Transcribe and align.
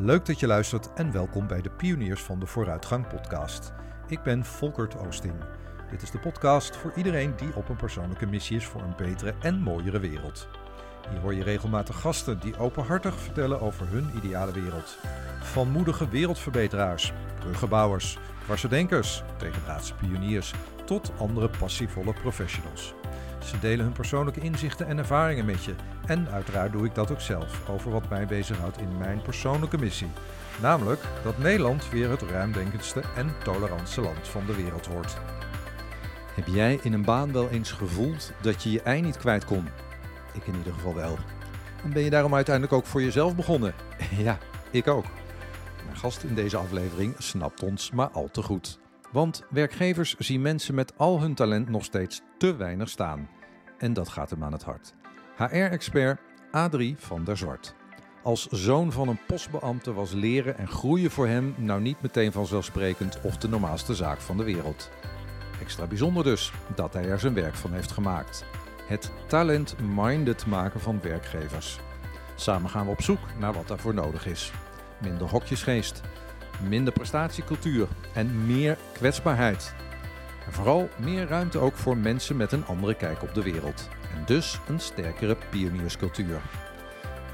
Leuk 0.00 0.26
dat 0.26 0.40
je 0.40 0.46
luistert 0.46 0.92
en 0.94 1.12
welkom 1.12 1.46
bij 1.46 1.60
de 1.60 1.70
Pioniers 1.70 2.22
van 2.22 2.38
de 2.38 2.46
Vooruitgang 2.46 3.08
podcast. 3.08 3.72
Ik 4.06 4.22
ben 4.22 4.44
Volkert 4.44 4.96
Oosting. 4.96 5.34
Dit 5.90 6.02
is 6.02 6.10
de 6.10 6.18
podcast 6.18 6.76
voor 6.76 6.92
iedereen 6.96 7.36
die 7.36 7.54
op 7.54 7.68
een 7.68 7.76
persoonlijke 7.76 8.26
missie 8.26 8.56
is 8.56 8.64
voor 8.64 8.82
een 8.82 8.96
betere 8.96 9.34
en 9.40 9.58
mooiere 9.60 9.98
wereld. 9.98 10.48
Hier 11.10 11.18
hoor 11.20 11.34
je 11.34 11.42
regelmatig 11.42 12.00
gasten 12.00 12.40
die 12.40 12.58
openhartig 12.58 13.14
vertellen 13.14 13.60
over 13.60 13.88
hun 13.88 14.10
ideale 14.16 14.52
wereld. 14.52 14.98
Van 15.42 15.70
moedige 15.70 16.08
wereldverbeteraars, 16.08 17.12
bruggenbouwers, 17.40 18.18
dwarsdenkers, 18.44 19.22
tegendraadse 19.36 19.94
pioniers 19.94 20.54
tot 20.84 21.12
andere 21.18 21.50
passievolle 21.58 22.12
professionals. 22.12 22.94
Ze 23.44 23.58
delen 23.58 23.84
hun 23.84 23.94
persoonlijke 23.94 24.40
inzichten 24.40 24.86
en 24.86 24.98
ervaringen 24.98 25.44
met 25.44 25.64
je. 25.64 25.74
En 26.06 26.28
uiteraard 26.28 26.72
doe 26.72 26.84
ik 26.84 26.94
dat 26.94 27.10
ook 27.10 27.20
zelf 27.20 27.68
over 27.68 27.90
wat 27.90 28.08
mij 28.08 28.26
bezighoudt 28.26 28.78
in 28.78 28.98
mijn 28.98 29.22
persoonlijke 29.22 29.78
missie. 29.78 30.08
Namelijk 30.60 31.00
dat 31.22 31.38
Nederland 31.38 31.90
weer 31.90 32.10
het 32.10 32.22
ruimdenkendste 32.22 33.02
en 33.16 33.34
tolerantste 33.44 34.00
land 34.00 34.28
van 34.28 34.46
de 34.46 34.54
wereld 34.54 34.86
wordt. 34.86 35.16
Heb 36.34 36.46
jij 36.46 36.78
in 36.82 36.92
een 36.92 37.04
baan 37.04 37.32
wel 37.32 37.48
eens 37.48 37.72
gevoeld 37.72 38.32
dat 38.40 38.62
je 38.62 38.70
je 38.70 38.82
ei 38.82 39.00
niet 39.00 39.16
kwijt 39.16 39.44
kon? 39.44 39.68
Ik 40.34 40.46
in 40.46 40.56
ieder 40.56 40.72
geval 40.72 40.94
wel. 40.94 41.18
En 41.84 41.92
ben 41.92 42.02
je 42.02 42.10
daarom 42.10 42.34
uiteindelijk 42.34 42.74
ook 42.74 42.86
voor 42.86 43.02
jezelf 43.02 43.36
begonnen? 43.36 43.74
Ja, 44.16 44.38
ik 44.70 44.88
ook. 44.88 45.04
Mijn 45.84 45.96
gast 45.96 46.22
in 46.22 46.34
deze 46.34 46.56
aflevering 46.56 47.14
snapt 47.18 47.62
ons 47.62 47.90
maar 47.90 48.08
al 48.08 48.28
te 48.30 48.42
goed. 48.42 48.78
Want 49.12 49.42
werkgevers 49.50 50.14
zien 50.18 50.42
mensen 50.42 50.74
met 50.74 50.92
al 50.96 51.20
hun 51.20 51.34
talent 51.34 51.68
nog 51.68 51.84
steeds 51.84 52.22
te 52.38 52.56
weinig 52.56 52.88
staan. 52.88 53.28
En 53.78 53.92
dat 53.92 54.08
gaat 54.08 54.30
hem 54.30 54.44
aan 54.44 54.52
het 54.52 54.62
hart. 54.62 54.94
HR-expert 55.36 56.20
Adrie 56.50 56.96
van 56.98 57.24
der 57.24 57.36
Zwart. 57.36 57.74
Als 58.22 58.46
zoon 58.46 58.92
van 58.92 59.08
een 59.08 59.20
postbeambte 59.26 59.92
was 59.92 60.12
leren 60.12 60.58
en 60.58 60.68
groeien 60.68 61.10
voor 61.10 61.26
hem 61.26 61.54
nou 61.56 61.80
niet 61.80 62.02
meteen 62.02 62.32
vanzelfsprekend 62.32 63.20
of 63.20 63.36
de 63.36 63.48
normaalste 63.48 63.94
zaak 63.94 64.20
van 64.20 64.36
de 64.36 64.44
wereld. 64.44 64.90
Extra 65.60 65.86
bijzonder 65.86 66.24
dus 66.24 66.52
dat 66.74 66.92
hij 66.92 67.04
er 67.08 67.18
zijn 67.18 67.34
werk 67.34 67.54
van 67.54 67.72
heeft 67.72 67.90
gemaakt. 67.90 68.44
Het 68.86 69.12
talent-minded 69.26 70.46
maken 70.46 70.80
van 70.80 71.00
werkgevers. 71.02 71.78
Samen 72.34 72.70
gaan 72.70 72.84
we 72.84 72.90
op 72.90 73.02
zoek 73.02 73.18
naar 73.38 73.52
wat 73.52 73.68
daarvoor 73.68 73.94
nodig 73.94 74.26
is. 74.26 74.52
Minder 75.02 75.28
hokjesgeest, 75.28 76.00
minder 76.68 76.92
prestatiecultuur 76.92 77.86
en 78.14 78.46
meer 78.46 78.76
kwetsbaarheid. 78.92 79.74
En 80.46 80.52
vooral 80.52 80.88
meer 80.96 81.26
ruimte 81.26 81.58
ook 81.58 81.74
voor 81.74 81.96
mensen 81.96 82.36
met 82.36 82.52
een 82.52 82.66
andere 82.66 82.94
kijk 82.94 83.22
op 83.22 83.34
de 83.34 83.42
wereld. 83.42 83.88
En 84.14 84.22
dus 84.26 84.58
een 84.68 84.80
sterkere 84.80 85.36
pionierscultuur. 85.50 86.40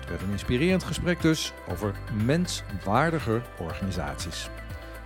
Het 0.00 0.08
werd 0.08 0.22
een 0.22 0.30
inspirerend 0.30 0.84
gesprek 0.84 1.20
dus 1.20 1.52
over 1.69 1.95
menswaardiger 2.25 3.42
organisaties. 3.58 4.48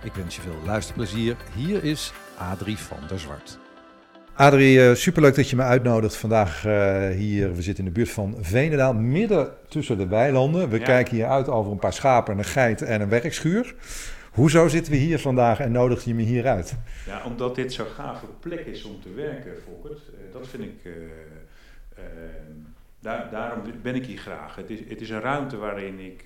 Ik 0.03 0.13
wens 0.13 0.35
je 0.35 0.41
veel 0.41 0.61
luisterplezier. 0.65 1.35
Hier 1.55 1.83
is 1.83 2.13
Adrie 2.37 2.77
van 2.77 2.99
der 3.07 3.19
Zwart. 3.19 3.59
Adrie, 4.39 4.89
eh, 4.89 4.95
superleuk 4.95 5.35
dat 5.35 5.49
je 5.49 5.55
me 5.55 5.61
uitnodigt 5.61 6.15
vandaag 6.15 6.65
uh, 6.65 7.09
hier. 7.09 7.55
We 7.55 7.61
zitten 7.61 7.83
in 7.83 7.89
de 7.89 7.95
buurt 7.95 8.09
van 8.09 8.35
Venendaal, 8.41 8.93
midden 8.93 9.53
tussen 9.67 9.97
de 9.97 10.07
weilanden. 10.07 10.69
We 10.69 10.77
ja. 10.77 10.83
kijken 10.83 11.15
hier 11.15 11.25
uit 11.25 11.47
over 11.47 11.71
een 11.71 11.79
paar 11.79 11.93
schapen, 11.93 12.37
een 12.37 12.43
geit 12.43 12.81
en 12.81 13.01
een 13.01 13.09
werkschuur. 13.09 13.75
Hoezo 14.31 14.67
zitten 14.67 14.91
we 14.91 14.97
hier 14.97 15.19
vandaag 15.19 15.59
en 15.59 15.71
nodig 15.71 16.03
je 16.03 16.13
me 16.13 16.21
hier 16.21 16.47
uit? 16.47 16.75
Ja, 17.05 17.21
omdat 17.25 17.55
dit 17.55 17.73
zo'n 17.73 17.85
gave 17.85 18.25
plek 18.39 18.65
is 18.65 18.83
om 18.83 19.01
te 19.01 19.13
werken, 19.13 19.51
Volkert. 19.65 19.99
Uh, 19.99 20.33
dat 20.33 20.47
vind 20.47 20.63
ik... 20.63 20.89
Daar, 22.99 23.27
daarom 23.31 23.61
ben 23.81 23.95
ik 23.95 24.05
hier 24.05 24.17
graag. 24.17 24.55
Het 24.55 24.69
is, 24.69 24.79
het 24.87 25.01
is 25.01 25.09
een 25.09 25.21
ruimte 25.21 25.57
waarin 25.57 25.99
ik 25.99 26.23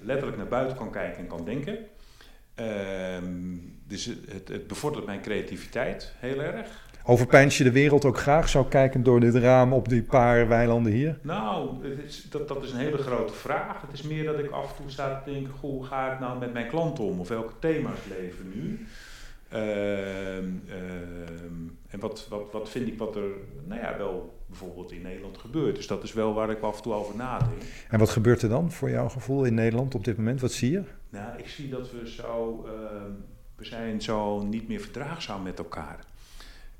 letterlijk 0.00 0.36
naar 0.36 0.48
buiten 0.48 0.76
kan 0.76 0.90
kijken 0.90 1.18
en 1.18 1.26
kan 1.26 1.44
denken. 1.44 1.78
Ehm, 2.58 3.56
dus 3.86 4.04
het, 4.04 4.48
het, 4.48 4.66
bevordert 4.66 5.06
mijn 5.06 5.20
creativiteit 5.20 6.12
heel 6.16 6.42
erg. 6.42 6.86
Overpijns 7.04 7.58
je 7.58 7.64
de 7.64 7.72
wereld 7.72 8.04
ook 8.04 8.18
graag 8.18 8.48
zou 8.48 8.68
kijken 8.68 9.02
door 9.02 9.20
dit 9.20 9.34
raam 9.34 9.72
op 9.72 9.88
die 9.88 10.02
paar 10.02 10.48
weilanden 10.48 10.92
hier? 10.92 11.18
Nou, 11.22 11.84
is, 12.06 12.26
dat, 12.30 12.48
dat 12.48 12.64
is 12.64 12.72
een 12.72 12.78
hele 12.78 12.98
grote 12.98 13.32
vraag. 13.32 13.80
Het 13.80 13.92
is 13.92 14.02
meer 14.02 14.24
dat 14.24 14.38
ik 14.38 14.50
af 14.50 14.70
en 14.70 14.82
toe 14.82 14.90
sta 14.90 15.22
te 15.24 15.30
denken, 15.30 15.52
goh, 15.52 15.70
hoe 15.70 15.84
ga 15.84 16.12
ik 16.12 16.20
nou 16.20 16.38
met 16.38 16.52
mijn 16.52 16.68
klanten 16.68 17.04
om? 17.04 17.20
Of 17.20 17.28
welke 17.28 17.52
thema's 17.58 17.98
leven 18.18 18.52
nu? 18.54 18.86
Uh, 19.52 20.36
en 21.88 22.00
wat, 22.00 22.26
wat, 22.28 22.42
wat 22.52 22.68
vind 22.68 22.88
ik 22.88 22.98
wat 22.98 23.16
er 23.16 23.30
nou 23.66 23.80
ja, 23.80 23.96
wel 23.98 24.38
bijvoorbeeld 24.46 24.92
in 24.92 25.02
Nederland 25.02 25.38
gebeurt. 25.38 25.76
Dus 25.76 25.86
dat 25.86 26.02
is 26.02 26.12
wel 26.12 26.34
waar 26.34 26.50
ik 26.50 26.60
af 26.60 26.76
en 26.76 26.82
toe 26.82 26.92
over 26.92 27.16
nadenk. 27.16 27.62
En 27.88 27.98
wat 27.98 28.10
gebeurt 28.10 28.42
er 28.42 28.48
dan 28.48 28.72
voor 28.72 28.90
jouw 28.90 29.08
gevoel 29.08 29.44
in 29.44 29.54
Nederland 29.54 29.94
op 29.94 30.04
dit 30.04 30.16
moment? 30.16 30.40
Wat 30.40 30.52
zie 30.52 30.70
je? 30.70 30.82
Nou, 31.10 31.38
ik 31.38 31.48
zie 31.48 31.68
dat 31.68 31.90
we 31.90 32.10
zo, 32.10 32.64
uh, 32.66 32.72
we 33.56 33.64
zijn 33.64 34.02
zo 34.02 34.42
niet 34.42 34.68
meer 34.68 34.80
verdraagzaam 34.80 35.42
met 35.42 35.58
elkaar. 35.58 36.04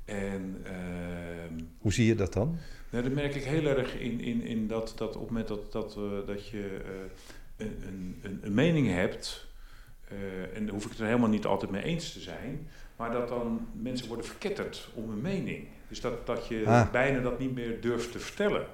En, 0.05 0.63
uh, 0.65 1.63
Hoe 1.77 1.93
zie 1.93 2.05
je 2.05 2.15
dat 2.15 2.33
dan? 2.33 2.57
Nou, 2.89 3.03
dat 3.03 3.13
merk 3.13 3.35
ik 3.35 3.43
heel 3.43 3.65
erg 3.65 3.95
in, 3.95 4.19
in, 4.19 4.41
in 4.41 4.67
dat, 4.67 4.93
dat 4.95 5.15
op 5.15 5.21
het 5.21 5.29
moment 5.29 5.47
dat, 5.47 5.71
dat, 5.71 5.95
uh, 5.97 6.27
dat 6.27 6.47
je 6.47 6.81
uh, 7.57 7.67
een, 7.67 8.19
een, 8.21 8.39
een 8.41 8.53
mening 8.53 8.87
hebt, 8.87 9.47
uh, 10.11 10.57
en 10.57 10.65
daar 10.65 10.73
hoef 10.73 10.83
ik 10.83 10.89
het 10.89 10.99
er 10.99 11.05
helemaal 11.05 11.29
niet 11.29 11.45
altijd 11.45 11.71
mee 11.71 11.83
eens 11.83 12.13
te 12.13 12.19
zijn, 12.19 12.67
maar 12.95 13.11
dat 13.11 13.27
dan 13.27 13.67
mensen 13.73 14.07
worden 14.07 14.25
verketterd 14.25 14.89
om 14.93 15.09
een 15.09 15.21
mening. 15.21 15.67
Dus 15.87 16.01
dat, 16.01 16.25
dat 16.25 16.47
je 16.47 16.63
ah. 16.65 16.91
bijna 16.91 17.19
dat 17.19 17.39
niet 17.39 17.53
meer 17.53 17.81
durft 17.81 18.11
te 18.11 18.19
vertellen 18.19 18.65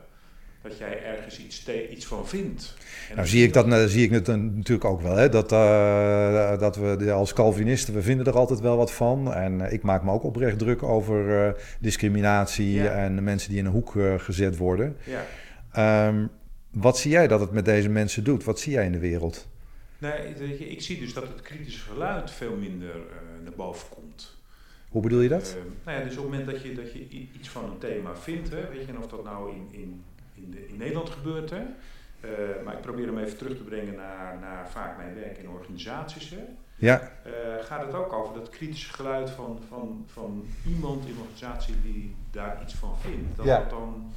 dat 0.68 0.78
jij 0.78 1.04
ergens 1.04 1.40
iets, 1.40 1.68
iets 1.90 2.06
van 2.06 2.28
vindt. 2.28 2.76
En 3.10 3.16
nou 3.16 3.28
zie 3.28 3.44
ik 3.44 3.54
dat, 3.54 3.70
dat 3.70 3.90
zie 3.90 4.04
ik 4.04 4.12
het 4.12 4.28
natuurlijk 4.28 4.86
ook 4.86 5.02
wel. 5.02 5.16
Hè? 5.16 5.30
Dat, 5.30 5.52
uh, 5.52 6.60
dat 6.60 6.76
we 6.76 7.12
als 7.12 7.34
Calvinisten, 7.34 7.94
we 7.94 8.02
vinden 8.02 8.26
er 8.26 8.38
altijd 8.38 8.60
wel 8.60 8.78
wat 8.78 8.92
van. 8.92 9.34
En 9.34 9.60
uh, 9.60 9.72
ik 9.72 9.82
maak 9.82 10.04
me 10.04 10.12
ook 10.12 10.24
oprecht 10.24 10.60
druk 10.60 10.84
over 10.84 11.48
uh, 11.48 11.54
discriminatie 11.80 12.74
ja. 12.74 12.92
en 12.92 13.16
de 13.16 13.22
mensen 13.22 13.50
die 13.50 13.60
in 13.60 13.66
een 13.66 13.72
hoek 13.72 13.94
gezet 14.18 14.58
worden. 14.58 14.98
Ja. 15.04 16.08
Um, 16.08 16.30
wat 16.72 16.98
zie 16.98 17.12
jij 17.12 17.28
dat 17.28 17.40
het 17.40 17.52
met 17.52 17.66
deze 17.66 17.90
mensen 17.90 18.24
doet? 18.24 18.44
Wat 18.44 18.60
zie 18.60 18.74
jij 18.74 18.86
in 18.86 18.92
de 18.92 19.00
wereld? 19.00 19.48
Nee, 19.98 20.34
ik 20.60 20.82
zie 20.82 21.00
dus 21.00 21.14
dat 21.14 21.24
het 21.24 21.42
kritische 21.42 21.80
geluid 21.80 22.32
veel 22.32 22.56
minder 22.56 22.96
naar 23.44 23.54
boven 23.56 23.90
komt. 23.90 24.38
Hoe 24.90 25.02
bedoel 25.02 25.22
je 25.22 25.30
dat? 25.30 25.58
nou 25.86 25.98
ja, 25.98 26.04
dus 26.04 26.18
op 26.18 26.24
het 26.24 26.32
moment 26.32 26.52
dat 26.52 26.62
je, 26.62 26.74
dat 26.74 26.94
je 26.94 27.08
iets 27.10 27.50
van 27.50 27.64
een 27.64 27.78
thema 27.78 28.16
vindt, 28.16 28.50
hè, 28.50 28.70
weet 28.70 28.86
je, 28.86 28.88
en 28.88 28.98
of 28.98 29.08
dat 29.08 29.24
nou 29.24 29.52
in, 29.52 29.68
in 29.72 30.04
in, 30.36 30.52
de, 30.52 30.68
in 30.68 30.78
Nederland 30.78 31.10
gebeurt. 31.10 31.50
Hè. 31.50 31.62
Uh, 32.26 32.64
maar 32.64 32.74
ik 32.74 32.82
probeer 32.82 33.06
hem 33.06 33.18
even 33.18 33.38
terug 33.38 33.58
te 33.58 33.64
brengen 33.64 33.96
naar, 33.96 34.40
naar 34.40 34.70
vaak 34.70 34.98
mijn 34.98 35.16
werk 35.16 35.38
in 35.38 35.50
organisaties. 35.50 36.30
Hè. 36.30 36.44
Ja. 36.76 37.12
Uh, 37.26 37.32
gaat 37.66 37.86
het 37.86 37.96
ook 37.96 38.14
over 38.14 38.34
dat 38.34 38.50
kritische 38.50 38.94
geluid 38.94 39.30
van, 39.30 39.60
van, 39.68 40.06
van 40.14 40.46
iemand 40.68 41.06
in 41.06 41.12
een 41.12 41.20
organisatie 41.20 41.76
die 41.84 42.16
daar 42.32 42.62
iets 42.64 42.74
van 42.74 43.00
vindt. 43.00 43.38
Dat 43.38 43.46
ja. 43.46 43.58
dat 43.58 43.70
dan 43.70 44.14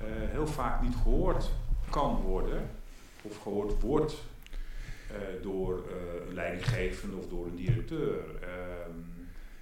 uh, 0.00 0.06
heel 0.10 0.46
vaak 0.46 0.82
niet 0.82 0.94
gehoord 1.02 1.50
kan 1.90 2.20
worden, 2.20 2.70
of 3.22 3.42
gehoord 3.42 3.80
wordt 3.80 4.14
door 5.42 5.84
een 6.28 6.34
leidinggevende 6.34 7.16
of 7.16 7.28
door 7.28 7.46
een 7.46 7.56
directeur. 7.56 8.18
Ehm, 8.42 8.90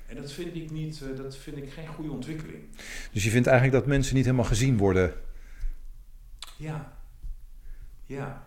en 0.07 0.17
dat 0.17 0.33
vind 0.33 0.57
ik 0.57 0.71
niet, 0.71 1.03
dat 1.17 1.37
vind 1.37 1.57
ik 1.57 1.71
geen 1.73 1.87
goede 1.87 2.11
ontwikkeling. 2.11 2.63
Dus 3.13 3.25
je 3.25 3.31
vindt 3.31 3.47
eigenlijk 3.47 3.79
dat 3.79 3.87
mensen 3.87 4.15
niet 4.15 4.25
helemaal 4.25 4.47
gezien 4.47 4.77
worden 4.77 5.15
ja, 6.57 6.93
ja, 8.05 8.43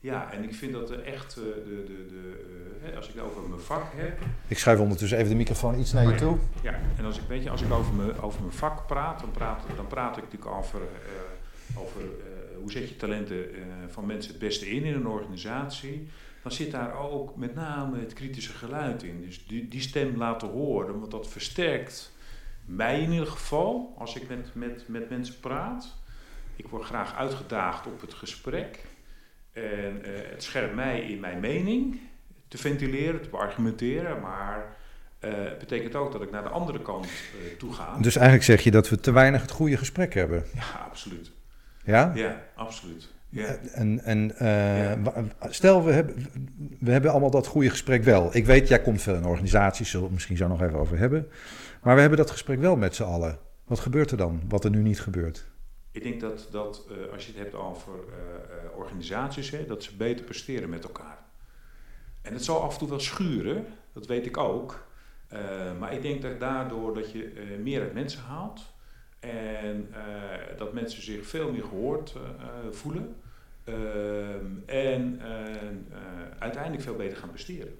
ja. 0.00 0.32
En 0.32 0.42
ik 0.42 0.54
vind 0.54 0.72
dat 0.72 0.90
er 0.90 1.04
echt 1.04 1.36
uh, 1.38 1.44
de, 1.44 1.84
de, 1.86 2.06
de, 2.06 2.44
uh, 2.90 2.96
als 2.96 3.08
ik 3.08 3.22
over 3.22 3.42
mijn 3.42 3.60
vak 3.60 3.84
heb. 3.94 4.18
Ik 4.46 4.58
schuif 4.58 4.78
ondertussen 4.78 5.18
even 5.18 5.30
de 5.30 5.36
microfoon 5.36 5.78
iets 5.78 5.92
naar 5.92 6.08
je 6.08 6.14
toe. 6.14 6.38
Ja, 6.62 6.80
en 6.96 7.04
als 7.04 7.18
ik 7.18 7.28
weet 7.28 7.42
je, 7.42 7.50
als 7.50 7.62
ik 7.62 7.72
over 7.72 7.94
mijn, 7.94 8.20
over 8.20 8.40
mijn 8.40 8.52
vak 8.52 8.86
praat, 8.86 9.20
dan 9.20 9.30
praat, 9.30 9.62
dan 9.76 9.86
praat 9.86 10.16
ik 10.16 10.22
natuurlijk 10.22 10.50
over, 10.50 10.80
uh, 10.80 11.80
over 11.80 12.00
hoe 12.60 12.70
zet 12.70 12.88
je 12.88 12.96
talenten 12.96 13.44
van 13.88 14.06
mensen 14.06 14.30
het 14.30 14.40
beste 14.40 14.70
in 14.70 14.84
in 14.84 14.94
een 14.94 15.06
organisatie. 15.06 16.08
Dan 16.42 16.52
zit 16.52 16.70
daar 16.70 16.94
ook 16.98 17.36
met 17.36 17.54
name 17.54 17.98
het 17.98 18.12
kritische 18.12 18.52
geluid 18.52 19.02
in. 19.02 19.20
Dus 19.20 19.46
die, 19.46 19.68
die 19.68 19.80
stem 19.80 20.16
laten 20.16 20.48
horen, 20.48 20.98
want 20.98 21.10
dat 21.10 21.28
versterkt 21.28 22.12
mij 22.64 23.00
in 23.00 23.10
ieder 23.10 23.26
geval, 23.26 23.94
als 23.98 24.16
ik 24.16 24.28
met, 24.28 24.54
met, 24.54 24.88
met 24.88 25.10
mensen 25.10 25.40
praat. 25.40 25.96
Ik 26.62 26.68
word 26.68 26.84
graag 26.84 27.14
uitgedaagd 27.14 27.86
op 27.86 28.00
het 28.00 28.14
gesprek. 28.14 28.78
En 29.52 30.00
uh, 30.02 30.08
het 30.30 30.42
scherpt 30.42 30.74
mij 30.74 31.00
in 31.00 31.20
mijn 31.20 31.40
mening 31.40 32.00
te 32.48 32.58
ventileren, 32.58 33.22
te 33.22 33.28
beargumenteren, 33.28 34.20
maar 34.20 34.76
uh, 35.20 35.30
het 35.34 35.58
betekent 35.58 35.94
ook 35.94 36.12
dat 36.12 36.22
ik 36.22 36.30
naar 36.30 36.42
de 36.42 36.48
andere 36.48 36.82
kant 36.82 37.06
uh, 37.06 37.58
toe 37.58 37.72
ga. 37.72 37.98
Dus 37.98 38.14
eigenlijk 38.16 38.44
zeg 38.44 38.60
je 38.60 38.70
dat 38.70 38.88
we 38.88 39.00
te 39.00 39.12
weinig 39.12 39.40
het 39.40 39.50
goede 39.50 39.76
gesprek 39.76 40.14
hebben? 40.14 40.44
Ja, 40.54 40.86
absoluut. 40.88 41.30
Ja? 41.84 42.12
Ja, 42.14 42.42
absoluut. 42.54 43.08
Ja. 43.28 43.56
En, 43.72 44.04
en 44.04 44.34
ja. 44.38 44.98
stel, 45.48 45.84
we 45.84 45.92
hebben, 45.92 46.26
we 46.80 46.90
hebben 46.90 47.10
allemaal 47.10 47.30
dat 47.30 47.46
goede 47.46 47.70
gesprek 47.70 48.04
wel. 48.04 48.36
Ik 48.36 48.46
weet, 48.46 48.68
jij 48.68 48.82
komt 48.82 49.02
veel 49.02 49.14
in 49.14 49.24
organisaties, 49.24 49.86
zullen 49.86 50.00
we 50.00 50.04
het 50.04 50.14
misschien 50.14 50.36
zo 50.36 50.48
nog 50.48 50.62
even 50.62 50.78
over 50.78 50.98
hebben. 50.98 51.28
Maar 51.82 51.94
we 51.94 52.00
hebben 52.00 52.18
dat 52.18 52.30
gesprek 52.30 52.60
wel 52.60 52.76
met 52.76 52.94
z'n 52.94 53.02
allen. 53.02 53.38
Wat 53.64 53.80
gebeurt 53.80 54.10
er 54.10 54.16
dan, 54.16 54.42
wat 54.48 54.64
er 54.64 54.70
nu 54.70 54.82
niet 54.82 55.00
gebeurt? 55.00 55.50
Ik 55.92 56.02
denk 56.02 56.20
dat, 56.20 56.48
dat 56.50 56.86
uh, 56.90 57.12
als 57.12 57.26
je 57.26 57.32
het 57.32 57.40
hebt 57.40 57.54
over 57.54 57.92
uh, 57.94 58.78
organisaties, 58.78 59.50
hè, 59.50 59.66
dat 59.66 59.82
ze 59.82 59.96
beter 59.96 60.24
presteren 60.24 60.68
met 60.68 60.84
elkaar. 60.84 61.18
En 62.22 62.32
het 62.32 62.44
zal 62.44 62.62
af 62.62 62.72
en 62.72 62.78
toe 62.78 62.88
wel 62.88 63.00
schuren, 63.00 63.66
dat 63.92 64.06
weet 64.06 64.26
ik 64.26 64.36
ook. 64.36 64.86
maar 65.78 65.92
ik 65.92 66.02
denk 66.02 66.22
dat 66.22 66.40
daardoor 66.40 66.94
dat 66.94 67.12
je 67.12 67.56
meer 67.62 67.80
uit 67.80 67.94
mensen 67.94 68.22
haalt. 68.22 68.72
En 69.20 69.94
dat 70.56 70.72
mensen 70.72 71.02
zich 71.02 71.26
veel 71.26 71.52
meer 71.52 71.62
gehoord 71.62 72.16
voelen. 72.70 73.16
En 74.66 75.20
uiteindelijk 76.38 76.82
veel 76.82 76.96
beter 76.96 77.16
gaan 77.16 77.30
presteren. 77.30 77.78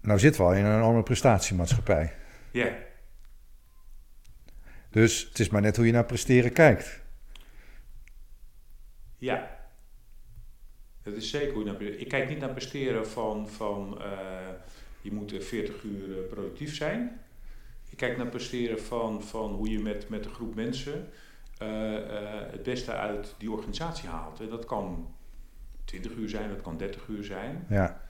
Nou 0.00 0.18
zitten 0.18 0.40
we 0.40 0.46
al 0.46 0.54
in 0.54 0.64
een 0.64 0.76
enorme 0.76 1.02
prestatiemaatschappij. 1.02 2.12
Ja. 2.50 2.72
Dus 4.98 5.24
het 5.28 5.38
is 5.38 5.48
maar 5.48 5.60
net 5.60 5.76
hoe 5.76 5.86
je 5.86 5.92
naar 5.92 6.04
presteren 6.04 6.52
kijkt. 6.52 7.02
Ja. 9.16 9.58
Het 11.02 11.14
is 11.14 11.30
zeker 11.30 11.52
hoe 11.52 11.58
je 11.58 11.64
naar 11.64 11.74
presteren... 11.74 12.00
Ik 12.00 12.08
kijk 12.08 12.28
niet 12.28 12.38
naar 12.38 12.50
presteren 12.50 13.08
van, 13.08 13.48
van 13.48 13.98
uh, 14.00 14.48
je 15.00 15.12
moet 15.12 15.34
40 15.38 15.82
uur 15.82 16.18
eh, 16.18 16.28
productief 16.28 16.76
zijn. 16.76 17.20
Ik 17.90 17.96
kijk 17.96 18.16
naar 18.16 18.26
presteren 18.26 18.80
van, 18.80 19.22
van 19.22 19.52
hoe 19.52 19.70
je 19.70 19.78
met, 19.78 20.08
met 20.08 20.24
een 20.24 20.34
groep 20.34 20.54
mensen 20.54 21.08
uh, 21.62 21.98
het 22.50 22.62
beste 22.62 22.92
uit 22.92 23.34
die 23.38 23.50
organisatie 23.50 24.08
haalt. 24.08 24.40
En 24.40 24.48
dat 24.48 24.64
kan 24.64 25.14
20 25.84 26.12
uur 26.12 26.28
zijn, 26.28 26.48
dat 26.48 26.62
kan 26.62 26.76
30 26.76 27.06
uur 27.08 27.24
zijn. 27.24 27.66
Ja. 27.68 28.02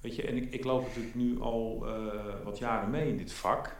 weet 0.00 0.16
je, 0.16 0.22
en 0.26 0.36
ik, 0.36 0.52
ik 0.52 0.64
loop 0.64 0.86
natuurlijk 0.86 1.14
nu 1.14 1.40
al 1.40 1.78
wat 2.44 2.58
jaren 2.58 2.90
mee 2.90 3.08
in 3.08 3.16
dit 3.16 3.32
vak. 3.32 3.78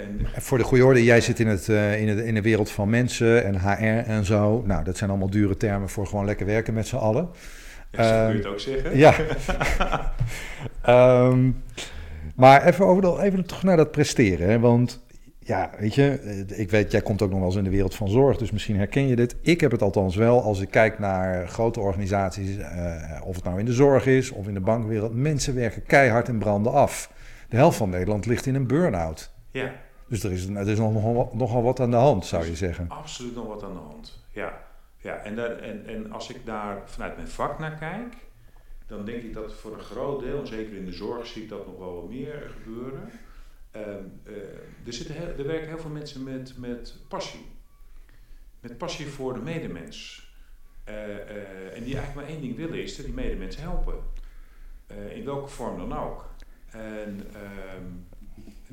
En, 0.00 0.42
voor 0.42 0.58
de 0.58 0.64
goede 0.64 0.84
orde, 0.84 1.04
jij 1.04 1.20
zit 1.20 1.40
in, 1.40 1.46
het, 1.46 1.68
uh, 1.68 2.00
in, 2.00 2.08
het, 2.08 2.18
in 2.18 2.34
de 2.34 2.42
wereld 2.42 2.70
van 2.70 2.90
mensen 2.90 3.44
en 3.44 3.60
HR 3.60 4.10
en 4.10 4.24
zo. 4.24 4.62
Nou, 4.66 4.84
dat 4.84 4.96
zijn 4.96 5.10
allemaal 5.10 5.30
dure 5.30 5.56
termen 5.56 5.88
voor 5.88 6.06
gewoon 6.06 6.24
lekker 6.24 6.46
werken 6.46 6.74
met 6.74 6.86
z'n 6.86 6.96
allen. 6.96 7.28
Ja, 7.90 8.24
kun 8.24 8.32
je 8.32 8.42
het 8.42 8.46
ook 8.46 8.60
zeggen. 8.60 8.96
Ja. 8.96 9.14
um, 11.28 11.62
maar 12.34 12.64
even, 12.64 12.86
over, 12.86 13.20
even 13.20 13.46
terug 13.46 13.62
naar 13.62 13.76
dat 13.76 13.90
presteren. 13.90 14.48
Hè? 14.48 14.58
Want 14.58 15.04
ja, 15.38 15.70
weet 15.78 15.94
je, 15.94 16.18
eh, 16.48 16.60
ik 16.60 16.70
weet, 16.70 16.92
jij 16.92 17.00
komt 17.00 17.22
ook 17.22 17.30
nog 17.30 17.38
wel 17.38 17.48
eens 17.48 17.56
in 17.56 17.64
de 17.64 17.70
wereld 17.70 17.94
van 17.94 18.08
zorg, 18.08 18.36
dus 18.36 18.50
misschien 18.50 18.76
herken 18.76 19.06
je 19.06 19.16
dit. 19.16 19.36
Ik 19.42 19.60
heb 19.60 19.70
het 19.70 19.82
althans 19.82 20.16
wel 20.16 20.42
als 20.42 20.60
ik 20.60 20.70
kijk 20.70 20.98
naar 20.98 21.48
grote 21.48 21.80
organisaties, 21.80 22.56
uh, 22.56 23.20
of 23.24 23.34
het 23.34 23.44
nou 23.44 23.58
in 23.58 23.64
de 23.64 23.72
zorg 23.72 24.06
is 24.06 24.30
of 24.30 24.48
in 24.48 24.54
de 24.54 24.60
bankwereld. 24.60 25.14
Mensen 25.14 25.54
werken 25.54 25.82
keihard 25.86 26.28
en 26.28 26.38
branden 26.38 26.72
af. 26.72 27.12
De 27.48 27.56
helft 27.56 27.76
van 27.76 27.90
Nederland 27.90 28.26
ligt 28.26 28.46
in 28.46 28.54
een 28.54 28.66
burn-out. 28.66 29.32
Ja. 29.50 29.72
Dus 30.08 30.22
er 30.22 30.32
is, 30.32 30.46
er 30.46 30.68
is 30.68 30.78
nog, 30.78 30.92
nogal, 30.92 31.30
nogal 31.32 31.62
wat 31.62 31.80
aan 31.80 31.90
de 31.90 31.96
hand, 31.96 32.26
zou 32.26 32.46
je 32.46 32.56
zeggen. 32.56 32.88
Absoluut 32.88 33.34
nog 33.34 33.46
wat 33.46 33.62
aan 33.62 33.72
de 33.72 33.78
hand, 33.78 34.18
ja. 34.30 34.62
ja 35.00 35.16
en, 35.16 35.36
daar, 35.36 35.58
en, 35.58 35.86
en 35.86 36.12
als 36.12 36.30
ik 36.30 36.46
daar 36.46 36.82
vanuit 36.84 37.16
mijn 37.16 37.28
vak 37.28 37.58
naar 37.58 37.76
kijk, 37.76 38.14
dan 38.86 39.04
denk 39.04 39.22
ik 39.22 39.34
dat 39.34 39.54
voor 39.54 39.72
een 39.72 39.84
groot 39.84 40.20
deel, 40.20 40.40
en 40.40 40.46
zeker 40.46 40.76
in 40.76 40.84
de 40.84 40.92
zorg 40.92 41.26
zie 41.26 41.42
ik 41.42 41.48
dat 41.48 41.66
nog 41.66 41.78
wel 41.78 41.94
wat 41.94 42.08
meer 42.08 42.50
gebeuren. 42.62 43.10
Um, 43.76 44.20
uh, 44.24 44.36
er, 44.86 44.92
zitten 44.92 45.16
er 45.16 45.46
werken 45.46 45.68
heel 45.68 45.78
veel 45.78 45.90
mensen 45.90 46.22
met, 46.22 46.58
met 46.58 46.94
passie. 47.08 47.46
Met 48.60 48.78
passie 48.78 49.06
voor 49.06 49.34
de 49.34 49.40
medemens. 49.40 50.24
Uh, 50.88 50.94
uh, 50.94 51.76
en 51.76 51.84
die 51.84 51.96
eigenlijk 51.96 52.14
maar 52.14 52.24
één 52.24 52.40
ding 52.40 52.56
willen 52.56 52.82
is 52.82 52.96
dat 52.96 53.06
die 53.06 53.14
medemens 53.14 53.56
helpen. 53.56 53.94
in 55.14 55.24
welke 55.24 55.48
vorm 55.48 55.78
dan 55.78 55.98
ook. 55.98 56.28
En 56.70 57.26
um, 57.76 58.06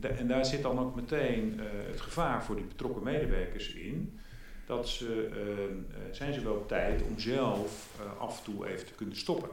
en 0.01 0.27
daar 0.27 0.45
zit 0.45 0.61
dan 0.61 0.79
ook 0.79 0.95
meteen 0.95 1.53
uh, 1.53 1.63
het 1.91 2.01
gevaar 2.01 2.43
voor 2.43 2.55
die 2.55 2.65
betrokken 2.65 3.03
medewerkers 3.03 3.73
in. 3.73 4.19
Dat 4.65 4.89
ze, 4.89 5.29
uh, 5.29 6.13
zijn 6.15 6.33
ze 6.33 6.43
wel 6.43 6.53
op 6.53 6.67
tijd 6.67 7.01
om 7.01 7.19
zelf 7.19 7.99
uh, 7.99 8.21
af 8.21 8.37
en 8.37 8.43
toe 8.43 8.67
even 8.67 8.85
te 8.85 8.93
kunnen 8.93 9.17
stoppen. 9.17 9.49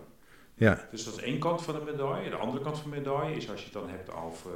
Ja. 0.54 0.88
Dus 0.90 1.04
dat 1.04 1.16
is 1.16 1.22
één 1.22 1.38
kant 1.38 1.62
van 1.62 1.74
de 1.74 1.84
medaille. 1.84 2.30
De 2.30 2.36
andere 2.36 2.62
kant 2.62 2.78
van 2.78 2.90
de 2.90 2.96
medaille 2.96 3.36
is 3.36 3.50
als 3.50 3.58
je 3.58 3.64
het 3.64 3.74
dan 3.74 3.88
hebt 3.88 4.12
over 4.14 4.50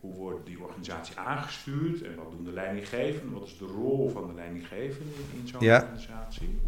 hoe 0.00 0.14
wordt 0.14 0.46
die 0.46 0.62
organisatie 0.62 1.16
aangestuurd 1.18 2.02
en 2.02 2.14
wat 2.14 2.30
doen 2.30 2.44
de 2.44 2.52
leidinggevenden, 2.52 3.38
wat 3.38 3.46
is 3.46 3.58
de 3.58 3.64
rol 3.64 4.10
van 4.10 4.26
de 4.26 4.34
leidinggevende 4.34 5.10
in, 5.14 5.40
in 5.40 5.48
zo'n 5.48 5.60
ja. 5.60 5.80
organisatie. 5.80 6.60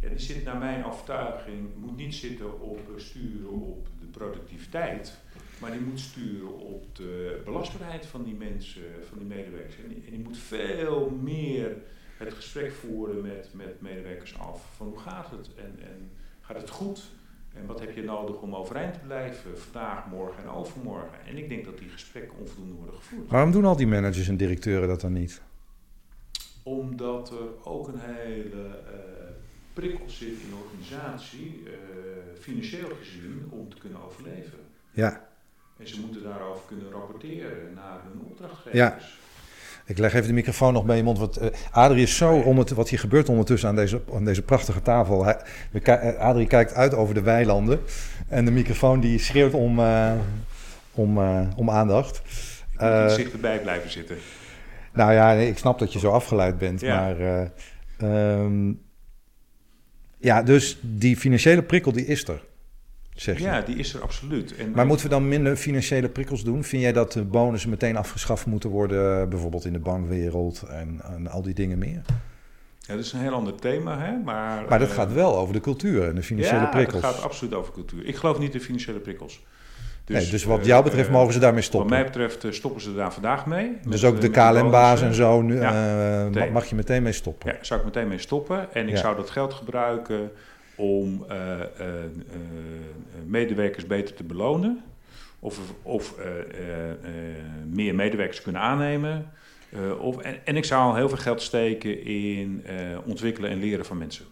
Ja, 0.00 0.08
die 0.08 0.18
zit 0.18 0.44
naar 0.44 0.58
mijn 0.58 0.84
overtuiging, 0.84 1.68
moet 1.76 1.96
niet 1.96 2.14
zitten 2.14 2.60
op 2.60 2.80
sturen 2.96 3.50
op 3.50 3.86
de 4.00 4.06
productiviteit, 4.06 5.18
maar 5.64 5.72
die 5.72 5.86
moet 5.88 6.00
sturen 6.00 6.58
op 6.58 6.96
de 6.96 7.40
belastbaarheid 7.44 8.06
van 8.06 8.24
die 8.24 8.34
mensen, 8.34 8.82
van 9.08 9.18
die 9.18 9.26
medewerkers. 9.26 9.76
En 9.76 10.10
die, 10.10 10.18
moet 10.18 10.38
veel 10.38 11.18
meer 11.22 11.76
het 12.16 12.34
gesprek 12.34 12.72
voeren 12.72 13.22
met, 13.22 13.48
met 13.52 13.80
medewerkers 13.80 14.38
af. 14.38 14.62
Van 14.76 14.86
hoe 14.86 14.98
gaat 14.98 15.30
het 15.30 15.54
en, 15.54 15.78
en 15.80 16.10
gaat 16.40 16.56
het 16.56 16.70
goed? 16.70 17.02
En 17.54 17.66
wat 17.66 17.80
heb 17.80 17.94
je 17.94 18.02
nodig 18.02 18.40
om 18.40 18.54
overeind 18.54 18.94
te 18.94 19.00
blijven 19.00 19.58
vandaag, 19.58 20.06
morgen 20.06 20.42
en 20.42 20.48
overmorgen? 20.48 21.24
En 21.26 21.36
ik 21.36 21.48
denk 21.48 21.64
dat 21.64 21.78
die 21.78 21.88
gesprekken 21.88 22.38
onvoldoende 22.38 22.74
worden 22.74 22.94
gevoerd. 22.94 23.30
Waarom 23.30 23.50
doen 23.50 23.64
al 23.64 23.76
die 23.76 23.86
managers 23.86 24.28
en 24.28 24.36
directeuren 24.36 24.88
dat 24.88 25.00
dan 25.00 25.12
niet? 25.12 25.42
Omdat 26.62 27.30
er 27.30 27.64
ook 27.64 27.88
een 27.88 28.00
hele 28.00 28.66
uh, 28.66 29.00
prikkel 29.72 30.10
zit 30.10 30.28
in 30.40 30.48
de 30.48 30.56
organisatie, 30.64 31.62
uh, 31.64 31.70
financieel 32.40 32.88
gezien, 33.00 33.46
om 33.50 33.68
te 33.68 33.78
kunnen 33.78 34.04
overleven. 34.04 34.58
Ja. 34.90 35.32
En 35.78 35.88
ze 35.88 36.00
moeten 36.00 36.22
daarover 36.22 36.62
kunnen 36.66 36.90
rapporteren 36.90 37.74
naar 37.74 38.00
hun 38.12 38.20
opdrachtgevers. 38.30 38.74
Ja. 38.74 38.98
Ik 39.86 39.98
leg 39.98 40.14
even 40.14 40.26
de 40.26 40.32
microfoon 40.32 40.72
nog 40.72 40.84
bij 40.84 40.96
je 40.96 41.02
mond. 41.02 41.18
Want 41.18 41.42
uh, 41.42 41.48
Adrie 41.70 42.02
is 42.02 42.16
zo 42.16 42.32
om 42.38 42.58
het, 42.58 42.70
wat 42.70 42.88
hier 42.88 42.98
gebeurt 42.98 43.28
ondertussen 43.28 43.68
aan 43.68 43.74
deze, 43.74 44.00
aan 44.14 44.24
deze 44.24 44.42
prachtige 44.42 44.82
tafel. 44.82 45.24
Hij, 45.24 45.40
we, 45.70 46.18
Adrie 46.18 46.46
kijkt 46.46 46.74
uit 46.74 46.94
over 46.94 47.14
de 47.14 47.22
weilanden. 47.22 47.80
En 48.28 48.44
de 48.44 48.50
microfoon 48.50 49.00
die 49.00 49.18
schreeuwt 49.18 49.52
om, 49.54 49.78
uh, 49.78 50.12
om, 50.94 51.18
uh, 51.18 51.48
om 51.56 51.70
aandacht. 51.70 52.16
Ik 52.16 52.80
moet 52.80 52.88
uh, 52.88 53.08
zich 53.08 53.32
erbij 53.32 53.60
blijven 53.60 53.90
zitten. 53.90 54.16
Nou 54.92 55.12
ja, 55.12 55.34
nee, 55.34 55.48
ik 55.48 55.58
snap 55.58 55.78
dat 55.78 55.92
je 55.92 55.98
zo 55.98 56.10
afgeleid 56.10 56.58
bent. 56.58 56.80
Ja. 56.80 57.00
Maar 57.00 57.50
um, 58.02 58.82
ja, 60.18 60.42
dus 60.42 60.78
die 60.82 61.16
financiële 61.16 61.62
prikkel 61.62 61.92
die 61.92 62.06
is 62.06 62.28
er. 62.28 62.44
Zeg 63.14 63.38
ja, 63.38 63.60
die 63.60 63.76
is 63.76 63.94
er 63.94 64.02
absoluut. 64.02 64.56
En 64.56 64.70
maar 64.70 64.86
moeten 64.86 65.06
we 65.06 65.12
dan 65.12 65.28
minder 65.28 65.56
financiële 65.56 66.08
prikkels 66.08 66.44
doen? 66.44 66.64
Vind 66.64 66.82
jij 66.82 66.92
dat 66.92 67.12
de 67.12 67.24
bonussen 67.24 67.70
meteen 67.70 67.96
afgeschaft 67.96 68.46
moeten 68.46 68.70
worden, 68.70 69.28
bijvoorbeeld 69.28 69.64
in 69.64 69.72
de 69.72 69.78
bankwereld 69.78 70.62
en, 70.62 71.00
en 71.02 71.28
al 71.28 71.42
die 71.42 71.54
dingen 71.54 71.78
meer? 71.78 72.02
Ja, 72.78 72.94
dat 72.94 73.04
is 73.04 73.12
een 73.12 73.20
heel 73.20 73.32
ander 73.32 73.54
thema, 73.54 73.98
hè? 73.98 74.12
Maar, 74.24 74.64
maar 74.68 74.78
dat 74.78 74.88
uh, 74.88 74.94
gaat 74.94 75.12
wel 75.12 75.36
over 75.36 75.54
de 75.54 75.60
cultuur 75.60 76.08
en 76.08 76.14
de 76.14 76.22
financiële 76.22 76.60
ja, 76.60 76.66
prikkels. 76.66 77.02
Ja, 77.02 77.08
het 77.08 77.16
gaat 77.16 77.24
absoluut 77.24 77.54
over 77.54 77.72
cultuur. 77.72 78.06
Ik 78.06 78.16
geloof 78.16 78.38
niet 78.38 78.54
in 78.54 78.60
financiële 78.60 78.98
prikkels. 78.98 79.42
Dus, 80.04 80.22
nee, 80.22 80.30
dus 80.30 80.44
wat 80.44 80.60
uh, 80.60 80.64
jou 80.64 80.84
betreft 80.84 81.10
mogen 81.10 81.32
ze 81.32 81.38
daarmee 81.38 81.62
stoppen? 81.62 81.90
Wat 81.90 81.98
mij 81.98 82.06
betreft 82.06 82.56
stoppen 82.56 82.80
ze 82.80 82.94
daar 82.94 83.12
vandaag 83.12 83.46
mee. 83.46 83.72
Dus 83.88 84.02
met, 84.02 84.10
ook 84.10 84.20
de 84.20 84.30
KLM-baas 84.30 85.02
en 85.02 85.14
zo, 85.14 85.42
nu, 85.42 85.60
ja, 85.60 86.50
mag 86.52 86.66
je 86.66 86.74
meteen 86.74 87.02
mee 87.02 87.12
stoppen? 87.12 87.52
Ja, 87.52 87.58
zou 87.60 87.80
ik 87.80 87.86
meteen 87.86 88.08
mee 88.08 88.18
stoppen. 88.18 88.74
En 88.74 88.88
ik 88.88 88.94
ja. 88.94 89.00
zou 89.00 89.16
dat 89.16 89.30
geld 89.30 89.54
gebruiken 89.54 90.30
om 90.76 91.24
uh, 91.30 91.60
uh, 91.80 91.86
medewerkers 93.26 93.86
beter 93.86 94.14
te 94.14 94.24
belonen. 94.24 94.82
Of, 95.38 95.60
of 95.82 96.14
meer 97.70 97.94
medewerkers 97.94 98.42
kunnen 98.42 98.62
aannemen. 98.62 99.30
of, 100.00 100.18
en, 100.18 100.46
en, 100.46 100.56
ik 100.56 100.64
zou 100.64 100.96
heel 100.96 101.08
veel 101.08 101.18
geld 101.18 101.42
steken 101.42 102.04
in 102.04 102.64
ontwikkelen 103.04 103.50
en 103.50 103.58
leren 103.58 103.84
van 103.84 103.98
mensen. 103.98 104.24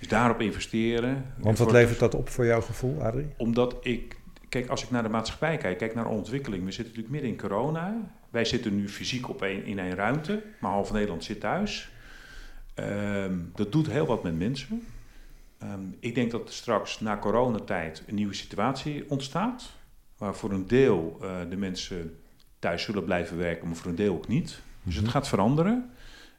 Dus 0.00 0.08
daarop 0.08 0.40
investeren. 0.40 1.24
Want 1.38 1.58
wat 1.58 1.72
levert 1.72 1.98
dat 1.98 2.14
op 2.14 2.28
voor 2.28 2.46
jouw 2.46 2.60
gevoel, 2.60 3.02
Adrie? 3.02 3.26
Omdat 3.36 3.76
ik, 3.80 4.16
kijk, 4.48 4.68
als 4.68 4.82
ik 4.82 4.90
naar 4.90 5.02
de 5.02 5.08
maatschappij 5.08 5.56
kijk, 5.56 5.78
kijk 5.78 5.94
naar 5.94 6.06
ontwikkeling. 6.06 6.64
We 6.64 6.72
zitten 6.72 6.94
natuurlijk 6.94 7.12
midden 7.12 7.30
in 7.30 7.48
corona. 7.48 8.12
Wij 8.30 8.44
zitten 8.44 8.76
nu 8.76 8.88
fysiek 8.88 9.28
op 9.28 9.40
een, 9.40 9.64
in 9.64 9.78
één 9.78 9.94
ruimte, 9.94 10.42
maar 10.60 10.70
half 10.70 10.92
Nederland 10.92 11.24
zit 11.24 11.40
thuis. 11.40 11.90
Um, 12.74 13.50
dat 13.54 13.72
doet 13.72 13.90
heel 13.90 14.06
wat 14.06 14.22
met 14.22 14.38
mensen. 14.38 14.82
Um, 15.62 15.96
ik 16.00 16.14
denk 16.14 16.30
dat 16.30 16.48
er 16.48 16.54
straks 16.54 17.00
na 17.00 17.18
coronatijd 17.18 18.02
een 18.06 18.14
nieuwe 18.14 18.34
situatie 18.34 19.10
ontstaat. 19.10 19.70
Waar 20.18 20.34
voor 20.34 20.50
een 20.50 20.66
deel 20.66 21.18
uh, 21.22 21.36
de 21.48 21.56
mensen 21.56 22.18
thuis 22.58 22.82
zullen 22.82 23.04
blijven 23.04 23.36
werken, 23.36 23.66
maar 23.66 23.76
voor 23.76 23.90
een 23.90 23.96
deel 23.96 24.14
ook 24.14 24.28
niet. 24.28 24.48
Dus 24.48 24.60
mm 24.82 24.92
-hmm. 24.92 25.02
het 25.02 25.08
gaat 25.10 25.28
veranderen. 25.28 25.90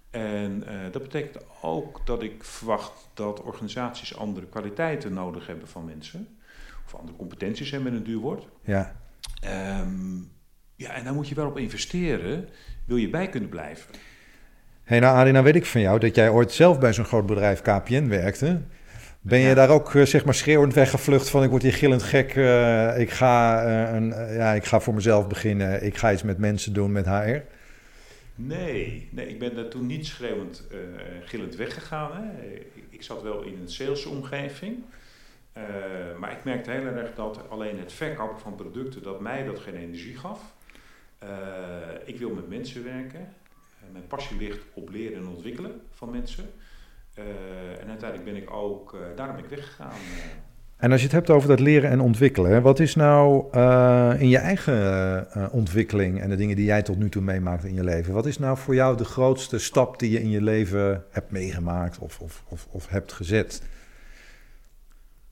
En 0.10 0.64
uh, 0.68 0.92
dat 0.92 1.02
betekent 1.02 1.44
ook 1.62 2.06
dat 2.06 2.24
ik 2.24 2.44
verwacht 2.44 3.10
dat 3.14 3.42
organisaties 3.42 4.18
andere 4.18 4.46
kwaliteiten 4.46 5.14
nodig 5.14 5.48
hebben 5.48 5.68
van 5.68 5.86
mensen. 5.86 6.38
Of 6.86 6.96
andere 6.96 7.18
competenties 7.18 7.72
hebben 7.72 7.92
met 7.92 8.02
een 8.02 8.08
duur 8.08 8.20
woord. 8.20 8.48
Ja. 8.64 8.96
Um, 9.82 10.32
ja, 10.76 10.94
en 10.94 11.04
daar 11.04 11.14
moet 11.14 11.28
je 11.28 11.36
wel 11.36 11.48
op 11.48 11.58
investeren, 11.58 12.50
wil 12.86 12.98
je 12.98 13.10
bij 13.10 13.30
kunnen 13.30 13.50
blijven. 13.50 13.94
Hé, 13.94 14.00
hey, 14.84 15.00
nou 15.00 15.16
Arie, 15.16 15.32
nou 15.32 15.46
weet 15.46 15.56
ik 15.56 15.66
van 15.66 15.82
jou 15.82 16.00
dat 16.00 16.16
jij 16.16 16.30
ooit 16.30 16.52
zelf 16.52 16.80
bij 16.80 16.94
zo'n 16.94 17.06
groot 17.06 17.26
bedrijf 17.26 17.62
KPN 17.62 18.08
werkte. 18.08 18.62
Ben 19.24 19.40
je 19.40 19.48
ja. 19.48 19.54
daar 19.54 19.70
ook 19.70 19.94
uh, 19.94 20.06
zeg 20.06 20.26
maar 20.26 20.34
schreeuwend 20.34 20.74
weggevlucht 20.74 21.30
van 21.30 21.44
ik 21.44 21.50
word 21.50 21.62
hier 21.62 21.74
gillend 21.74 22.04
gek, 22.04 22.36
uh, 22.36 23.00
ik, 23.00 23.10
ga, 23.10 23.66
uh, 23.66 23.96
een, 23.96 24.08
ja, 24.34 24.54
ik 24.54 24.66
ga 24.66 24.80
voor 24.80 24.94
mezelf 24.94 25.28
beginnen, 25.28 25.86
ik 25.86 25.98
ga 25.98 26.12
iets 26.12 26.24
met 26.24 26.38
mensen 26.38 26.74
doen 26.74 26.92
met 26.92 27.06
HR? 27.06 27.40
Nee, 28.36 29.10
nee, 29.12 29.28
ik 29.28 29.40
ben 29.40 29.56
daar 29.56 29.68
toen 29.68 29.86
niet 29.86 30.06
schreeuwend, 30.06 30.68
gillend 31.24 31.56
weggegaan. 31.56 32.12
Hè. 32.14 32.54
Ik, 32.90 33.04
zat 33.04 33.22
wel 33.22 33.42
in 33.42 33.60
een 33.62 33.70
salesomgeving. 33.70 34.84
Maar 36.20 36.32
ik 36.32 36.44
merkte 36.44 36.72
heel 36.72 36.86
erg 36.86 37.16
dat 37.16 37.50
alleen 37.50 37.80
het 37.80 37.94
verkopen 37.94 38.40
van 38.40 38.56
producten, 38.56 39.04
dat 39.04 39.20
mij 39.20 39.44
dat 39.44 39.60
geen 39.60 39.76
energie 39.76 40.18
gaf. 40.18 40.40
Ik 42.06 42.18
wil 42.20 42.30
met 42.30 42.50
mensen 42.50 42.84
werken. 42.84 43.34
mijn 43.92 44.08
passie 44.08 44.38
ligt 44.38 44.60
op 44.74 44.90
leren 44.90 45.18
en 45.18 45.28
ontwikkelen 45.28 45.82
van 45.92 46.10
mensen. 46.10 46.50
En 47.14 47.88
uiteindelijk 47.88 48.24
ben 48.24 48.36
ik 48.36 48.54
ook, 48.54 48.98
daarom 49.16 49.36
ben 49.36 49.44
ik 49.44 49.50
weggegaan. 49.50 49.92
En 50.82 50.92
als 50.92 51.00
je 51.00 51.06
het 51.06 51.16
hebt 51.16 51.30
over 51.30 51.50
dat 51.50 51.60
leren 51.60 51.90
en 51.90 52.00
ontwikkelen, 52.00 52.62
wat 52.62 52.80
is 52.80 52.96
nou 52.96 53.46
uh, 53.56 54.14
in 54.18 54.30
je 54.30 54.38
eigen 54.38 55.28
uh, 55.38 55.48
ontwikkeling 55.52 56.22
en 56.22 56.30
de 56.30 56.36
dingen 56.36 56.56
die 56.56 56.66
jij 56.66 56.82
tot 56.82 56.98
nu 56.98 57.10
toe 57.10 57.22
meemaakt 57.22 57.64
in 57.64 57.74
je 57.74 57.84
leven, 57.84 58.14
wat 58.14 58.26
is 58.26 58.38
nou 58.38 58.58
voor 58.58 58.76
jou 58.76 58.98
de 58.98 59.06
grootste 59.06 59.60
stap 59.60 60.00
die 60.00 60.12
je 60.12 60.22
in 60.22 60.30
je 60.30 60.42
leven 60.42 61.06
hebt 61.10 61.32
meegemaakt 61.32 62.00
of, 62.00 62.20
of, 62.20 62.44
of, 62.48 62.68
of 62.72 62.88
hebt 62.88 63.14
gezet? 63.14 63.64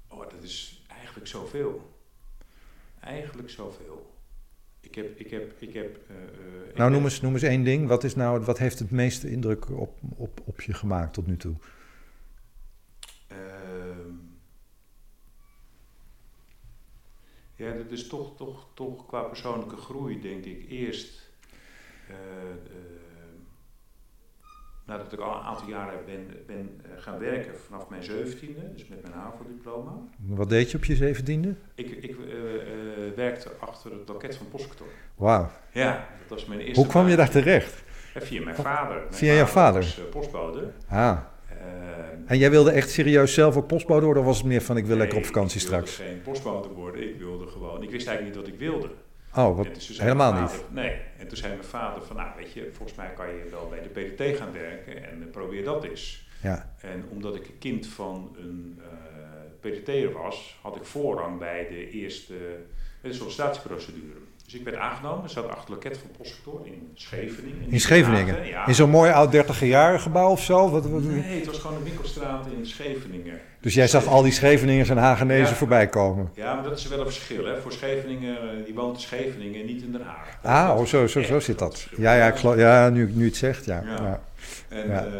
Oh, 0.07 0.19
dat 0.19 0.43
is 0.43 0.85
eigenlijk 0.97 1.27
zoveel. 1.27 1.91
Eigenlijk 2.99 3.49
zoveel. 3.49 4.18
Ik 4.89 4.95
heb, 4.95 5.19
ik 5.19 5.31
heb, 5.31 5.61
ik 5.61 5.73
heb. 5.73 5.99
Uh, 6.11 6.75
nou, 6.75 6.91
noem 6.91 7.03
eens, 7.03 7.21
noem 7.21 7.33
eens 7.33 7.43
één 7.43 7.63
ding. 7.63 7.87
Wat, 7.87 8.03
is 8.03 8.15
nou, 8.15 8.41
wat 8.41 8.57
heeft 8.57 8.79
het 8.79 8.91
meeste 8.91 9.31
indruk 9.31 9.69
op, 9.69 9.97
op, 10.15 10.41
op 10.45 10.61
je 10.61 10.73
gemaakt 10.73 11.13
tot 11.13 11.27
nu 11.27 11.37
toe? 11.37 11.55
Ja, 17.59 17.73
dat 17.73 17.91
is 17.91 18.07
toch, 18.07 18.35
toch, 18.37 18.67
toch 18.73 19.05
qua 19.05 19.21
persoonlijke 19.21 19.75
groei, 19.75 20.21
denk 20.21 20.45
ik. 20.45 20.69
Eerst, 20.69 21.29
uh, 22.09 22.15
nadat 24.89 25.13
ik 25.13 25.19
al 25.19 25.35
een 25.35 25.41
aantal 25.41 25.67
jaren 25.67 25.99
ben, 26.05 26.27
ben 26.45 26.81
uh, 26.85 26.91
gaan 27.01 27.19
werken 27.19 27.51
vanaf 27.65 27.89
mijn 27.89 28.03
zeventiende, 28.03 28.73
dus 28.73 28.87
met 28.87 29.01
mijn 29.01 29.13
HAVO-diploma. 29.13 29.91
Wat 30.17 30.49
deed 30.49 30.71
je 30.71 30.77
op 30.77 30.85
je 30.85 30.95
zeventiende? 30.95 31.55
Ik, 31.75 31.89
ik 31.89 32.15
werkte 33.15 33.49
achter 33.59 33.91
het 33.91 34.07
loket 34.07 34.35
van 34.35 34.47
postkantoor. 34.49 34.87
Wauw. 35.15 35.49
Ja, 35.71 36.07
dat 36.19 36.29
was 36.29 36.45
mijn 36.45 36.59
eerste 36.59 36.81
Hoe 36.81 36.89
kwam 36.89 37.07
je 37.07 37.15
daar 37.15 37.29
terecht? 37.29 37.83
via 38.15 38.41
mijn 38.43 38.55
vader. 38.55 38.95
Mijn 38.95 39.13
via 39.13 39.33
jouw 39.33 39.45
vader? 39.45 39.81
Was, 39.81 40.01
postbode. 40.11 40.71
Ah. 40.87 41.17
En 42.25 42.37
jij 42.37 42.49
wilde 42.49 42.71
echt 42.71 42.89
serieus 42.89 43.33
zelf 43.33 43.57
ook 43.57 43.67
postbode 43.67 44.05
worden? 44.05 44.23
Of 44.23 44.29
was 44.29 44.37
het 44.37 44.47
meer 44.47 44.61
van 44.61 44.77
ik 44.77 44.85
wil 44.85 44.95
nee, 44.95 44.99
lekker 44.99 45.17
op 45.17 45.25
vakantie 45.25 45.59
straks? 45.59 45.91
Ik 45.91 45.97
wilde 45.97 46.11
geen 46.11 46.21
postbode 46.21 46.67
worden. 46.67 47.09
Ik 47.09 47.19
wilde 47.19 47.47
gewoon... 47.47 47.83
Ik 47.83 47.89
wist 47.89 48.07
eigenlijk 48.07 48.37
niet 48.37 48.45
wat 48.45 48.55
ik 48.55 48.69
wilde. 48.69 48.89
Oh, 49.39 49.57
wat, 49.57 49.67
helemaal 49.77 50.31
vader, 50.31 50.55
niet? 50.55 50.73
Nee. 50.73 50.97
En 51.17 51.27
toen 51.27 51.37
zei 51.37 51.53
mijn 51.53 51.67
vader 51.67 52.03
van... 52.03 52.15
Nou, 52.15 52.29
weet 52.37 52.51
je, 52.51 52.69
volgens 52.73 52.97
mij 52.97 53.13
kan 53.13 53.27
je 53.27 53.47
wel 53.51 53.67
bij 53.69 53.81
de 53.81 53.89
PDT 53.89 54.37
gaan 54.37 54.51
werken. 54.51 55.09
En 55.09 55.21
uh, 55.21 55.31
probeer 55.31 55.63
dat 55.63 55.83
eens. 55.83 56.27
Ja. 56.41 56.75
En 56.81 57.05
omdat 57.09 57.35
ik 57.35 57.47
een 57.47 57.57
kind 57.57 57.87
van 57.87 58.35
een 58.37 58.81
uh, 58.81 59.71
PDT'er 59.71 60.11
was... 60.11 60.59
had 60.61 60.75
ik 60.75 60.85
voorrang 60.85 61.39
bij 61.39 61.67
de 61.69 61.89
eerste 61.89 62.35
uh, 63.01 63.13
sollicitatieprocedure. 63.13 64.19
Dus 64.49 64.59
ik 64.59 64.65
werd 64.65 64.77
aangenomen, 64.77 65.23
ik 65.23 65.29
zat 65.29 65.47
achter 65.47 65.59
het 65.59 65.69
loket 65.69 65.97
van 65.97 66.09
postkantoor 66.17 66.65
in 66.65 66.91
Scheveningen. 66.93 67.61
In, 67.61 67.71
in 67.71 67.79
Scheveningen? 67.79 68.45
Ja. 68.45 68.67
In 68.67 68.75
zo'n 68.75 68.89
mooi 68.89 69.11
oud 69.11 69.31
30 69.31 70.01
gebouw 70.01 70.29
of 70.29 70.43
zo? 70.43 70.69
Wat, 70.69 70.85
wat, 70.85 71.01
nee, 71.01 71.37
het 71.37 71.45
was 71.45 71.57
gewoon 71.57 71.77
een 71.77 71.83
winkelstraat 71.83 72.45
in 72.57 72.65
Scheveningen. 72.65 73.39
Dus 73.59 73.73
jij 73.73 73.87
zag 73.87 74.05
al 74.05 74.21
die 74.21 74.31
Scheveningers 74.31 74.89
en 74.89 74.97
Hagenezen 74.97 75.49
ja. 75.49 75.53
voorbij 75.53 75.87
komen? 75.87 76.29
Ja, 76.33 76.53
maar 76.53 76.63
dat 76.63 76.77
is 76.77 76.87
wel 76.87 76.99
een 76.99 77.05
verschil. 77.05 77.45
Hè. 77.45 77.61
Voor 77.61 77.71
Scheveningen, 77.71 78.65
die 78.65 78.73
woont 78.73 78.95
in 78.95 79.01
Scheveningen, 79.01 79.65
niet 79.65 79.81
in 79.81 79.91
Den 79.91 80.01
Haag. 80.01 80.37
Ah, 80.41 80.79
oh, 80.79 80.85
zo, 80.85 81.07
zo, 81.07 81.21
zo 81.21 81.39
zit 81.39 81.59
dat. 81.59 81.87
Ja, 81.97 82.13
ja, 82.13 82.27
ik 82.27 82.37
ja 82.37 82.89
nu, 82.89 83.11
nu 83.13 83.25
het 83.25 83.35
zegt, 83.35 83.65
ja. 83.65 83.83
ja. 83.85 84.21
En, 84.69 84.87
ja. 84.87 85.05
Uh, 85.05 85.13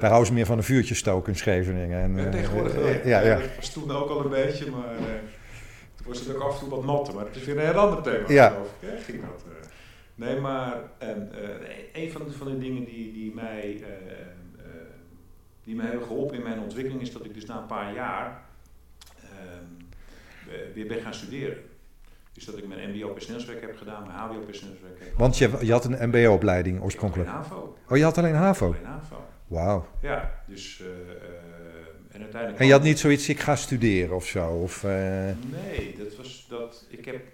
Daar 0.00 0.08
houden 0.08 0.26
ze 0.26 0.32
meer 0.32 0.46
van 0.46 0.58
een 0.58 0.64
vuurtje 0.64 0.94
stoken 0.94 1.32
in 1.32 1.38
Scheveningen. 1.38 2.00
En, 2.00 2.16
ja, 2.24 2.30
tegenwoordig 2.30 2.74
wel. 2.74 2.86
ja, 3.04 3.20
ja. 3.20 3.34
Dat 3.34 3.56
was 3.56 3.72
toen 3.72 3.90
ook 3.90 4.08
al 4.08 4.24
een 4.24 4.30
beetje, 4.30 4.70
maar... 4.70 4.94
Uh, 5.00 5.06
was 6.06 6.20
het 6.20 6.34
ook 6.34 6.42
af 6.42 6.52
en 6.52 6.58
toe 6.58 6.68
wat 6.68 6.84
natte, 6.84 7.12
maar 7.12 7.24
het 7.24 7.36
is 7.36 7.44
weer 7.44 7.58
een 7.58 7.64
heel 7.64 7.80
ander 7.80 8.02
thema. 8.02 8.28
Ja. 8.28 8.48
Geloof 8.48 8.72
ik, 8.80 8.88
hè? 8.88 8.96
Ging 8.96 9.20
dat, 9.20 9.44
uh, 9.48 9.68
nee, 10.14 10.40
maar 10.40 10.76
en, 10.98 11.32
uh, 11.34 12.02
een 12.02 12.12
van 12.12 12.24
de, 12.24 12.32
van 12.32 12.46
de 12.46 12.58
dingen 12.58 12.84
die, 12.84 13.12
die, 13.12 13.34
mij, 13.34 13.74
uh, 13.80 13.86
die 15.64 15.74
mij 15.74 15.86
hebben 15.86 16.06
geholpen 16.06 16.36
in 16.36 16.42
mijn 16.42 16.60
ontwikkeling 16.60 17.00
is 17.00 17.12
dat 17.12 17.24
ik 17.24 17.34
dus 17.34 17.44
na 17.44 17.58
een 17.58 17.66
paar 17.66 17.94
jaar 17.94 18.44
weer 20.74 20.86
ben 20.86 21.00
gaan 21.00 21.14
studeren. 21.14 21.56
Dus 22.32 22.44
dat 22.44 22.58
ik 22.58 22.68
mijn 22.68 22.90
MBO 22.90 23.08
personeelswerk 23.08 23.60
heb 23.60 23.76
gedaan, 23.76 24.06
mijn 24.06 24.18
HBO 24.18 24.38
personeelswerk 24.38 24.98
heb 24.98 25.18
Want 25.18 25.38
je, 25.38 25.50
je 25.60 25.72
had 25.72 25.84
een 25.84 26.08
MBO-opleiding 26.08 26.82
oorspronkelijk? 26.82 27.28
alleen 27.28 27.42
HAVO. 27.42 27.76
Oh, 27.88 27.96
je 27.96 28.02
had 28.02 28.18
alleen 28.18 28.34
HAVO? 28.34 28.66
Alleen 28.66 28.84
HAVO. 28.84 29.24
Wauw. 29.46 29.86
Ja, 30.00 30.42
dus... 30.46 30.82
En, 32.16 32.22
uiteindelijk 32.22 32.60
en 32.60 32.66
je 32.66 32.72
had 32.72 32.82
niet 32.82 32.98
zoiets, 32.98 33.28
ik 33.28 33.40
ga 33.40 33.56
studeren 33.56 34.16
of 34.16 34.26
zo? 34.26 34.48
Of, 34.48 34.82
uh... 34.82 34.90
Nee, 35.50 35.96
dat 35.98 36.16
was 36.16 36.46
dat. 36.48 36.84
Ik 36.88 37.04
heb, 37.04 37.24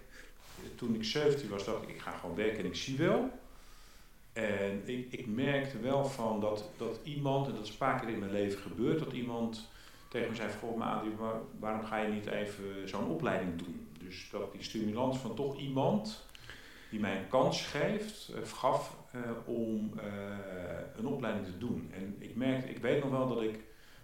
toen 0.75 0.95
ik 0.95 1.03
17 1.03 1.49
was, 1.49 1.65
dacht 1.65 1.83
ik, 1.83 1.89
ik 1.89 1.99
ga 1.99 2.11
gewoon 2.11 2.35
werken 2.35 2.59
en 2.59 2.65
ik 2.65 2.75
zie 2.75 2.97
wel. 2.97 3.29
En 4.33 4.81
ik, 4.85 5.07
ik 5.09 5.27
merkte 5.27 5.79
wel 5.79 6.05
van 6.05 6.39
dat, 6.39 6.69
dat 6.77 6.99
iemand, 7.03 7.47
en 7.47 7.53
dat 7.53 7.63
is 7.63 7.69
een 7.69 7.77
paar 7.77 7.99
keer 7.99 8.09
in 8.09 8.19
mijn 8.19 8.31
leven 8.31 8.59
gebeurd, 8.59 8.99
dat 8.99 9.13
iemand 9.13 9.69
tegen 10.07 10.29
me 10.29 10.35
zei: 10.35 10.49
Goh, 10.59 10.77
maar 10.77 11.01
waar, 11.17 11.39
waarom 11.59 11.85
ga 11.85 11.97
je 11.97 12.13
niet 12.13 12.25
even 12.25 12.89
zo'n 12.89 13.07
opleiding 13.07 13.57
doen? 13.57 13.87
Dus 13.99 14.27
dat 14.31 14.51
die 14.51 14.63
stimulans 14.63 15.17
van 15.17 15.35
toch 15.35 15.57
iemand 15.57 16.25
die 16.89 16.99
mij 16.99 17.17
een 17.17 17.27
kans 17.27 17.61
geeft, 17.61 18.31
uh, 18.31 18.37
gaf 18.45 18.97
uh, 19.15 19.21
om 19.45 19.91
uh, 19.95 20.03
een 20.97 21.07
opleiding 21.07 21.45
te 21.45 21.57
doen. 21.57 21.91
En 21.93 22.15
ik 22.19 22.35
merkte, 22.35 22.69
ik 22.69 22.77
weet 22.77 23.03
nog 23.03 23.11
wel 23.11 23.27
dat 23.27 23.41
ik 23.41 23.59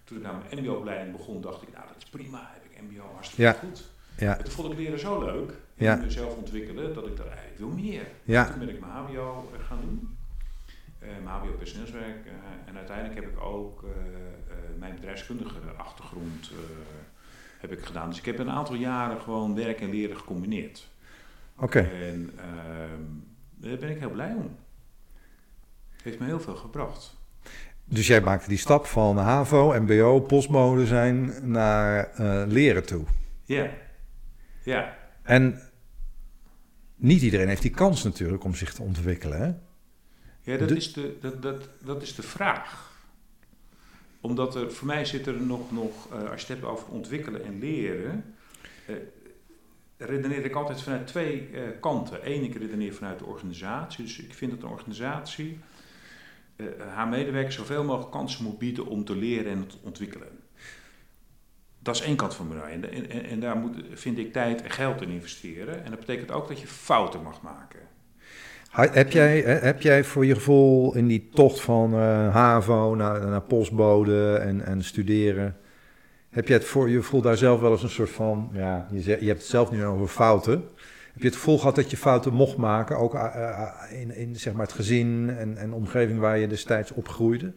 toen 0.09 0.17
ik 0.17 0.25
aan 0.25 0.41
mijn 0.49 0.63
MBO-opleiding 0.63 1.17
begon, 1.17 1.41
dacht 1.41 1.61
ik, 1.61 1.73
nou 1.73 1.87
dat 1.87 1.97
is 1.97 2.09
prima, 2.09 2.51
heb 2.53 2.63
ik 2.71 2.81
MBO 2.81 3.13
hartstikke 3.13 3.55
goed. 3.59 3.91
Ja. 4.17 4.37
En 4.37 4.43
toen 4.43 4.53
vond 4.53 4.71
ik 4.71 4.77
leren 4.77 4.99
zo 4.99 5.25
leuk, 5.25 5.53
ja. 5.73 5.93
en 5.93 6.01
mezelf 6.01 6.35
ontwikkelen, 6.35 6.93
dat 6.93 7.07
ik 7.07 7.17
dacht, 7.17 7.29
ik 7.29 7.57
wil 7.57 7.69
meer. 7.69 8.07
Ja. 8.23 8.45
Toen 8.45 8.59
ben 8.59 8.69
ik 8.69 8.79
mijn 8.79 8.91
HBO 8.91 9.51
gaan 9.67 9.79
doen, 9.81 10.17
uh, 11.03 11.07
mijn 11.23 11.37
HBO 11.37 11.51
personeelswerk. 11.51 12.25
Uh, 12.25 12.31
en 12.65 12.75
uiteindelijk 12.75 13.19
heb 13.19 13.29
ik 13.29 13.41
ook 13.41 13.83
uh, 13.83 13.89
mijn 14.79 14.95
bedrijfskundige 14.95 15.59
achtergrond 15.77 16.51
heb 17.59 17.71
ik 17.71 17.85
gedaan. 17.85 18.09
Dus 18.09 18.17
ik 18.17 18.25
heb 18.25 18.39
een 18.39 18.49
aantal 18.49 18.75
jaren 18.75 19.21
gewoon 19.21 19.55
werk 19.55 19.81
en 19.81 19.89
leren 19.89 20.17
gecombineerd. 20.17 20.87
Oké. 21.55 21.63
Okay. 21.63 22.09
En 22.09 22.31
ehm, 22.37 23.03
daar 23.55 23.77
ben 23.77 23.89
ik 23.89 23.99
heel 23.99 24.09
blij 24.09 24.33
om. 24.33 24.57
Heeft 26.03 26.19
me 26.19 26.25
heel 26.25 26.39
veel 26.39 26.55
gebracht. 26.55 27.17
Dus 27.91 28.07
jij 28.07 28.21
maakte 28.21 28.49
die 28.49 28.57
stap 28.57 28.85
van 28.85 29.17
HAVO, 29.17 29.79
MBO, 29.81 30.19
postmode 30.19 30.85
zijn 30.85 31.33
naar 31.51 32.11
uh, 32.19 32.43
leren 32.47 32.85
toe. 32.85 33.03
Ja. 33.43 33.69
Ja. 34.63 34.97
En 35.23 35.61
niet 36.95 37.21
iedereen 37.21 37.47
heeft 37.47 37.61
die 37.61 37.71
kans 37.71 38.03
natuurlijk 38.03 38.43
om 38.43 38.55
zich 38.55 38.73
te 38.73 38.81
ontwikkelen. 38.81 39.39
Hè? 39.41 39.51
Ja, 40.51 40.57
dat, 40.57 40.69
de... 40.69 40.75
is 40.75 40.93
de, 40.93 41.17
dat, 41.21 41.41
dat, 41.41 41.69
dat 41.83 42.01
is 42.01 42.15
de 42.15 42.21
vraag. 42.21 42.97
Omdat 44.21 44.55
er, 44.55 44.71
voor 44.71 44.87
mij 44.87 45.05
zit 45.05 45.27
er 45.27 45.41
nog, 45.41 45.71
nog 45.71 46.07
uh, 46.13 46.29
als 46.31 46.41
je 46.41 46.47
het 46.47 46.47
hebt 46.47 46.63
over 46.63 46.87
ontwikkelen 46.87 47.45
en 47.45 47.59
leren, 47.59 48.35
uh, 48.89 48.95
redeneer 49.97 50.45
ik 50.45 50.55
altijd 50.55 50.81
vanuit 50.81 51.07
twee 51.07 51.49
kanten. 51.79 52.31
Eén, 52.31 52.43
ik 52.43 52.55
redeneer 52.55 52.93
vanuit 52.93 53.19
de 53.19 53.25
organisatie. 53.25 54.03
Dus 54.03 54.19
ik 54.19 54.33
vind 54.33 54.51
dat 54.51 54.61
een 54.61 54.69
organisatie 54.69 55.59
uh, 56.61 56.67
haar 56.93 57.07
medewerkers 57.07 57.55
zoveel 57.55 57.83
mogelijk 57.83 58.11
kansen 58.11 58.43
moet 58.43 58.59
bieden 58.59 58.85
om 58.85 59.05
te 59.05 59.15
leren 59.15 59.51
en 59.51 59.67
te 59.67 59.75
ontwikkelen. 59.83 60.27
Dat 61.79 61.95
is 61.95 62.01
één 62.01 62.15
kant 62.15 62.35
van 62.35 62.49
de. 62.49 62.55
En, 62.55 63.09
en, 63.09 63.23
en, 63.23 63.39
daar 63.39 63.55
moet, 63.55 63.75
vind 63.93 64.17
ik 64.17 64.33
tijd 64.33 64.61
en 64.61 64.71
geld 64.71 65.01
in 65.01 65.09
investeren. 65.09 65.83
En 65.83 65.89
dat 65.89 65.99
betekent 65.99 66.31
ook 66.31 66.47
dat 66.47 66.59
je 66.59 66.67
fouten 66.67 67.21
mag 67.21 67.41
maken. 67.41 67.79
Heb 68.69 69.11
jij, 69.11 69.39
heb 69.41 69.81
jij 69.81 70.03
voor 70.03 70.25
je 70.25 70.33
gevoel 70.33 70.95
in 70.95 71.07
die 71.07 71.29
tocht 71.33 71.61
van 71.61 71.93
uh, 71.93 72.33
HAVO 72.33 72.95
naar, 72.95 73.27
naar 73.27 73.41
postbode 73.41 74.35
en, 74.35 74.65
en 74.65 74.83
studeren... 74.83 75.57
Heb 76.29 76.47
jij 76.47 76.57
het 76.57 76.65
voor 76.65 76.89
je 76.89 76.97
gevoel 76.97 77.21
daar 77.21 77.37
zelf 77.37 77.59
wel 77.59 77.71
eens 77.71 77.83
een 77.83 77.89
soort 77.89 78.09
van... 78.09 78.49
Ja, 78.53 78.87
je, 78.91 78.99
je 79.01 79.27
hebt 79.27 79.39
het 79.39 79.49
zelf 79.49 79.71
nu 79.71 79.85
over 79.85 80.07
fouten... 80.07 80.63
Heb 81.19 81.27
je 81.27 81.33
het 81.33 81.43
gevoel 81.43 81.59
gehad 81.59 81.75
dat 81.75 81.91
je 81.91 81.97
fouten 81.97 82.33
mocht 82.33 82.57
maken, 82.57 82.97
ook 82.97 83.13
uh, 83.13 83.71
in, 83.89 84.15
in 84.15 84.35
zeg 84.35 84.53
maar 84.53 84.65
het 84.65 84.75
gezin 84.75 85.29
en, 85.37 85.57
en 85.57 85.73
omgeving 85.73 86.19
waar 86.19 86.37
je 86.37 86.47
destijds 86.47 86.91
opgroeide? 86.91 87.53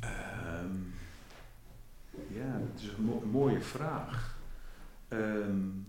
Um, 0.00 0.94
ja, 2.28 2.58
dat 2.72 2.82
is 2.82 2.88
een, 2.98 3.04
mo 3.04 3.20
een 3.22 3.30
mooie 3.30 3.60
vraag. 3.60 4.38
Um, 5.08 5.86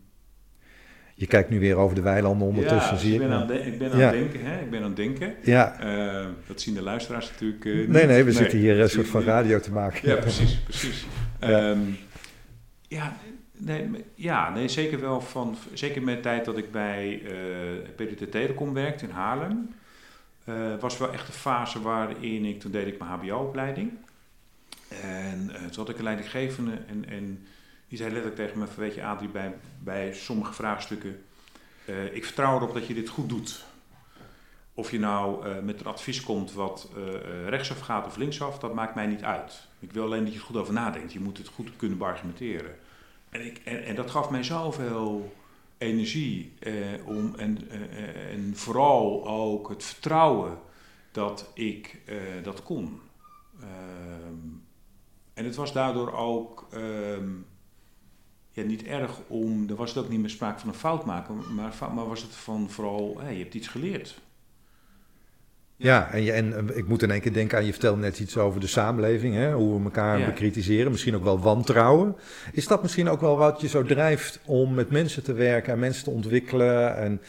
je 1.15 1.27
kijkt 1.27 1.49
nu 1.49 1.59
weer 1.59 1.75
over 1.75 1.95
de 1.95 2.01
weilanden 2.01 2.47
ondertussen, 2.47 2.93
ja, 2.93 2.99
zie 2.99 3.13
ik. 3.13 3.19
Ben 3.19 3.31
aan 3.31 3.51
ik 3.51 3.77
ben 3.77 3.91
aan 3.91 3.97
ja. 3.97 4.05
het 4.05 4.13
denken, 4.13 4.45
hè? 4.45 4.61
Ik 4.61 4.69
ben 4.69 4.79
aan 4.79 4.87
het 4.87 4.95
denken. 4.95 5.35
Ja. 5.43 5.85
Uh, 5.85 6.27
dat 6.47 6.61
zien 6.61 6.73
de 6.73 6.81
luisteraars 6.81 7.29
natuurlijk 7.29 7.65
uh, 7.65 7.73
Nee, 7.73 8.05
nee, 8.05 8.17
we 8.17 8.23
nee, 8.23 8.39
zitten 8.39 8.59
hier 8.59 8.79
een 8.79 8.89
soort 8.89 9.07
van 9.07 9.23
radio 9.23 9.59
te 9.59 9.71
maken. 9.71 10.09
Ja, 10.09 10.15
precies, 10.15 10.59
precies. 10.59 11.05
Ja, 11.39 11.69
um, 11.69 11.97
ja 12.87 13.15
Nee, 13.57 14.05
ja, 14.15 14.49
nee, 14.49 14.67
zeker 14.67 14.99
wel 14.99 15.21
van, 15.21 15.57
zeker 15.73 16.01
met 16.03 16.15
de 16.15 16.21
tijd 16.21 16.45
dat 16.45 16.57
ik 16.57 16.71
bij 16.71 17.21
uh, 17.21 17.89
PDT 17.95 18.31
Telecom 18.31 18.73
werkte 18.73 19.05
in 19.05 19.11
Haarlem. 19.11 19.75
Het 20.43 20.81
was 20.81 20.97
wel 20.97 21.11
echt 21.11 21.27
een 21.27 21.33
fase 21.33 21.81
waarin 21.81 22.45
ik, 22.45 22.59
toen 22.59 22.71
deed 22.71 22.87
ik 22.87 22.99
mijn 22.99 23.11
hbo-opleiding. 23.11 23.91
En 25.01 25.47
toen 25.47 25.85
had 25.85 25.89
ik 25.89 25.97
een 25.97 26.03
leidinggevende 26.03 26.71
en, 26.87 27.05
en 27.09 27.47
die 27.87 27.97
zei 27.97 28.11
letterlijk 28.11 28.41
tegen 28.41 28.59
me 28.59 28.65
weet 28.77 28.95
je 28.95 29.05
Adrie, 29.05 29.29
bij, 29.29 29.53
bij 29.79 30.13
sommige 30.13 30.53
vraagstukken, 30.53 31.23
ik 32.11 32.25
vertrouw 32.25 32.55
erop 32.55 32.73
dat 32.73 32.87
je 32.87 32.93
dit 32.93 33.09
goed 33.09 33.29
doet. 33.29 33.65
Of 34.73 34.91
je 34.91 34.99
nou 34.99 35.47
met 35.61 35.79
een 35.79 35.85
advies 35.85 36.21
komt 36.23 36.53
wat 36.53 36.89
rechtsaf 37.45 37.79
gaat 37.79 38.05
of 38.05 38.15
linksaf, 38.15 38.59
dat 38.59 38.73
maakt 38.73 38.95
mij 38.95 39.07
niet 39.07 39.23
uit. 39.23 39.67
Ik 39.79 39.91
wil 39.91 40.03
alleen 40.03 40.23
dat 40.23 40.33
je 40.33 40.39
er 40.39 40.45
goed 40.45 40.57
over 40.57 40.73
nadenkt. 40.73 41.13
Je 41.13 41.19
moet 41.19 41.37
het 41.37 41.47
goed 41.47 41.69
kunnen 41.75 42.01
argumenteren. 42.01 42.75
En, 43.41 43.85
en 43.85 43.95
dat 43.95 44.11
gaf 44.11 44.29
mij 44.29 44.43
zoveel 44.43 45.33
energie 45.77 46.53
eh, 46.59 46.73
om, 47.05 47.35
en, 47.35 47.69
eh, 47.69 48.33
en 48.33 48.55
vooral 48.55 49.27
ook 49.27 49.69
het 49.69 49.83
vertrouwen 49.83 50.57
dat 51.11 51.51
ik 51.53 52.01
eh, 52.05 52.17
dat 52.43 52.63
kon. 52.63 52.99
Ehm, 53.59 54.47
en 55.33 55.45
het 55.45 55.55
was 55.55 55.73
daardoor 55.73 56.11
ook 56.11 56.67
ehm, 56.71 57.29
ja, 58.51 58.63
niet 58.63 58.83
erg 58.83 59.19
om, 59.27 59.69
er 59.69 59.75
was 59.75 59.93
het 59.93 60.03
ook 60.03 60.09
niet 60.09 60.19
meer 60.19 60.29
sprake 60.29 60.59
van 60.59 60.69
een 60.69 60.75
fout 60.75 61.05
maken, 61.05 61.55
maar, 61.55 61.75
maar 61.79 62.07
was 62.07 62.21
het 62.21 62.35
van 62.35 62.69
vooral, 62.69 63.19
hey, 63.19 63.33
je 63.33 63.43
hebt 63.43 63.53
iets 63.53 63.67
geleerd. 63.67 64.21
Ja, 65.77 66.11
en, 66.11 66.23
je, 66.23 66.31
en 66.31 66.69
eh, 66.69 66.77
ik 66.77 66.87
moet 66.87 67.01
in 67.03 67.11
één 67.11 67.21
keer 67.21 67.33
denken 67.33 67.57
aan, 67.57 67.65
je 67.65 67.71
vertelde 67.71 68.01
net 68.01 68.19
iets 68.19 68.37
over 68.37 68.59
de 68.59 68.67
samenleving, 68.67 69.35
hè, 69.35 69.53
hoe 69.53 69.77
we 69.77 69.83
elkaar 69.83 70.19
ja. 70.19 70.25
bekritiseren, 70.25 70.91
misschien 70.91 71.15
ook 71.15 71.23
wel 71.23 71.39
wantrouwen. 71.39 72.15
Is 72.51 72.67
dat 72.67 72.81
misschien 72.81 73.09
ook 73.09 73.21
wel 73.21 73.37
wat 73.37 73.61
je 73.61 73.67
zo 73.67 73.83
drijft 73.83 74.39
om 74.45 74.73
met 74.73 74.89
mensen 74.89 75.23
te 75.23 75.33
werken 75.33 75.73
en 75.73 75.79
mensen 75.79 76.03
te 76.03 76.09
ontwikkelen 76.09 76.97
en 76.97 77.21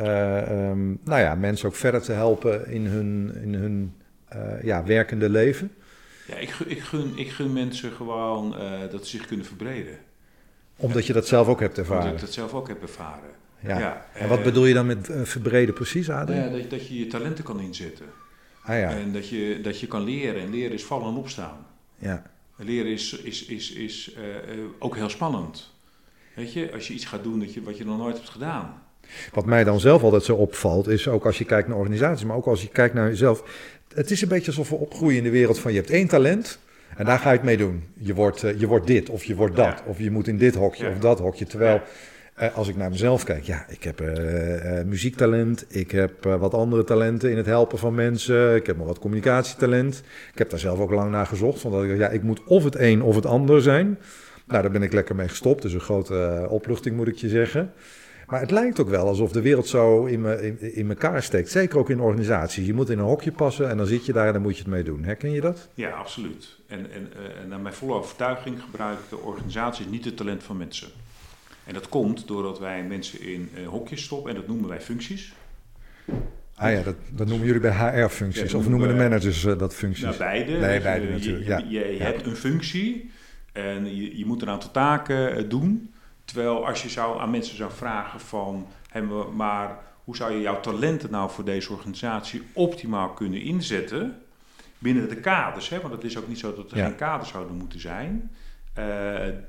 uh, 0.00 0.68
um, 0.70 0.98
nou 1.04 1.20
ja, 1.20 1.34
mensen 1.34 1.68
ook 1.68 1.74
verder 1.74 2.02
te 2.02 2.12
helpen 2.12 2.70
in 2.70 2.86
hun, 2.86 3.34
in 3.42 3.54
hun 3.54 3.94
uh, 4.36 4.62
ja, 4.62 4.84
werkende 4.84 5.28
leven? 5.28 5.72
Ja, 6.26 6.36
ik, 6.36 6.50
ik, 6.66 6.80
gun, 6.80 7.12
ik 7.16 7.30
gun 7.30 7.52
mensen 7.52 7.92
gewoon 7.92 8.54
uh, 8.58 8.70
dat 8.90 9.06
ze 9.06 9.16
zich 9.16 9.26
kunnen 9.26 9.46
verbreden. 9.46 9.98
Omdat 10.76 11.06
je 11.06 11.12
dat 11.12 11.26
zelf 11.26 11.48
ook 11.48 11.60
hebt 11.60 11.78
ervaren? 11.78 12.02
Omdat 12.02 12.20
ik 12.20 12.24
dat 12.24 12.34
zelf 12.34 12.52
ook 12.54 12.68
heb 12.68 12.82
ervaren. 12.82 13.30
Ja. 13.66 13.78
ja. 13.78 14.06
En 14.12 14.28
wat 14.28 14.42
bedoel 14.42 14.66
je 14.66 14.74
dan 14.74 14.86
met 14.86 15.08
uh, 15.08 15.22
verbreden 15.22 15.74
precies, 15.74 16.10
Adrie? 16.10 16.38
Ja, 16.38 16.48
dat, 16.48 16.70
dat 16.70 16.88
je 16.88 16.98
je 16.98 17.06
talenten 17.06 17.44
kan 17.44 17.60
inzetten. 17.60 18.06
Ah, 18.62 18.78
ja. 18.78 18.90
En 18.90 19.12
dat 19.12 19.28
je, 19.28 19.60
dat 19.62 19.80
je 19.80 19.86
kan 19.86 20.04
leren. 20.04 20.42
En 20.42 20.50
leren 20.50 20.72
is 20.72 20.84
vallen 20.84 21.08
en 21.08 21.14
opstaan. 21.14 21.66
Ja. 21.98 22.22
Leren 22.56 22.92
is, 22.92 23.12
is, 23.12 23.44
is, 23.44 23.72
is 23.72 24.14
uh, 24.16 24.64
ook 24.78 24.96
heel 24.96 25.08
spannend. 25.08 25.72
Weet 26.34 26.52
je, 26.52 26.72
als 26.72 26.88
je 26.88 26.94
iets 26.94 27.04
gaat 27.04 27.22
doen 27.22 27.38
dat 27.38 27.54
je, 27.54 27.62
wat 27.62 27.78
je 27.78 27.84
nog 27.84 27.98
nooit 27.98 28.16
hebt 28.16 28.28
gedaan. 28.28 28.82
Wat 29.32 29.46
mij 29.46 29.64
dan 29.64 29.80
zelf 29.80 30.02
altijd 30.02 30.24
zo 30.24 30.34
opvalt, 30.34 30.88
is 30.88 31.08
ook 31.08 31.26
als 31.26 31.38
je 31.38 31.44
kijkt 31.44 31.68
naar 31.68 31.76
organisaties, 31.76 32.26
maar 32.26 32.36
ook 32.36 32.46
als 32.46 32.62
je 32.62 32.68
kijkt 32.68 32.94
naar 32.94 33.08
jezelf. 33.08 33.44
Het 33.94 34.10
is 34.10 34.22
een 34.22 34.28
beetje 34.28 34.46
alsof 34.46 34.68
we 34.68 34.76
opgroeien 34.76 35.18
in 35.18 35.24
de 35.24 35.30
wereld 35.30 35.58
van 35.58 35.72
je 35.72 35.78
hebt 35.78 35.90
één 35.90 36.08
talent 36.08 36.58
en 36.96 37.04
daar 37.04 37.18
ga 37.18 37.30
je 37.30 37.36
het 37.36 37.46
mee 37.46 37.56
doen. 37.56 37.84
Je 37.94 38.14
wordt, 38.14 38.42
uh, 38.42 38.60
je 38.60 38.66
wordt 38.66 38.86
dit 38.86 39.10
of 39.10 39.24
je 39.24 39.34
wordt 39.34 39.56
dat. 39.56 39.82
Of 39.86 39.98
je 39.98 40.10
moet 40.10 40.28
in 40.28 40.38
dit 40.38 40.54
hokje 40.54 40.90
of 40.90 40.98
dat 40.98 41.18
hokje. 41.18 41.46
Terwijl 41.46 41.82
uh, 42.40 42.56
als 42.56 42.68
ik 42.68 42.76
naar 42.76 42.90
mezelf 42.90 43.24
kijk, 43.24 43.44
ja, 43.44 43.64
ik 43.68 43.82
heb 43.82 44.00
uh, 44.00 44.82
muziektalent, 44.86 45.64
ik 45.68 45.90
heb 45.90 46.24
wat 46.24 46.54
andere 46.54 46.84
talenten 46.84 47.30
in 47.30 47.36
het 47.36 47.46
helpen 47.46 47.78
van 47.78 47.94
mensen, 47.94 48.54
ik 48.54 48.66
heb 48.66 48.76
nog 48.76 48.86
wat 48.86 48.98
communicatietalent. 48.98 50.02
Ik 50.32 50.38
heb 50.38 50.50
daar 50.50 50.58
zelf 50.58 50.78
ook 50.78 50.90
lang 50.90 51.10
naar 51.10 51.26
gezocht, 51.26 51.62
want 51.62 51.90
ik, 51.90 51.96
ja, 51.96 52.08
ik 52.08 52.22
moet 52.22 52.44
of 52.44 52.64
het 52.64 52.78
een 52.78 53.02
of 53.02 53.14
het 53.14 53.26
ander 53.26 53.62
zijn. 53.62 53.98
Nou, 54.46 54.62
daar 54.62 54.70
ben 54.70 54.82
ik 54.82 54.92
lekker 54.92 55.14
mee 55.14 55.28
gestopt, 55.28 55.62
dus 55.62 55.72
een 55.72 55.80
grote 55.80 56.46
opluchting 56.50 56.96
moet 56.96 57.08
ik 57.08 57.16
je 57.16 57.28
zeggen. 57.28 57.72
Maar 58.26 58.40
het 58.40 58.50
lijkt 58.50 58.80
ook 58.80 58.88
wel 58.88 59.06
alsof 59.06 59.32
de 59.32 59.40
wereld 59.40 59.66
zo 59.66 60.04
in, 60.04 60.20
me, 60.20 60.56
in, 60.74 60.88
elkaar 60.88 61.22
steekt. 61.22 61.50
Zeker 61.50 61.78
ook 61.78 61.90
in 61.90 62.00
organisaties. 62.00 62.66
Je 62.66 62.74
moet 62.74 62.90
in 62.90 62.98
een 62.98 63.04
hokje 63.04 63.32
passen 63.32 63.70
en 63.70 63.76
dan 63.76 63.86
zit 63.86 64.06
je 64.06 64.12
daar 64.12 64.26
en 64.26 64.32
dan 64.32 64.42
moet 64.42 64.56
je 64.56 64.62
het 64.62 64.72
mee 64.72 64.82
doen. 64.82 65.04
Herken 65.04 65.30
je 65.30 65.40
dat? 65.40 65.68
Ja, 65.74 65.90
absoluut. 65.90 66.56
En, 66.66 66.90
en, 66.90 67.08
en 67.42 67.48
naar 67.48 67.60
mijn 67.60 67.74
volle 67.74 67.94
overtuiging 67.94 68.62
gebruikt 68.62 69.10
de 69.10 69.18
organisatie 69.18 69.86
niet 69.86 70.04
het 70.04 70.16
talent 70.16 70.42
van 70.42 70.56
mensen. 70.56 70.88
En 71.66 71.74
dat 71.74 71.88
komt 71.88 72.26
doordat 72.26 72.58
wij 72.58 72.84
mensen 72.84 73.20
in 73.20 73.50
uh, 73.54 73.68
hokjes 73.68 74.04
stoppen 74.04 74.30
en 74.30 74.36
dat 74.36 74.46
noemen 74.46 74.68
wij 74.68 74.80
functies. 74.80 75.32
Ah 76.56 76.72
ja, 76.72 76.82
dat, 76.82 76.96
dat 77.10 77.26
noemen 77.26 77.46
jullie 77.46 77.60
bij 77.60 78.02
HR-functies. 78.02 78.52
Ja, 78.52 78.58
of 78.58 78.68
noemen 78.68 78.88
de 78.88 78.94
managers 78.94 79.44
uh, 79.44 79.58
dat 79.58 79.74
functies? 79.74 80.04
Nou, 80.04 80.16
beide. 80.16 80.52
Nee, 80.52 80.74
dus, 80.74 80.82
beide 80.82 81.08
natuurlijk. 81.08 81.46
Je, 81.46 81.68
je, 81.68 81.78
je 81.78 81.96
ja. 81.96 82.04
hebt 82.04 82.26
een 82.26 82.36
functie 82.36 83.10
en 83.52 83.96
je, 83.96 84.18
je 84.18 84.26
moet 84.26 84.42
een 84.42 84.48
aantal 84.48 84.70
taken 84.70 85.48
doen. 85.48 85.94
Terwijl 86.24 86.66
als 86.66 86.82
je 86.82 86.88
zou, 86.88 87.20
aan 87.20 87.30
mensen 87.30 87.56
zou 87.56 87.72
vragen 87.72 88.20
van... 88.20 88.66
Maar 89.34 89.78
hoe 90.04 90.16
zou 90.16 90.32
je 90.32 90.40
jouw 90.40 90.60
talenten 90.60 91.10
nou 91.10 91.30
voor 91.30 91.44
deze 91.44 91.72
organisatie 91.72 92.42
optimaal 92.52 93.08
kunnen 93.10 93.40
inzetten... 93.40 94.18
binnen 94.78 95.08
de 95.08 95.16
kaders, 95.16 95.68
hè? 95.68 95.80
want 95.80 95.94
het 95.94 96.04
is 96.04 96.18
ook 96.18 96.28
niet 96.28 96.38
zo 96.38 96.54
dat 96.54 96.70
er 96.70 96.76
geen 96.76 96.96
kaders 96.96 97.28
zouden 97.28 97.56
moeten 97.56 97.80
zijn... 97.80 98.30
Uh, 98.78 98.84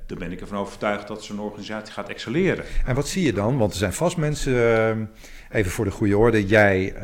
dan 0.06 0.18
ben 0.18 0.32
ik 0.32 0.42
ervan 0.42 0.58
overtuigd 0.58 1.08
dat 1.08 1.24
zo'n 1.24 1.40
organisatie 1.40 1.94
gaat 1.94 2.10
excelleren. 2.10 2.66
En 2.86 2.96
wat 2.96 3.08
zie 3.08 3.26
je 3.26 3.34
dan? 3.34 3.58
Want 3.58 3.72
er 3.72 3.78
zijn 3.78 3.94
vast 3.94 4.18
mensen, 4.18 4.54
uh, 4.54 5.60
even 5.60 5.72
voor 5.72 5.86
de 5.86 5.92
goede 5.92 6.18
orde, 6.18 6.46
jij 6.46 6.94
uh, 6.96 7.02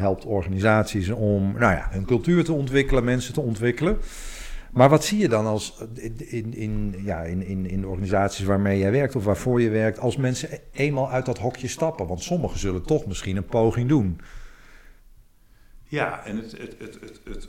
helpt 0.00 0.24
organisaties 0.24 1.08
om 1.08 1.52
nou 1.52 1.72
ja, 1.72 1.88
hun 1.90 2.04
cultuur 2.04 2.44
te 2.44 2.52
ontwikkelen, 2.52 3.04
mensen 3.04 3.34
te 3.34 3.40
ontwikkelen. 3.40 3.98
Maar 4.72 4.88
wat 4.88 5.04
zie 5.04 5.18
je 5.18 5.28
dan 5.28 5.46
als 5.46 5.84
in, 6.16 6.54
in, 6.54 6.94
ja, 7.04 7.22
in, 7.22 7.46
in, 7.46 7.66
in 7.66 7.86
organisaties 7.86 8.44
waarmee 8.44 8.78
jij 8.78 8.90
werkt 8.90 9.16
of 9.16 9.24
waarvoor 9.24 9.60
je 9.60 9.70
werkt, 9.70 9.98
als 9.98 10.16
mensen 10.16 10.48
eenmaal 10.72 11.10
uit 11.10 11.26
dat 11.26 11.38
hokje 11.38 11.68
stappen? 11.68 12.06
Want 12.06 12.22
sommigen 12.22 12.58
zullen 12.58 12.82
toch 12.82 13.06
misschien 13.06 13.36
een 13.36 13.44
poging 13.44 13.88
doen. 13.88 14.20
Ja, 15.92 16.24
en 16.24 16.36
het, 16.36 16.52
het, 16.58 16.76
het, 16.78 16.98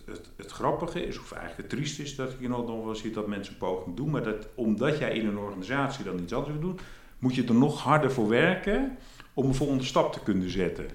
het, 0.05 0.29
het, 0.35 0.51
grappige 0.51 1.05
is, 1.05 1.19
of 1.19 1.31
eigenlijk 1.31 1.61
het 1.61 1.79
triest 1.79 1.99
is, 1.99 2.15
dat 2.15 2.35
je 2.39 2.47
nog 2.47 2.65
wel 2.65 2.95
ziet 2.95 3.13
dat 3.13 3.27
mensen 3.27 3.53
een 3.53 3.59
poging 3.59 3.95
doen. 3.95 4.09
Maar 4.09 4.23
dat, 4.23 4.47
omdat 4.55 4.97
jij 4.97 5.13
in 5.13 5.27
een 5.27 5.37
organisatie 5.37 6.03
dan 6.03 6.19
iets 6.19 6.33
anders 6.33 6.51
wil 6.51 6.61
doen, 6.61 6.79
moet 7.19 7.35
je 7.35 7.43
er 7.43 7.53
nog 7.53 7.81
harder 7.81 8.11
voor 8.11 8.27
werken 8.27 8.97
om 9.33 9.45
een 9.45 9.55
volgende 9.55 9.83
stap 9.83 10.13
te 10.13 10.19
kunnen 10.19 10.49
zetten. 10.49 10.87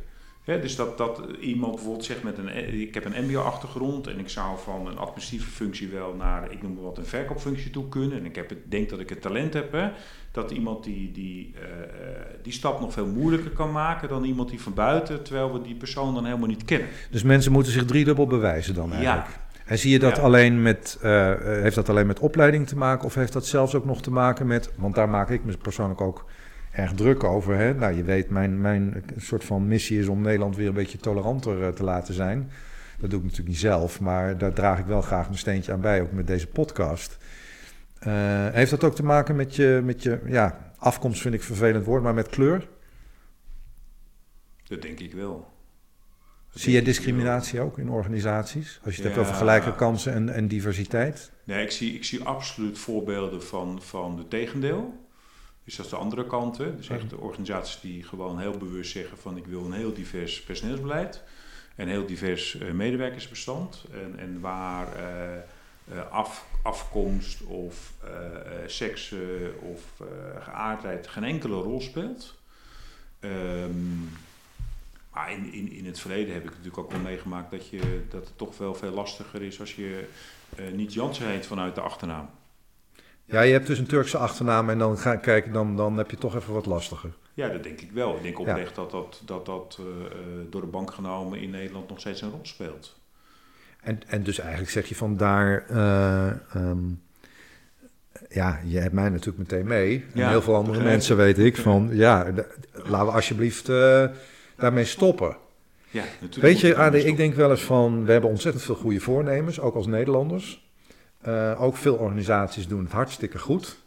He, 0.48 0.60
dus 0.60 0.76
dat, 0.76 0.98
dat 0.98 1.20
iemand 1.40 1.74
bijvoorbeeld 1.74 2.04
zegt 2.04 2.22
met 2.22 2.38
een, 2.38 2.80
ik 2.80 2.94
heb 2.94 3.04
een 3.04 3.24
mbo-achtergrond 3.24 4.06
en 4.06 4.18
ik 4.18 4.28
zou 4.28 4.58
van 4.64 4.86
een 4.86 4.98
administratieve 4.98 5.50
functie 5.50 5.88
wel 5.88 6.14
naar, 6.14 6.52
ik 6.52 6.62
noem 6.62 6.74
maar 6.74 6.82
wat, 6.82 6.98
een 6.98 7.04
verkoopfunctie 7.04 7.70
toe 7.70 7.88
kunnen. 7.88 8.18
En 8.18 8.24
ik 8.24 8.36
heb 8.36 8.48
het, 8.48 8.58
denk 8.64 8.88
dat 8.88 9.00
ik 9.00 9.08
het 9.08 9.20
talent 9.20 9.54
heb, 9.54 9.72
hè, 9.72 9.88
dat 10.32 10.50
iemand 10.50 10.84
die, 10.84 11.12
die, 11.12 11.54
uh, 11.54 11.60
die 12.42 12.52
stap 12.52 12.80
nog 12.80 12.92
veel 12.92 13.06
moeilijker 13.06 13.50
kan 13.50 13.72
maken 13.72 14.08
dan 14.08 14.24
iemand 14.24 14.48
die 14.48 14.60
van 14.60 14.74
buiten, 14.74 15.22
terwijl 15.22 15.52
we 15.52 15.60
die 15.60 15.74
persoon 15.74 16.14
dan 16.14 16.24
helemaal 16.24 16.48
niet 16.48 16.64
kennen. 16.64 16.88
Dus 17.10 17.22
mensen 17.22 17.52
moeten 17.52 17.72
zich 17.72 17.84
driedubbel 17.84 18.26
bewijzen 18.26 18.74
dan 18.74 18.92
eigenlijk? 18.92 19.26
Ja. 19.26 19.62
En 19.66 19.78
zie 19.78 19.90
je 19.90 19.98
dat 19.98 20.16
ja. 20.16 20.22
alleen 20.22 20.62
met, 20.62 20.98
uh, 21.02 21.32
heeft 21.40 21.74
dat 21.74 21.88
alleen 21.88 22.06
met 22.06 22.20
opleiding 22.20 22.66
te 22.66 22.76
maken 22.76 23.04
of 23.04 23.14
heeft 23.14 23.32
dat 23.32 23.46
zelfs 23.46 23.74
ook 23.74 23.84
nog 23.84 24.02
te 24.02 24.10
maken 24.10 24.46
met, 24.46 24.70
want 24.76 24.94
daar 24.94 25.08
maak 25.08 25.30
ik 25.30 25.44
me 25.44 25.56
persoonlijk 25.56 26.00
ook 26.00 26.24
erg 26.78 26.92
druk 26.92 27.24
over. 27.24 27.56
Hè? 27.56 27.74
Nou, 27.74 27.96
je 27.96 28.02
weet, 28.02 28.30
mijn, 28.30 28.60
mijn 28.60 29.04
soort 29.16 29.44
van 29.44 29.68
missie 29.68 29.98
is 29.98 30.08
om 30.08 30.20
Nederland 30.20 30.56
weer 30.56 30.68
een 30.68 30.74
beetje 30.74 30.98
toleranter 30.98 31.60
uh, 31.60 31.68
te 31.68 31.84
laten 31.84 32.14
zijn. 32.14 32.50
Dat 33.00 33.10
doe 33.10 33.18
ik 33.18 33.24
natuurlijk 33.24 33.50
niet 33.50 33.58
zelf, 33.58 34.00
maar 34.00 34.38
daar 34.38 34.52
draag 34.52 34.78
ik 34.78 34.86
wel 34.86 35.02
graag 35.02 35.26
mijn 35.26 35.38
steentje 35.38 35.72
aan 35.72 35.80
bij, 35.80 36.00
ook 36.02 36.12
met 36.12 36.26
deze 36.26 36.46
podcast. 36.46 37.18
Uh, 38.06 38.48
heeft 38.48 38.70
dat 38.70 38.84
ook 38.84 38.94
te 38.94 39.04
maken 39.04 39.36
met 39.36 39.56
je, 39.56 39.80
met 39.84 40.02
je 40.02 40.20
ja, 40.26 40.72
afkomst, 40.78 41.20
vind 41.20 41.34
ik 41.34 41.40
een 41.40 41.46
vervelend 41.46 41.84
woord, 41.84 42.02
maar 42.02 42.14
met 42.14 42.28
kleur? 42.28 42.68
Dat 44.68 44.82
denk 44.82 45.00
ik 45.00 45.12
wel. 45.12 45.56
Dat 46.52 46.62
zie 46.62 46.72
je 46.72 46.82
discriminatie 46.82 47.60
ook 47.60 47.78
in 47.78 47.90
organisaties? 47.90 48.80
Als 48.84 48.96
je 48.96 49.02
het 49.02 49.10
ja, 49.10 49.16
hebt 49.16 49.28
over 49.28 49.34
gelijke 49.34 49.74
kansen 49.74 50.12
en, 50.12 50.28
en 50.28 50.48
diversiteit? 50.48 51.32
Nee, 51.44 51.62
ik 51.62 51.70
zie, 51.70 51.94
ik 51.94 52.04
zie 52.04 52.24
absoluut 52.24 52.78
voorbeelden 52.78 53.42
van, 53.42 53.82
van 53.82 54.16
de 54.16 54.28
tegendeel. 54.28 55.07
Dus 55.68 55.76
dat 55.76 55.86
is 55.86 55.92
de 55.92 55.98
andere 55.98 56.26
kant. 56.26 56.58
Hè? 56.58 56.76
Dus 56.76 56.88
echt 56.88 57.10
de 57.10 57.18
organisaties 57.18 57.80
die 57.80 58.02
gewoon 58.02 58.38
heel 58.38 58.56
bewust 58.56 58.90
zeggen 58.90 59.18
van 59.18 59.36
ik 59.36 59.46
wil 59.46 59.64
een 59.64 59.72
heel 59.72 59.92
divers 59.92 60.42
personeelsbeleid. 60.42 61.22
En 61.74 61.88
heel 61.88 62.06
divers 62.06 62.54
uh, 62.54 62.70
medewerkersbestand. 62.70 63.84
En, 63.92 64.18
en 64.18 64.40
waar 64.40 64.86
uh, 64.96 65.94
uh, 65.96 66.10
af, 66.10 66.46
afkomst 66.62 67.42
of 67.42 67.92
seks 68.66 69.14
of 69.60 70.06
geaardheid 70.38 71.06
geen 71.06 71.24
enkele 71.24 71.56
rol 71.56 71.80
speelt. 71.80 72.34
Um, 73.20 74.10
maar 75.12 75.32
in, 75.32 75.52
in, 75.52 75.72
in 75.72 75.86
het 75.86 76.00
verleden 76.00 76.34
heb 76.34 76.44
ik 76.44 76.50
natuurlijk 76.50 76.78
ook 76.78 76.92
wel 76.92 77.00
meegemaakt 77.00 77.50
dat, 77.50 77.68
je, 77.68 78.06
dat 78.10 78.24
het 78.24 78.38
toch 78.38 78.58
wel 78.58 78.74
veel 78.74 78.92
lastiger 78.92 79.42
is 79.42 79.60
als 79.60 79.74
je 79.74 80.04
niet 80.72 80.92
Jansen 80.92 81.28
heet 81.28 81.46
vanuit 81.46 81.74
de 81.74 81.80
achternaam. 81.80 82.28
Ja, 83.30 83.40
je 83.40 83.52
hebt 83.52 83.66
dus 83.66 83.78
een 83.78 83.86
Turkse 83.86 84.18
achternaam 84.18 84.70
en 84.70 84.78
dan 84.78 84.98
ga 84.98 85.16
kijken, 85.16 85.52
dan, 85.52 85.76
dan 85.76 85.96
heb 85.96 86.10
je 86.10 86.16
toch 86.16 86.36
even 86.36 86.54
wat 86.54 86.66
lastiger. 86.66 87.10
Ja, 87.34 87.48
dat 87.48 87.62
denk 87.62 87.80
ik 87.80 87.90
wel. 87.92 88.16
Ik 88.16 88.22
denk 88.22 88.38
oprecht 88.38 88.76
ja. 88.76 88.82
dat 88.82 88.90
dat, 88.90 89.22
dat, 89.24 89.46
dat 89.46 89.78
uh, 89.80 89.86
door 90.50 90.60
de 90.60 90.66
bank 90.66 90.92
genomen 90.94 91.40
in 91.40 91.50
Nederland 91.50 91.88
nog 91.88 92.00
steeds 92.00 92.22
een 92.22 92.30
rol 92.30 92.40
speelt. 92.42 92.96
En, 93.80 94.00
en 94.06 94.22
dus 94.22 94.38
eigenlijk 94.38 94.70
zeg 94.70 94.88
je 94.88 94.94
van 94.94 95.16
daar, 95.16 95.66
uh, 95.70 96.30
um, 96.56 97.02
ja, 98.28 98.60
je 98.64 98.78
hebt 98.78 98.94
mij 98.94 99.08
natuurlijk 99.08 99.50
meteen 99.50 99.66
mee. 99.66 100.04
En 100.12 100.20
ja, 100.20 100.28
heel 100.28 100.42
veel 100.42 100.54
andere 100.54 100.82
mensen 100.82 101.16
weet 101.16 101.38
ik 101.38 101.56
van, 101.56 101.88
ja, 101.92 102.32
laten 102.72 103.06
we 103.06 103.12
alsjeblieft 103.12 103.68
uh, 103.68 104.04
daarmee 104.56 104.84
stoppen. 104.84 105.36
Ja, 105.90 106.04
natuurlijk 106.20 106.42
Weet 106.42 106.60
je, 106.60 106.76
Adi, 106.76 106.98
ik 106.98 107.16
denk 107.16 107.34
wel 107.34 107.50
eens 107.50 107.62
van, 107.64 108.04
we 108.04 108.12
hebben 108.12 108.30
ontzettend 108.30 108.64
veel 108.64 108.74
goede 108.74 109.00
voornemens, 109.00 109.60
ook 109.60 109.74
als 109.74 109.86
Nederlanders. 109.86 110.67
Eh, 111.20 111.62
ook 111.62 111.76
veel 111.76 111.94
organisaties 111.94 112.68
doen 112.68 112.82
het 112.82 112.92
hartstikke 112.92 113.38
goed. 113.38 113.78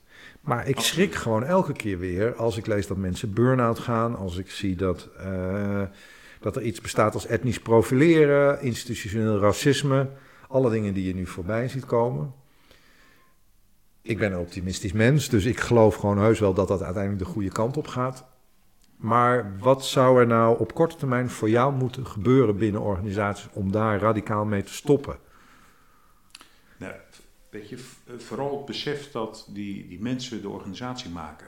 Maar 0.41 0.67
ik 0.67 0.79
schrik 0.79 1.15
gewoon 1.15 1.43
elke 1.43 1.73
keer 1.73 1.99
weer 1.99 2.35
als 2.35 2.57
ik 2.57 2.67
lees 2.67 2.87
dat 2.87 2.97
mensen 2.97 3.33
burn-out 3.33 3.79
gaan. 3.79 4.15
Als 4.15 4.37
ik 4.37 4.49
zie 4.49 4.75
dat, 4.75 5.09
eh, 5.17 5.81
dat 6.39 6.55
er 6.55 6.61
iets 6.61 6.81
bestaat 6.81 7.13
als 7.13 7.25
etnisch 7.25 7.59
profileren, 7.59 8.61
institutioneel 8.61 9.39
racisme. 9.39 10.09
Alle 10.47 10.69
dingen 10.69 10.93
die 10.93 11.07
je 11.07 11.15
nu 11.15 11.25
voorbij 11.25 11.67
ziet 11.67 11.85
komen. 11.85 12.33
Ik 14.01 14.17
ben 14.17 14.31
een 14.31 14.39
optimistisch 14.39 14.91
mens, 14.91 15.29
dus 15.29 15.45
ik 15.45 15.59
geloof 15.59 15.95
gewoon 15.95 16.17
heus 16.17 16.39
wel 16.39 16.53
dat 16.53 16.67
dat 16.67 16.81
uiteindelijk 16.81 17.23
de 17.23 17.29
goede 17.29 17.51
kant 17.51 17.77
op 17.77 17.87
gaat. 17.87 18.25
Maar 18.97 19.57
wat 19.59 19.85
zou 19.85 20.19
er 20.19 20.27
nou 20.27 20.59
op 20.59 20.73
korte 20.73 20.95
termijn 20.95 21.29
voor 21.29 21.49
jou 21.49 21.73
moeten 21.73 22.07
gebeuren 22.07 22.57
binnen 22.57 22.81
organisaties 22.81 23.49
om 23.53 23.71
daar 23.71 23.99
radicaal 23.99 24.45
mee 24.45 24.63
te 24.63 24.73
stoppen? 24.73 25.15
Nou, 26.81 26.93
weet 27.49 27.69
je, 27.69 27.75
eh, 27.75 28.13
vooral 28.17 28.57
het 28.57 28.65
besef 28.65 29.11
dat 29.11 29.47
die, 29.49 29.87
die 29.87 30.01
mensen 30.01 30.41
de 30.41 30.49
organisatie 30.49 31.09
maken. 31.09 31.47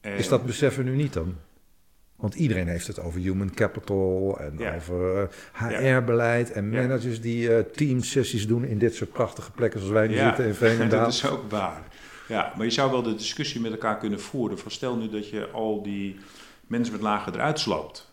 En- 0.00 0.16
Is 0.16 0.28
dat 0.28 0.46
beseffen 0.46 0.84
nu 0.84 0.94
niet 0.96 1.12
dan? 1.12 1.34
Want 2.16 2.34
iedereen 2.34 2.68
heeft 2.68 2.86
het 2.86 3.00
over 3.00 3.20
human 3.20 3.54
capital 3.54 4.38
en 4.40 4.54
Ja. 4.58 4.74
over 4.74 5.22
eh, 5.52 5.68
HR-beleid 5.68 6.52
en 6.52 6.70
Ja. 6.72 6.80
managers 6.80 7.20
die 7.20 7.54
eh 7.54 7.64
teamsessies 7.72 8.46
doen 8.46 8.64
in 8.64 8.78
dit 8.78 8.94
soort 8.94 9.12
prachtige 9.12 9.50
plekken 9.50 9.80
zoals 9.80 9.94
wij 9.94 10.06
nu 10.06 10.14
Ja, 10.14 10.26
zitten 10.26 10.46
in 10.46 10.54
Veenendaal. 10.54 11.00
dat 11.04 11.12
is 11.12 11.26
ook 11.26 11.50
waar. 11.50 11.82
Ja, 12.28 12.52
maar 12.56 12.64
je 12.66 12.72
zou 12.72 12.90
wel 12.90 13.02
de 13.02 13.14
discussie 13.14 13.60
met 13.60 13.72
elkaar 13.72 13.98
kunnen 13.98 14.20
voeren. 14.20 14.58
Van 14.58 14.70
stel 14.70 14.96
nu 14.96 15.08
dat 15.08 15.28
je 15.28 15.48
al 15.50 15.82
die 15.82 16.16
mensen 16.66 16.92
met 16.92 17.02
lagen 17.02 17.34
eruit 17.34 17.58
sloopt. 17.60 18.10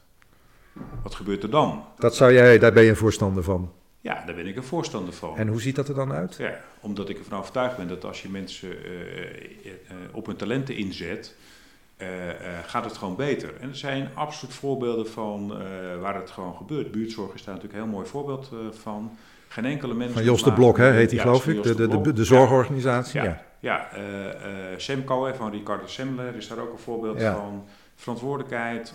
Wat 1.04 1.16
gebeurt 1.16 1.44
er 1.44 1.50
dan? 1.50 1.84
Dat 1.98 2.16
zou 2.16 2.34
jij, 2.34 2.60
daar 2.60 2.74
ben 2.74 2.84
je 2.84 2.90
een 2.90 2.96
voorstander 2.96 3.44
van. 3.44 3.72
Ja, 4.02 4.24
daar 4.26 4.36
ben 4.36 4.48
ik 4.48 4.56
een 4.56 4.64
voorstander 4.64 5.14
van. 5.14 5.38
En 5.38 5.48
hoe 5.48 5.62
ziet 5.62 5.76
dat 5.76 5.88
er 5.88 5.96
dan 5.96 6.12
uit? 6.12 6.36
Ja, 6.36 6.60
omdat 6.80 7.10
ik 7.10 7.18
ervan 7.18 7.40
overtuigd 7.40 7.78
ben 7.78 7.88
dat 7.88 8.06
als 8.06 8.22
je 8.22 8.30
mensen 8.30 8.70
eh, 8.70 8.92
eh, 8.92 9.26
eh, 9.66 9.96
op 10.12 10.26
hun 10.26 10.36
talenten 10.36 10.76
inzet, 10.76 11.36
gaat 12.66 12.86
het 12.86 12.98
gewoon 12.98 13.16
beter. 13.16 13.54
En 13.60 13.70
er 13.70 13.76
zijn 13.76 14.10
absoluut 14.14 14.54
voorbeelden 14.56 15.08
van 15.08 15.54
waar 16.02 16.16
het 16.16 16.30
gewoon 16.30 16.56
gebeurt. 16.56 16.92
Buurtzorg 16.92 17.34
is 17.34 17.44
daar 17.44 17.56
natuurlijk 17.56 17.82
een 17.82 17.86
heel 17.86 17.96
mooi 17.98 18.08
voorbeeld 18.08 18.52
van. 18.72 19.18
Geen 19.48 19.66
enkele 19.66 19.94
mens. 19.94 20.12
Van 20.14 20.24
Jos 20.24 20.44
de 20.44 20.54
Blok, 20.54 20.78
hè, 20.78 20.92
heet 20.92 21.10
die 21.10 21.18
Ja, 21.18 21.24
geloof 21.24 21.48
ik, 21.48 21.64
de, 21.64 21.88
de, 22.02 22.14
de, 22.14 22.24
zorgorganisatie. 22.24 23.22
Ja, 23.22 23.44
Ja. 23.60 23.90
ja. 23.92 24.78
Semco 24.78 25.34
van 25.34 25.52
Ricardo 25.52 25.88
Semler 25.88 26.36
is 26.36 26.48
daar 26.48 26.60
ook 26.60 26.72
een 26.72 26.80
voorbeeld 26.80 27.20
Ja. 27.20 27.34
van. 27.34 27.66
Verantwoordelijkheid 27.96 28.94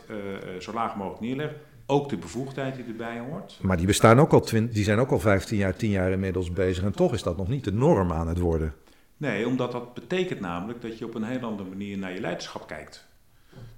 zo 0.58 0.72
laag 0.72 0.96
mogelijk 0.96 1.20
neerleggen. 1.20 1.56
Ook 1.86 2.08
de 2.08 2.16
bevoegdheid 2.16 2.74
die 2.74 2.84
erbij 2.84 3.18
hoort. 3.18 3.58
Maar 3.62 3.76
die 3.76 3.86
bestaan 3.86 4.20
ook 4.20 4.32
al, 4.32 4.44
die 4.50 4.84
zijn 4.84 4.98
ook 4.98 5.10
al 5.10 5.18
15 5.18 5.56
jaar, 5.56 5.76
10 5.76 5.90
jaar 5.90 6.10
inmiddels 6.10 6.52
bezig. 6.52 6.84
En 6.84 6.92
toch 6.92 7.12
is 7.12 7.22
dat 7.22 7.36
nog 7.36 7.48
niet 7.48 7.64
de 7.64 7.72
norm 7.72 8.12
aan 8.12 8.28
het 8.28 8.38
worden. 8.38 8.74
Nee, 9.16 9.46
omdat 9.46 9.72
dat 9.72 9.94
betekent 9.94 10.40
namelijk 10.40 10.80
dat 10.82 10.98
je 10.98 11.04
op 11.04 11.14
een 11.14 11.24
heel 11.24 11.40
andere 11.40 11.68
manier 11.68 11.98
naar 11.98 12.12
je 12.12 12.20
leiderschap 12.20 12.66
kijkt. 12.66 13.06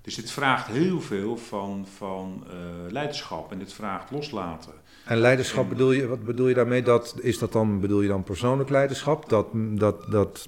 Dus 0.02 0.14
dit 0.14 0.30
vraagt 0.30 0.66
heel 0.66 1.00
veel 1.00 1.36
van, 1.36 1.86
van 1.96 2.44
eh, 2.50 2.92
leiderschap 2.92 3.52
en 3.52 3.58
dit 3.58 3.72
vraagt 3.72 4.10
loslaten. 4.10 4.72
En 5.06 5.18
leiderschap 5.18 5.68
bedoel 5.68 5.92
je, 5.92 6.06
wat 6.06 6.24
bedoel 6.24 6.48
je 6.48 6.54
daarmee? 6.54 6.82
Dat, 6.82 7.16
is 7.20 7.38
dat 7.38 7.52
dan, 7.52 7.80
bedoel 7.80 8.00
je 8.00 8.08
dan 8.08 8.22
persoonlijk 8.22 8.70
leiderschap? 8.70 9.28
Dat, 9.28 9.46
dat, 9.52 10.10
dat, 10.10 10.46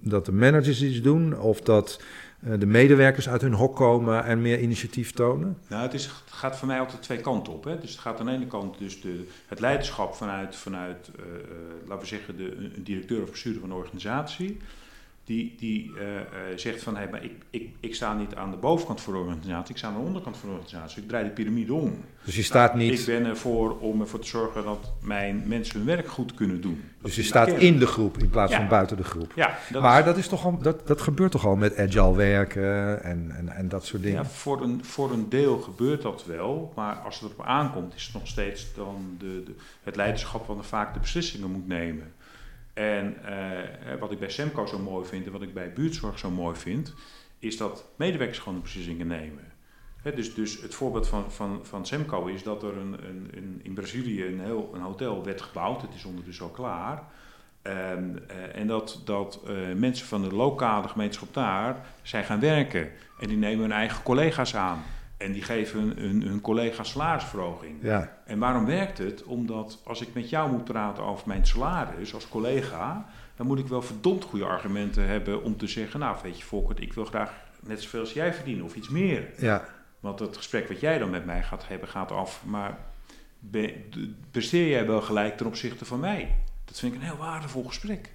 dat 0.00 0.26
de 0.26 0.32
managers 0.32 0.82
iets 0.82 1.00
doen? 1.00 1.38
Of 1.40 1.60
dat 1.60 2.00
eh, 2.42 2.52
de 2.58 2.66
medewerkers 2.66 3.28
uit 3.28 3.40
hun 3.40 3.52
hok 3.52 3.76
komen 3.76 4.24
en 4.24 4.42
meer 4.42 4.60
initiatief 4.60 5.12
tonen? 5.12 5.58
Nou, 5.68 5.82
het, 5.82 5.94
is, 5.94 6.10
gaat 6.26 6.56
voor 6.56 6.68
mij 6.68 6.80
altijd 6.80 7.02
twee 7.02 7.20
kanten 7.20 7.52
op. 7.52 7.64
Hè. 7.64 7.78
Dus 7.78 7.90
het 7.90 8.00
gaat 8.00 8.20
aan 8.20 8.26
de 8.26 8.32
ene 8.32 8.46
kant 8.46 8.78
dus 8.78 9.00
de, 9.00 9.26
het 9.46 9.60
leiderschap 9.60 10.14
vanuit, 10.14 10.56
vanuit 10.56 11.10
eh, 11.16 11.24
eh, 11.24 11.38
laten 11.86 12.02
we 12.02 12.08
zeggen, 12.08 12.36
de, 12.36 12.56
een 12.56 12.82
directeur 12.84 13.22
of 13.22 13.30
bestuurder 13.30 13.60
van 13.60 13.70
een 13.70 13.76
organisatie. 13.76 14.58
Die, 15.32 15.54
die 15.58 15.92
eh, 15.98 16.16
eh, 16.20 16.24
zegt 16.56 16.82
van, 16.82 16.96
hey, 16.96 17.08
maar 17.10 17.24
ik, 17.24 17.32
ik, 17.50 17.68
ik 17.80 17.94
sta 17.94 18.14
niet 18.14 18.34
aan 18.34 18.50
de 18.50 18.56
bovenkant 18.56 19.00
voor 19.00 19.12
de 19.12 19.18
organisatie, 19.18 19.70
ik 19.70 19.76
sta 19.78 19.88
aan 19.88 19.94
de 19.94 20.00
onderkant 20.00 20.36
van 20.36 20.48
de 20.48 20.54
organisatie. 20.54 21.02
Ik 21.02 21.08
draai 21.08 21.24
de 21.24 21.30
piramide 21.30 21.74
om. 21.74 22.04
Dus 22.24 22.36
je 22.36 22.42
staat 22.42 22.70
Ik 22.70 22.76
niet, 22.76 23.04
ben 23.06 23.24
ervoor 23.26 23.78
om 23.78 24.00
ervoor 24.00 24.18
te 24.20 24.26
zorgen 24.26 24.64
dat 24.64 24.92
mijn 25.00 25.42
mensen 25.46 25.76
hun 25.76 25.86
werk 25.86 26.08
goed 26.08 26.34
kunnen 26.34 26.60
doen. 26.60 26.84
Dus 27.02 27.16
je 27.16 27.22
staat 27.22 27.48
in 27.48 27.78
de 27.78 27.86
groep 27.86 28.18
in 28.18 28.28
plaats 28.30 28.52
Ja. 28.52 28.58
van 28.58 28.68
buiten 28.68 28.96
de 28.96 29.04
groep. 29.04 29.32
Ja, 29.34 29.58
dat 29.70 29.82
maar 29.82 29.98
is- 29.98 30.04
dat, 30.04 30.16
is 30.16 30.28
toch 30.28 30.44
al, 30.44 30.58
dat, 30.58 30.86
dat 30.86 31.00
gebeurt 31.00 31.30
toch 31.32 31.46
al 31.46 31.56
met 31.56 31.76
agile 31.78 32.14
werken 32.16 33.02
en, 33.02 33.30
en, 33.36 33.48
en 33.48 33.68
dat 33.68 33.86
soort 33.86 34.02
dingen? 34.02 34.22
ja, 34.22 34.28
voor, 34.28 34.62
een, 34.62 34.84
voor 34.84 35.12
een 35.12 35.28
deel 35.28 35.58
gebeurt 35.58 36.02
dat 36.02 36.24
wel, 36.26 36.72
maar 36.76 36.94
als 36.94 37.20
het 37.20 37.30
erop 37.32 37.46
aankomt, 37.46 37.94
is 37.94 38.04
het 38.04 38.14
nog 38.14 38.26
steeds 38.26 38.74
dan 38.74 39.16
de, 39.18 39.42
de, 39.44 39.54
het 39.82 39.96
leiderschap 39.96 40.46
wat 40.46 40.58
er 40.58 40.64
vaak 40.64 40.94
de 40.94 41.00
beslissingen 41.00 41.50
moet 41.50 41.68
nemen. 41.68 42.12
En 42.72 43.24
eh, 43.24 43.98
wat 43.98 44.12
ik 44.12 44.18
bij 44.18 44.30
Semco 44.30 44.66
zo 44.66 44.78
mooi 44.78 45.06
vind 45.06 45.26
en 45.26 45.32
wat 45.32 45.42
ik 45.42 45.54
bij 45.54 45.72
buurtzorg 45.72 46.18
zo 46.18 46.30
mooi 46.30 46.56
vind, 46.56 46.94
is 47.38 47.56
dat 47.56 47.84
medewerkers 47.96 48.38
gewoon 48.38 48.62
beslissingen 48.62 49.06
nemen. 49.06 49.52
Dus, 50.14 50.34
dus 50.34 50.62
het 50.62 50.74
voorbeeld 50.74 51.08
van, 51.08 51.32
van, 51.32 51.60
van 51.62 51.86
Semco 51.86 52.26
is 52.26 52.42
dat 52.42 52.62
er 52.62 52.76
een, 52.76 52.96
een, 53.32 53.60
in 53.62 53.74
Brazilië 53.74 54.26
een, 54.26 54.40
heel, 54.40 54.70
een 54.74 54.80
hotel 54.80 55.24
werd 55.24 55.42
gebouwd. 55.42 55.82
Het 55.82 55.94
is 55.94 56.04
ondertussen 56.04 56.44
al 56.44 56.50
klaar. 56.50 57.02
Ehm, 57.62 58.16
eh, 58.28 58.60
en 58.60 58.66
dat, 58.66 59.00
dat 59.04 59.40
eh, 59.46 59.54
mensen 59.76 60.06
van 60.06 60.22
de 60.22 60.34
lokale 60.34 60.88
gemeenschap 60.88 61.34
daar 61.34 61.86
zijn 62.02 62.24
gaan 62.24 62.40
werken. 62.40 62.90
En 63.18 63.28
die 63.28 63.36
nemen 63.36 63.60
hun 63.60 63.72
eigen 63.72 64.02
collega's 64.02 64.56
aan. 64.56 64.82
En 65.22 65.32
die 65.32 65.42
geven 65.42 65.80
hun, 65.98 66.22
hun, 66.22 66.40
collega's 66.40 66.90
salarisverhoging. 66.90 67.76
Ja, 67.82 68.18
En 68.24 68.38
waarom 68.38 68.66
werkt 68.66 68.98
het? 68.98 69.22
Omdat 69.24 69.78
als 69.84 70.00
ik 70.00 70.08
met 70.14 70.30
jou 70.30 70.50
moet 70.50 70.64
praten 70.64 71.02
over 71.04 71.28
mijn 71.28 71.46
salaris 71.46 72.14
als 72.14 72.28
collega, 72.28 73.06
dan 73.36 73.46
moet 73.46 73.58
ik 73.58 73.66
wel 73.66 73.82
verdomd 73.82 74.24
goede 74.24 74.44
argumenten 74.44 75.06
hebben 75.06 75.42
om 75.42 75.56
te 75.56 75.66
zeggen, 75.66 76.00
nou 76.00 76.16
weet 76.22 76.38
je 76.38 76.44
Volkert, 76.44 76.80
ik 76.80 76.92
wil 76.92 77.04
graag 77.04 77.32
net 77.60 77.82
zoveel 77.82 78.00
als 78.00 78.12
jij 78.12 78.34
verdienen 78.34 78.64
of 78.64 78.74
iets 78.74 78.88
meer. 78.88 79.28
ja. 79.38 79.64
Want 80.00 80.18
het 80.18 80.36
gesprek 80.36 80.68
wat 80.68 80.80
jij 80.80 80.98
dan 80.98 81.10
met 81.10 81.24
mij 81.24 81.42
gaat 81.42 81.68
hebben 81.68 81.88
gaat 81.88 82.12
af, 82.12 82.42
maar 82.46 82.78
be- 83.38 83.74
d- 83.90 83.96
presteer 84.30 84.68
jij 84.68 84.86
wel 84.86 85.00
gelijk 85.00 85.36
ten 85.36 85.46
opzichte 85.46 85.84
van 85.84 86.00
mij? 86.00 86.34
Dat 86.64 86.78
vind 86.78 86.94
ik 86.94 87.00
een 87.00 87.06
heel 87.06 87.16
waardevol 87.16 87.64
gesprek. 87.64 88.12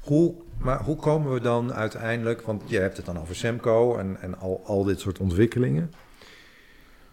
Hoe, 0.00 0.34
maar 0.58 0.82
hoe 0.82 0.96
komen 0.96 1.32
we 1.32 1.40
dan 1.40 1.72
uiteindelijk, 1.72 2.42
want 2.42 2.62
je 2.66 2.78
hebt 2.78 2.96
het 2.96 3.06
dan 3.06 3.18
over 3.20 3.34
Semco 3.36 3.96
en, 3.96 4.16
en 4.20 4.38
al, 4.38 4.62
al 4.66 4.84
dit 4.84 5.00
soort 5.00 5.18
ontwikkelingen. 5.18 5.92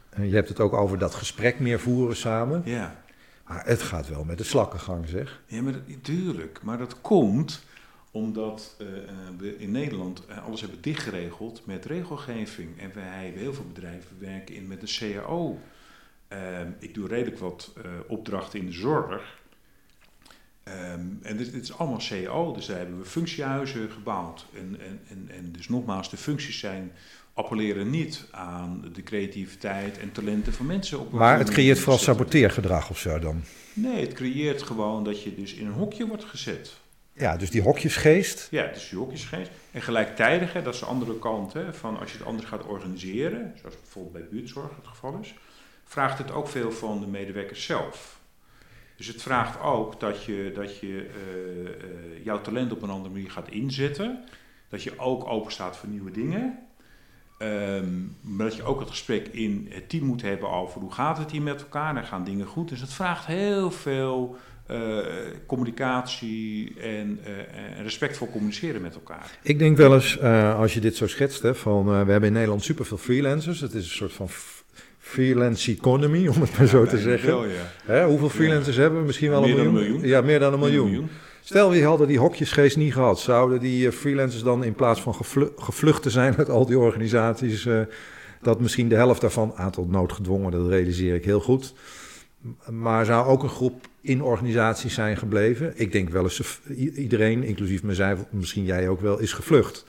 En 0.09 0.27
je 0.27 0.35
hebt 0.35 0.49
het 0.49 0.59
ook 0.59 0.73
over 0.73 0.97
dat 0.97 1.15
gesprek 1.15 1.59
meer 1.59 1.79
voeren 1.79 2.15
samen. 2.15 2.61
Ja. 2.65 3.03
Maar 3.47 3.65
het 3.65 3.81
gaat 3.81 4.09
wel 4.09 4.23
met 4.23 4.37
de 4.37 4.43
slakkengang, 4.43 5.07
zeg. 5.07 5.41
Ja, 5.45 5.61
maar 5.61 5.73
dat, 5.73 5.81
tuurlijk. 6.01 6.59
Maar 6.63 6.77
dat 6.77 7.01
komt 7.01 7.63
omdat 8.11 8.75
eh, 8.79 8.97
eh, 8.97 9.13
we 9.37 9.57
in 9.57 9.71
Nederland 9.71 10.25
eh, 10.25 10.45
alles 10.45 10.61
hebben 10.61 10.81
dichtgeregeld 10.81 11.65
met 11.65 11.85
regelgeving. 11.85 12.79
En 12.79 12.91
wij 12.93 13.23
hebben 13.23 13.41
heel 13.41 13.53
veel 13.53 13.67
bedrijven 13.73 14.15
werken 14.19 14.55
in 14.55 14.67
met 14.67 14.81
een 14.81 15.13
CAO. 15.13 15.59
Ehm, 16.29 16.71
ik 16.79 16.93
doe 16.93 17.07
redelijk 17.07 17.37
wat 17.37 17.73
eh, 17.77 17.91
opdrachten 18.07 18.59
in 18.59 18.65
de 18.65 18.71
zorg. 18.71 19.37
Ehm, 20.69 21.01
en 21.21 21.37
dit, 21.37 21.51
dit 21.51 21.63
is 21.63 21.77
allemaal 21.77 22.01
CAO, 22.09 22.53
dus 22.53 22.65
daar 22.65 22.77
hebben 22.77 22.99
we 22.99 23.05
functiehuizen 23.05 23.91
gebouwd. 23.91 24.45
En, 24.53 24.77
en, 24.79 24.99
en, 25.09 25.29
en 25.35 25.51
dus 25.51 25.69
nogmaals, 25.69 26.09
de 26.09 26.17
functies 26.17 26.59
zijn, 26.59 26.91
appelleren 27.33 27.89
niet 27.89 28.25
aan 28.31 28.91
de 28.93 29.03
creativiteit 29.03 29.99
en 29.99 30.11
talenten 30.11 30.53
van 30.53 30.65
mensen. 30.65 30.99
Op 30.99 31.11
Maar 31.11 31.37
het 31.37 31.49
creëert 31.49 31.79
vooral 31.79 31.97
saboteergedrag 31.97 32.89
of 32.89 32.99
zo 32.99 33.19
dan. 33.19 33.43
Nee, 33.73 34.01
het 34.01 34.13
creëert 34.13 34.61
gewoon 34.61 35.03
dat 35.03 35.23
je 35.23 35.35
dus 35.35 35.53
in 35.53 35.65
een 35.65 35.71
hokje 35.71 36.07
wordt 36.07 36.23
gezet. 36.23 36.77
Ja, 37.13 37.37
dus 37.37 37.49
die 37.49 37.61
hokjesgeest. 37.61 38.47
Ja, 38.51 38.63
is 38.63 38.89
die 38.89 38.99
hokjesgeest. 38.99 39.51
En 39.71 39.81
gelijktijdig, 39.81 40.53
hè, 40.53 40.61
dat 40.61 40.73
is 40.73 40.79
de 40.79 40.85
andere 40.85 41.19
kant, 41.19 41.53
hè, 41.53 41.73
van 41.73 41.99
als 41.99 42.11
je 42.11 42.17
het 42.17 42.27
anders 42.27 42.47
gaat 42.47 42.65
organiseren, 42.65 43.53
zoals 43.59 43.75
bijvoorbeeld 43.75 44.13
bij 44.13 44.27
buurtzorg 44.31 44.75
het 44.75 44.87
geval 44.87 45.19
is, 45.21 45.33
vraagt 45.83 46.17
het 46.17 46.31
ook 46.31 46.47
veel 46.47 46.71
van 46.71 46.99
de 46.99 47.07
medewerkers 47.07 47.65
zelf. 47.65 48.18
Dus 48.99 49.07
het 49.07 49.21
vraagt 49.21 49.61
ook 49.61 49.99
dat 49.99 50.23
je, 50.23 50.51
dat 50.55 50.77
je 50.77 50.87
eh, 50.87 51.65
eh, 51.67 52.25
jouw 52.25 52.41
talent 52.41 52.71
op 52.71 52.81
een 52.81 52.89
andere 52.89 53.13
manier 53.13 53.31
gaat 53.31 53.49
inzetten. 53.49 54.23
Dat 54.69 54.83
je 54.83 54.99
ook 54.99 55.27
open 55.27 55.51
staat 55.51 55.77
voor 55.77 55.89
nieuwe 55.89 56.11
dingen. 56.11 56.59
Ehm, 57.37 57.87
maar 58.21 58.45
dat 58.45 58.55
je 58.55 58.63
ook 58.63 58.79
het 58.79 58.89
gesprek 58.89 59.27
in 59.27 59.67
het 59.69 59.89
team 59.89 60.03
moet 60.03 60.21
hebben 60.21 60.49
over 60.49 60.81
hoe 60.81 60.91
gaat 60.91 61.17
het 61.17 61.31
hier 61.31 61.41
met 61.41 61.61
elkaar 61.61 61.95
en 61.95 62.05
gaan 62.05 62.23
dingen 62.23 62.45
goed. 62.45 62.69
Dus 62.69 62.81
het 62.81 62.93
vraagt 62.93 63.25
heel 63.25 63.71
veel 63.71 64.37
eh, 64.65 64.97
communicatie 65.45 66.79
en, 66.79 67.19
en 67.75 67.83
respectvol 67.83 68.29
communiceren 68.29 68.81
met 68.81 68.95
elkaar. 68.95 69.39
Ik 69.41 69.59
denk 69.59 69.77
wel 69.77 69.93
eens, 69.93 70.21
als 70.55 70.73
je 70.73 70.79
dit 70.79 70.95
zo 70.95 71.07
schetst, 71.07 71.41
hè, 71.41 71.55
van 71.55 71.85
we 71.85 71.91
hebben 72.11 72.23
in 72.23 72.33
Nederland 72.33 72.63
superveel 72.63 72.97
freelancers. 72.97 73.59
Het 73.59 73.73
is 73.73 73.83
een 73.83 73.95
soort 73.95 74.13
van 74.13 74.29
freelance 75.09 75.71
economy, 75.71 76.27
om 76.27 76.41
het 76.41 76.57
maar 76.57 76.67
zo 76.67 76.85
te 76.85 76.97
zeggen. 76.97 77.29
Wel. 77.29 77.45
Hè, 77.85 78.05
hoeveel 78.05 78.29
freelancers 78.29 78.75
hebben 78.75 78.99
we? 78.99 79.05
Misschien 79.05 79.29
wel 79.29 79.41
Meer 79.41 79.59
een 79.59 79.73
miljoen? 79.73 80.01
Ja, 80.01 80.21
meer 80.21 80.39
dan 80.39 80.53
een 80.53 80.59
miljoen. 80.59 80.85
miljoen. 80.85 81.09
Stel, 81.43 81.69
we 81.71 81.83
hadden 81.83 82.07
die 82.07 82.19
hokjesgeest 82.19 82.77
niet 82.77 82.93
gehad. 82.93 83.19
Zouden 83.19 83.59
die 83.59 83.87
eh, 83.87 83.93
freelancers 83.93 84.43
dan 84.43 84.63
in 84.63 84.73
plaats 84.73 85.01
van 85.01 85.15
gevlu- 85.15 85.51
gevlucht 85.57 86.01
te 86.01 86.09
zijn 86.09 86.35
uit 86.37 86.49
al 86.49 86.65
die 86.65 86.77
organisaties... 86.79 87.65
eh, 87.65 87.81
dat 88.41 88.59
misschien 88.59 88.89
de 88.89 88.95
helft 88.95 89.21
daarvan, 89.21 89.53
aantal 89.55 89.85
noodgedwongen, 89.89 90.51
dat 90.51 90.67
realiseer 90.67 91.15
ik 91.15 91.25
heel 91.25 91.39
goed. 91.39 91.73
Maar 92.69 93.05
zou 93.05 93.27
ook 93.27 93.43
een 93.43 93.49
groep 93.49 93.87
in 94.01 94.21
organisaties 94.23 94.93
zijn 94.93 95.17
gebleven. 95.17 95.73
Ik 95.75 95.91
denk 95.91 96.09
wel 96.09 96.23
eens 96.23 96.59
iedereen, 96.95 97.43
inclusief 97.43 97.83
mezelf, 97.83 98.19
misschien 98.29 98.65
jij 98.65 98.89
ook 98.89 99.01
wel, 99.01 99.19
is 99.19 99.33
gevlucht. 99.33 99.85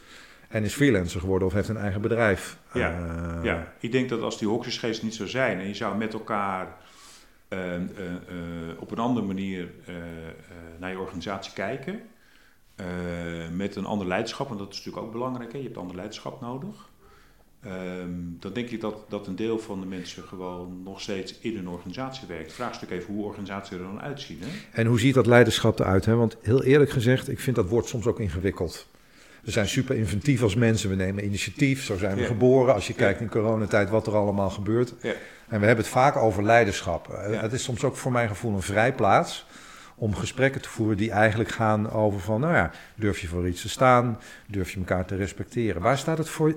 En 0.50 0.64
is 0.64 0.74
freelancer 0.74 1.20
geworden 1.20 1.48
of 1.48 1.54
heeft 1.54 1.68
een 1.68 1.76
eigen 1.76 2.00
bedrijf. 2.00 2.58
Ja, 2.72 2.98
uh, 2.98 3.44
ja. 3.44 3.72
ik 3.80 3.92
denk 3.92 4.08
dat 4.08 4.22
als 4.22 4.38
die 4.38 4.48
hokjesgeest 4.48 5.02
niet 5.02 5.14
zou 5.14 5.28
zijn 5.28 5.58
en 5.58 5.66
je 5.66 5.74
zou 5.74 5.96
met 5.96 6.12
elkaar 6.12 6.76
uh, 7.48 7.74
uh, 7.74 7.80
op 8.78 8.90
een 8.90 8.98
andere 8.98 9.26
manier 9.26 9.68
naar 10.78 10.90
je 10.90 10.98
organisatie 10.98 11.52
kijken, 11.52 12.00
met 13.52 13.76
een 13.76 13.84
ander 13.84 14.06
leiderschap, 14.06 14.50
en 14.50 14.56
dat 14.56 14.70
is 14.70 14.76
natuurlijk 14.76 15.06
ook 15.06 15.12
belangrijk, 15.12 15.52
hè? 15.52 15.58
je 15.58 15.64
hebt 15.64 15.76
ander 15.76 15.96
leiderschap 15.96 16.40
nodig. 16.40 16.88
Um, 17.66 18.36
dan 18.40 18.52
denk 18.52 18.70
ik 18.70 18.80
dat, 18.80 19.04
dat 19.08 19.26
een 19.26 19.36
deel 19.36 19.58
van 19.58 19.80
de 19.80 19.86
mensen 19.86 20.22
gewoon 20.22 20.82
nog 20.82 21.00
steeds 21.00 21.38
in 21.38 21.56
een 21.56 21.68
organisatie 21.68 22.28
werkt. 22.28 22.52
Vraagstuk 22.52 22.90
even 22.90 23.14
hoe 23.14 23.24
organisaties 23.24 23.76
er 23.76 23.82
dan 23.82 24.00
uitzien. 24.00 24.38
Hè? 24.40 24.46
En 24.72 24.86
hoe 24.86 25.00
ziet 25.00 25.14
dat 25.14 25.26
leiderschap 25.26 25.78
eruit? 25.78 26.04
Hè? 26.04 26.14
Want 26.14 26.36
heel 26.42 26.62
eerlijk 26.62 26.90
gezegd, 26.90 27.28
ik 27.28 27.40
vind 27.40 27.56
dat 27.56 27.68
woord 27.68 27.86
soms 27.86 28.06
ook 28.06 28.20
ingewikkeld. 28.20 28.88
We 29.44 29.50
zijn 29.50 29.68
super 29.68 29.96
inventief 29.96 30.42
als 30.42 30.54
mensen, 30.54 30.90
we 30.90 30.96
nemen 30.96 31.24
initiatief, 31.24 31.84
zo 31.84 31.96
zijn 31.96 32.16
we 32.16 32.24
geboren. 32.24 32.74
Als 32.74 32.86
je 32.86 32.94
kijkt 32.94 33.20
in 33.20 33.28
coronatijd 33.28 33.90
wat 33.90 34.06
er 34.06 34.16
allemaal 34.16 34.50
gebeurt. 34.50 34.94
Ja. 35.00 35.12
En 35.48 35.60
we 35.60 35.66
hebben 35.66 35.84
het 35.84 35.94
vaak 35.94 36.16
over 36.16 36.42
leiderschap. 36.42 37.06
Het 37.30 37.52
is 37.52 37.62
soms 37.62 37.84
ook 37.84 37.96
voor 37.96 38.12
mijn 38.12 38.28
gevoel 38.28 38.54
een 38.54 38.62
vrijplaats 38.62 39.46
om 40.00 40.14
gesprekken 40.14 40.60
te 40.60 40.68
voeren 40.68 40.96
die 40.96 41.10
eigenlijk 41.10 41.50
gaan 41.50 41.90
over 41.90 42.20
van, 42.20 42.40
nou 42.40 42.54
ja, 42.54 42.70
durf 42.94 43.18
je 43.20 43.28
voor 43.28 43.48
iets 43.48 43.60
te 43.60 43.68
staan, 43.68 44.18
durf 44.46 44.70
je 44.70 44.78
elkaar 44.78 45.04
te 45.04 45.16
respecteren. 45.16 45.82
Waar 45.82 45.98
staat 45.98 46.18
het 46.18 46.28
voor, 46.28 46.56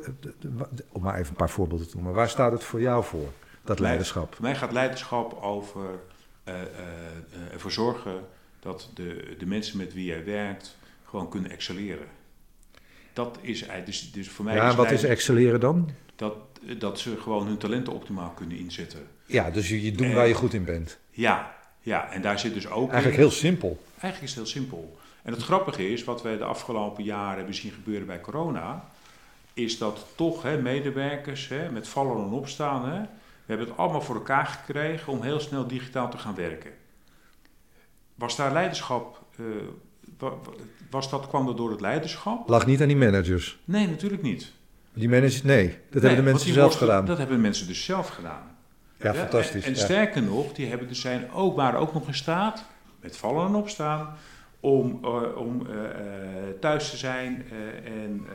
om 0.92 1.02
maar 1.02 1.16
even 1.16 1.30
een 1.30 1.36
paar 1.36 1.50
voorbeelden 1.50 1.88
te 1.90 1.96
noemen, 1.96 2.14
waar 2.14 2.30
staat 2.30 2.52
het 2.52 2.64
voor 2.64 2.82
jou 2.82 3.04
voor, 3.04 3.32
dat 3.64 3.80
leiderschap? 3.80 4.36
Voor 4.36 4.44
mij 4.44 4.56
gaat 4.56 4.72
leiderschap 4.72 5.34
over 5.42 5.82
uh, 6.48 6.54
uh, 6.54 7.54
ervoor 7.54 7.72
zorgen 7.72 8.20
dat 8.60 8.90
de, 8.94 9.36
de 9.38 9.46
mensen 9.46 9.78
met 9.78 9.94
wie 9.94 10.06
jij 10.06 10.26
werkt 10.26 10.78
gewoon 11.06 11.30
kunnen 11.30 11.52
excelleren. 11.52 12.08
Dat 13.14 13.38
is 13.42 13.62
eigenlijk, 13.62 13.86
dus, 13.86 14.12
dus 14.12 14.30
voor 14.30 14.46
mij. 14.46 14.56
Ja, 14.56 14.76
wat 14.76 14.92
is 14.92 15.04
excelleren 15.04 15.60
dan? 15.60 15.90
Dat, 16.16 16.36
dat 16.78 17.00
ze 17.00 17.18
gewoon 17.18 17.48
hun 17.48 17.58
talenten 17.58 17.94
optimaal 17.94 18.30
kunnen 18.30 18.58
inzetten. 18.58 19.08
Ja, 19.26 19.52
dus 19.52 19.70
je, 19.70 19.84
je 19.84 19.92
doen 19.92 20.14
waar 20.14 20.28
je 20.28 20.34
goed 20.34 20.54
in 20.54 20.66
bent. 20.66 21.00
Ja, 21.12 21.56
ja, 21.80 22.12
en 22.12 22.22
daar 22.22 22.40
zit 22.40 22.54
dus 22.54 22.68
ook. 22.68 22.90
Eigenlijk 22.90 23.22
heel 23.22 23.32
simpel. 23.32 23.84
Eigenlijk 23.92 24.22
is 24.22 24.30
het 24.30 24.38
heel 24.38 24.62
simpel. 24.62 24.98
En 25.24 25.34
het 25.34 25.42
grappige 25.42 25.92
is, 25.92 26.04
wat 26.04 26.22
we 26.22 26.38
de 26.38 26.44
afgelopen 26.44 27.04
jaren 27.04 27.38
hebben 27.38 27.56
zien 27.56 27.72
gebeuren 27.72 28.08
bij 28.08 28.22
corona, 28.22 28.86
is 29.54 29.78
dat 29.78 30.06
toch 30.16 30.42
hè, 30.42 30.62
medewerkers 30.62 31.48
hè, 31.48 31.72
met 31.72 31.88
vallen 31.88 32.26
en 32.26 32.32
opstaan, 32.32 32.90
hè, 32.90 33.02
we 33.46 33.50
hebben 33.50 33.68
het 33.68 33.78
allemaal 33.78 34.02
voor 34.02 34.16
elkaar 34.16 34.46
gekregen 34.46 35.14
om 35.14 35.22
heel 35.22 35.40
snel 35.40 35.68
digitaal 35.68 36.10
te 36.10 36.18
gaan 36.18 36.36
werken. 36.36 36.72
Was 38.16 38.36
daar 38.36 38.54
leiderschap, 38.54 39.24
uh, 39.40 39.46
was 40.90 41.10
dat, 41.10 41.28
kwam 41.28 41.46
dat 41.46 41.58
door 41.58 41.72
het 41.72 41.82
leiderschap? 41.82 42.50
Lag 42.50 42.66
niet 42.66 42.82
aan 42.82 42.88
die 42.88 42.98
managers? 42.98 43.60
Nee, 43.66 43.88
natuurlijk 43.88 44.22
niet. 44.22 44.52
Die 44.94 45.10
managers, 45.10 45.44
nee, 45.44 45.78
dat 45.90 46.02
hebben 46.02 46.26
de 46.26 46.32
mensen 46.32 46.54
zelf 46.54 46.76
gedaan. 46.76 47.06
Dat 47.06 47.18
hebben 47.18 47.42
mensen 47.42 47.68
dus 47.68 47.86
zelf 47.86 48.10
gedaan. 48.10 48.56
Ja, 48.98 49.14
fantastisch. 49.14 49.66
En, 49.66 49.76
sterker 49.76 50.24
nog, 50.24 50.54
die 50.54 50.68
hebben 50.68 50.88
dus 50.88 51.02
zijn 51.02 51.32
ook, 51.32 51.56
waren 51.56 51.80
ook 51.80 51.94
nog 51.94 52.08
in 52.08 52.16
staat, 52.16 52.66
met 53.02 53.18
vallen 53.18 53.48
en 53.48 53.56
opstaan, 53.56 54.18
om, 54.60 55.00
uh, 55.04 55.38
om 55.38 55.68
uh, 55.70 55.76
thuis 56.60 56.90
te 56.90 56.98
zijn 56.98 57.46
en 57.86 58.26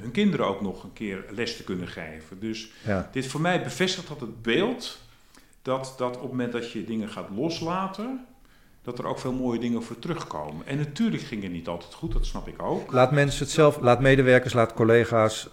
hun 0.00 0.10
kinderen 0.10 0.46
ook 0.46 0.60
nog 0.60 0.84
een 0.84 0.92
keer 0.92 1.24
les 1.30 1.56
te 1.56 1.64
kunnen 1.64 1.88
geven. 1.88 2.40
Dus 2.40 2.70
dit 3.12 3.26
voor 3.26 3.40
mij 3.40 3.62
bevestigt 3.62 4.08
dat 4.08 4.20
het 4.20 4.42
beeld 4.42 4.98
dat, 5.62 5.94
dat 5.96 6.16
op 6.16 6.22
het 6.22 6.30
moment 6.30 6.52
dat 6.52 6.72
je 6.72 6.84
dingen 6.84 7.08
gaat 7.08 7.28
loslaten, 7.34 8.26
dat 8.82 8.98
er 8.98 9.06
ook 9.06 9.18
veel 9.18 9.32
mooie 9.32 9.58
dingen 9.58 9.82
voor 9.82 9.98
terugkomen. 9.98 10.66
En 10.66 10.76
natuurlijk 10.78 11.22
ging 11.22 11.42
het 11.42 11.52
niet 11.52 11.68
altijd 11.68 11.94
goed, 11.94 12.12
dat 12.12 12.26
snap 12.26 12.48
ik 12.48 12.62
ook. 12.62 12.92
Laat 12.92 13.12
mensen 13.12 13.44
het 13.44 13.52
zelf, 13.52 13.80
laat 13.80 14.00
medewerkers, 14.00 14.52
laat 14.52 14.74
collega's 14.74 15.48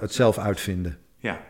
het 0.00 0.12
zelf 0.12 0.38
uitvinden. 0.38 0.98
Ja. 1.18 1.40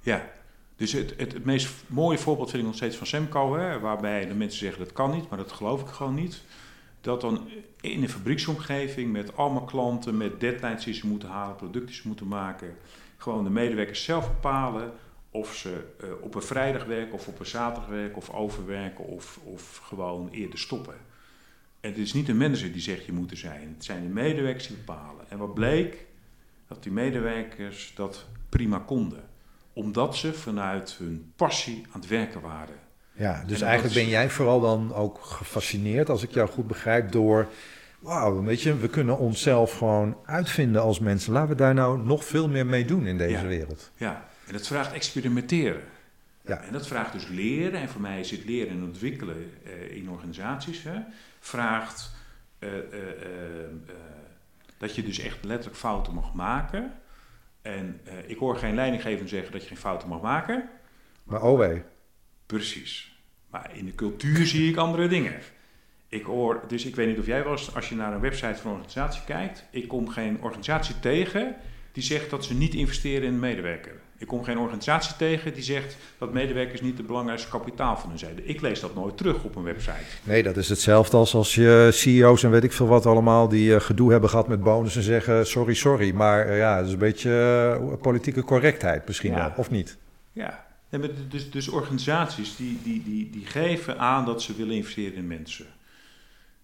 Ja. 0.00 0.30
Dus 0.76 0.92
het, 0.92 1.14
het, 1.16 1.32
het, 1.32 1.44
meest 1.44 1.68
mooie 1.86 2.18
voorbeeld 2.18 2.50
vind 2.50 2.62
ik 2.62 2.68
nog 2.68 2.76
steeds 2.76 2.96
van 2.96 3.06
Semco, 3.06 3.56
hè, 3.56 3.80
waarbij 3.80 4.26
de 4.26 4.34
mensen 4.34 4.58
zeggen 4.58 4.84
dat 4.84 4.92
kan 4.92 5.10
niet, 5.10 5.28
maar 5.28 5.38
dat 5.38 5.52
geloof 5.52 5.80
ik 5.80 5.86
gewoon 5.86 6.14
niet. 6.14 6.42
Dat 7.00 7.20
dan 7.20 7.48
in 7.80 8.02
een 8.02 8.08
fabrieksomgeving 8.08 9.12
met 9.12 9.36
allemaal 9.36 9.64
klanten, 9.64 10.16
met 10.16 10.40
deadlines 10.40 10.84
die 10.84 10.94
ze 10.94 11.06
moeten 11.06 11.28
halen, 11.28 11.56
producten 11.56 11.86
die 11.86 12.00
ze 12.00 12.06
moeten 12.06 12.28
maken, 12.28 12.76
gewoon 13.16 13.44
de 13.44 13.50
medewerkers 13.50 14.04
zelf 14.04 14.28
bepalen 14.28 14.92
of 15.32 15.54
ze 15.54 15.84
uh, 16.04 16.10
op 16.20 16.34
een 16.34 16.42
vrijdag 16.42 16.84
werken 16.84 17.14
of 17.14 17.28
op 17.28 17.40
een 17.40 17.46
zaterdag 17.46 17.90
werken 17.90 18.16
of 18.16 18.30
overwerken 18.30 19.04
of, 19.04 19.38
of 19.44 19.80
gewoon 19.84 20.28
eerder 20.30 20.58
stoppen. 20.58 20.94
En 21.80 21.90
het 21.90 21.98
is 21.98 22.12
niet 22.12 22.26
de 22.26 22.34
manager 22.34 22.72
die 22.72 22.80
zegt 22.80 23.04
je 23.04 23.12
moet 23.12 23.30
er 23.30 23.36
zijn, 23.36 23.74
het 23.74 23.84
zijn 23.84 24.02
de 24.02 24.12
medewerkers 24.12 24.66
die 24.66 24.76
bepalen. 24.76 25.24
En 25.28 25.38
wat 25.38 25.54
bleek? 25.54 26.06
Dat 26.68 26.82
die 26.82 26.92
medewerkers 26.92 27.92
dat 27.94 28.26
prima 28.48 28.78
konden 28.78 29.30
omdat 29.72 30.16
ze 30.16 30.32
vanuit 30.32 30.94
hun 30.98 31.32
passie 31.36 31.86
aan 31.92 32.00
het 32.00 32.08
werken 32.08 32.40
waren. 32.40 32.74
Ja, 33.12 33.44
dus 33.46 33.60
eigenlijk 33.60 33.94
ben 33.94 34.08
jij 34.08 34.30
vooral 34.30 34.60
dan 34.60 34.94
ook 34.94 35.18
gefascineerd, 35.22 36.10
als 36.10 36.22
ik 36.22 36.30
jou 36.30 36.48
goed 36.48 36.66
begrijp, 36.66 37.12
door. 37.12 37.48
Wauw, 37.98 38.42
weet 38.42 38.62
je, 38.62 38.76
we 38.76 38.88
kunnen 38.88 39.18
onszelf 39.18 39.72
gewoon 39.78 40.16
uitvinden 40.24 40.82
als 40.82 40.98
mensen. 40.98 41.32
Laten 41.32 41.48
we 41.48 41.54
daar 41.54 41.74
nou 41.74 42.04
nog 42.04 42.24
veel 42.24 42.48
meer 42.48 42.66
mee 42.66 42.84
doen 42.84 43.06
in 43.06 43.18
deze 43.18 43.46
wereld. 43.46 43.90
Ja, 43.96 44.28
en 44.46 44.52
dat 44.52 44.66
vraagt 44.66 44.92
experimenteren. 44.92 45.82
Ja. 46.44 46.60
En 46.60 46.72
dat 46.72 46.86
vraagt 46.86 47.12
dus 47.12 47.28
leren. 47.28 47.80
En 47.80 47.88
voor 47.88 48.00
mij 48.00 48.20
is 48.20 48.30
het 48.30 48.44
leren 48.44 48.68
en 48.68 48.82
ontwikkelen 48.82 49.50
uh, 49.66 49.96
in 49.96 50.10
organisaties. 50.10 50.82
Hè, 50.82 51.00
vraagt 51.40 52.10
uh, 52.58 52.70
uh, 52.72 52.80
dat 54.78 54.94
je 54.94 55.02
dus 55.02 55.18
echt 55.18 55.44
letterlijk 55.44 55.78
fouten 55.78 56.14
mag 56.14 56.34
maken. 56.34 56.92
En 57.62 58.00
ik 58.26 58.38
hoor 58.38 58.56
geen 58.56 58.74
leidinggevende 58.74 59.28
zeggen 59.28 59.52
dat 59.52 59.62
je 59.62 59.68
geen 59.68 59.76
fouten 59.76 60.08
mag 60.08 60.20
maken. 60.20 60.68
Maar 61.22 61.42
oh 61.42 61.58
wee. 61.58 61.82
Precies. 62.46 63.20
Maar 63.50 63.76
in 63.76 63.84
de 63.84 63.94
cultuur 63.94 64.46
zie 64.46 64.70
ik 64.70 64.76
andere 64.76 65.08
dingen. 65.08 65.40
Ik 66.08 66.24
hoor, 66.24 66.64
dus 66.68 66.84
ik 66.84 66.94
weet 66.94 67.08
niet 67.08 67.18
of 67.18 67.26
jij 67.26 67.42
was, 67.42 67.74
als 67.74 67.88
je 67.88 67.94
naar 67.94 68.12
een 68.12 68.20
website 68.20 68.54
van 68.54 68.70
een 68.70 68.76
organisatie 68.76 69.24
kijkt, 69.24 69.64
ik 69.70 69.88
kom 69.88 70.08
geen 70.08 70.42
organisatie 70.42 71.00
tegen 71.00 71.56
die 71.92 72.02
zegt 72.02 72.30
dat 72.30 72.44
ze 72.44 72.54
niet 72.54 72.74
investeren 72.74 73.28
in 73.28 73.38
medewerkers. 73.38 74.01
Ik 74.22 74.28
kom 74.28 74.44
geen 74.44 74.58
organisatie 74.58 75.16
tegen 75.16 75.54
die 75.54 75.62
zegt 75.62 75.96
dat 76.18 76.32
medewerkers 76.32 76.80
niet 76.80 76.96
het 76.96 77.06
belangrijkste 77.06 77.48
kapitaal 77.48 77.96
van 77.96 78.08
hun 78.08 78.18
zijn. 78.18 78.48
Ik 78.48 78.60
lees 78.60 78.80
dat 78.80 78.94
nooit 78.94 79.16
terug 79.16 79.44
op 79.44 79.56
een 79.56 79.62
website. 79.62 80.04
Nee, 80.22 80.42
dat 80.42 80.56
is 80.56 80.68
hetzelfde 80.68 81.16
als 81.16 81.34
als 81.34 81.54
je 81.54 81.88
CEO's 81.92 82.42
en 82.42 82.50
weet 82.50 82.64
ik 82.64 82.72
veel 82.72 82.86
wat 82.86 83.06
allemaal 83.06 83.48
die 83.48 83.70
uh, 83.70 83.80
gedoe 83.80 84.10
hebben 84.12 84.30
gehad 84.30 84.48
met 84.48 84.62
bonus 84.62 84.96
en 84.96 85.02
zeggen 85.02 85.46
sorry, 85.46 85.74
sorry. 85.74 86.12
Maar 86.14 86.48
uh, 86.48 86.58
ja, 86.58 86.76
dat 86.76 86.86
is 86.86 86.92
een 86.92 86.98
beetje 86.98 87.30
uh, 87.80 87.92
politieke 88.00 88.42
correctheid 88.44 89.06
misschien 89.06 89.34
wel, 89.34 89.52
of 89.56 89.70
niet? 89.70 89.98
Ja, 90.32 90.66
dus, 91.28 91.50
dus 91.50 91.68
organisaties 91.68 92.56
die, 92.56 92.78
die, 92.82 93.02
die, 93.02 93.30
die 93.30 93.46
geven 93.46 93.98
aan 93.98 94.24
dat 94.24 94.42
ze 94.42 94.54
willen 94.54 94.74
investeren 94.74 95.14
in 95.14 95.26
mensen. 95.26 95.66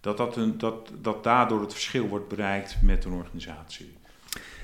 Dat, 0.00 0.16
dat, 0.16 0.36
een, 0.36 0.58
dat, 0.58 0.92
dat 1.00 1.24
daardoor 1.24 1.60
het 1.60 1.72
verschil 1.72 2.08
wordt 2.08 2.28
bereikt 2.28 2.76
met 2.82 3.04
een 3.04 3.12
organisatie. 3.12 3.96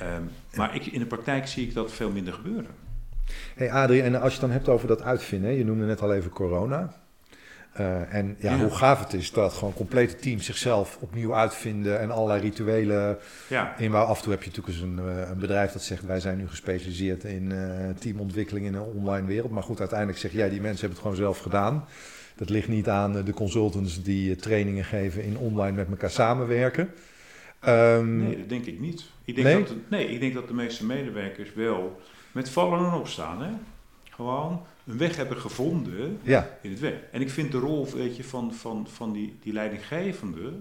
Um, 0.03 0.31
maar 0.55 0.75
ik, 0.75 0.87
in 0.87 0.99
de 0.99 1.07
praktijk 1.07 1.47
zie 1.47 1.67
ik 1.67 1.75
dat 1.75 1.93
veel 1.93 2.11
minder 2.11 2.33
gebeuren. 2.33 2.84
Hey 3.55 3.71
Adrie, 3.71 4.03
en 4.03 4.15
als 4.15 4.35
je 4.35 4.41
het 4.41 4.41
dan 4.41 4.51
hebt 4.51 4.69
over 4.69 4.89
dat 4.89 5.03
uitvinden, 5.03 5.53
je 5.53 5.65
noemde 5.65 5.85
net 5.85 6.01
al 6.01 6.15
even 6.15 6.31
corona. 6.31 6.95
Uh, 7.81 8.15
en 8.15 8.37
ja, 8.39 8.59
hoe 8.59 8.71
gaaf 8.71 9.01
het 9.01 9.13
is 9.13 9.33
dat 9.33 9.53
gewoon 9.53 9.75
complete 9.75 10.17
teams 10.17 10.45
zichzelf 10.45 10.99
opnieuw 11.01 11.35
uitvinden 11.35 12.01
en 12.01 12.11
allerlei 12.11 12.41
rituelen 12.41 13.19
ja. 13.49 13.79
in 13.79 13.91
waar 13.91 14.05
af 14.05 14.17
en 14.17 14.23
toe 14.23 14.33
heb 14.33 14.43
je 14.43 14.49
natuurlijk 14.49 14.77
eens 14.77 14.85
een, 14.85 14.99
eh, 14.99 15.29
een, 15.31 15.39
bedrijf 15.39 15.73
dat 15.73 15.83
zegt 15.83 16.07
wij 16.07 16.21
zijn 16.21 16.39
nu 16.39 16.49
gespecialiseerd 16.49 17.25
in 17.25 17.51
uh, 17.51 17.89
teamontwikkeling 17.99 18.67
in 18.67 18.75
een 18.75 18.83
online 18.83 19.27
wereld. 19.27 19.51
Maar 19.51 19.63
goed, 19.63 19.81
uiteindelijk 19.81 20.19
zeg 20.19 20.33
jij 20.33 20.49
die 20.49 20.61
mensen 20.61 20.81
hebben 20.81 20.99
het 20.99 21.07
gewoon 21.07 21.17
zelf 21.17 21.39
gedaan. 21.39 21.85
Dat 22.37 22.51
ligt 22.51 22.69
niet 22.69 22.89
aan 22.89 23.25
de 23.25 23.33
consultants 23.33 24.03
die 24.03 24.37
trainingen 24.37 24.85
geven 24.85 25.25
in 25.25 25.39
online 25.39 25.77
met 25.77 25.89
elkaar 25.91 26.11
samenwerken. 26.11 26.91
Um, 27.69 28.17
nee, 28.17 28.39
dat 28.39 28.49
denk 28.49 28.65
ik 28.65 28.81
niet. 28.81 29.05
Ik 29.25 29.35
denk 29.35 29.47
nee? 29.47 29.65
Dat, 29.65 29.77
nee, 29.89 30.07
ik 30.07 30.21
denk 30.21 30.35
dat 30.35 30.49
de 30.49 30.55
meeste 30.55 30.87
medewerkers 30.87 31.55
wel 31.55 32.01
met 32.35 32.51
vallen 32.51 32.79
en 32.79 32.99
opstaan. 32.99 33.43
Hè? 33.43 33.51
Gewoon 34.11 34.63
een 34.87 34.99
weg 34.99 35.17
hebben 35.17 35.37
gevonden 35.37 36.19
ja. 36.23 36.59
in 36.63 36.71
het 36.71 36.81
werk. 36.81 37.03
En 37.13 37.21
ik 37.21 37.31
vind 37.31 37.53
de 37.53 37.59
rol 37.59 37.89
weet 37.95 38.17
je, 38.17 38.25
van, 38.25 38.55
van, 38.55 38.87
van 38.91 39.13
die, 39.13 39.37
die 39.43 39.53
leidinggevende 39.53 40.53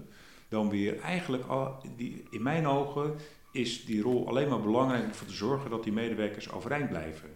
dan 0.48 0.70
weer 0.70 1.00
eigenlijk, 1.00 1.44
al, 1.46 1.82
die, 1.96 2.24
in 2.30 2.42
mijn 2.42 2.66
ogen, 2.66 3.14
is 3.52 3.84
die 3.84 4.02
rol 4.02 4.28
alleen 4.28 4.48
maar 4.48 4.60
belangrijk 4.60 5.02
om 5.02 5.08
ervoor 5.08 5.26
te 5.26 5.34
zorgen 5.34 5.70
dat 5.70 5.84
die 5.84 5.92
medewerkers 5.92 6.52
overeind 6.52 6.88
blijven. 6.88 7.28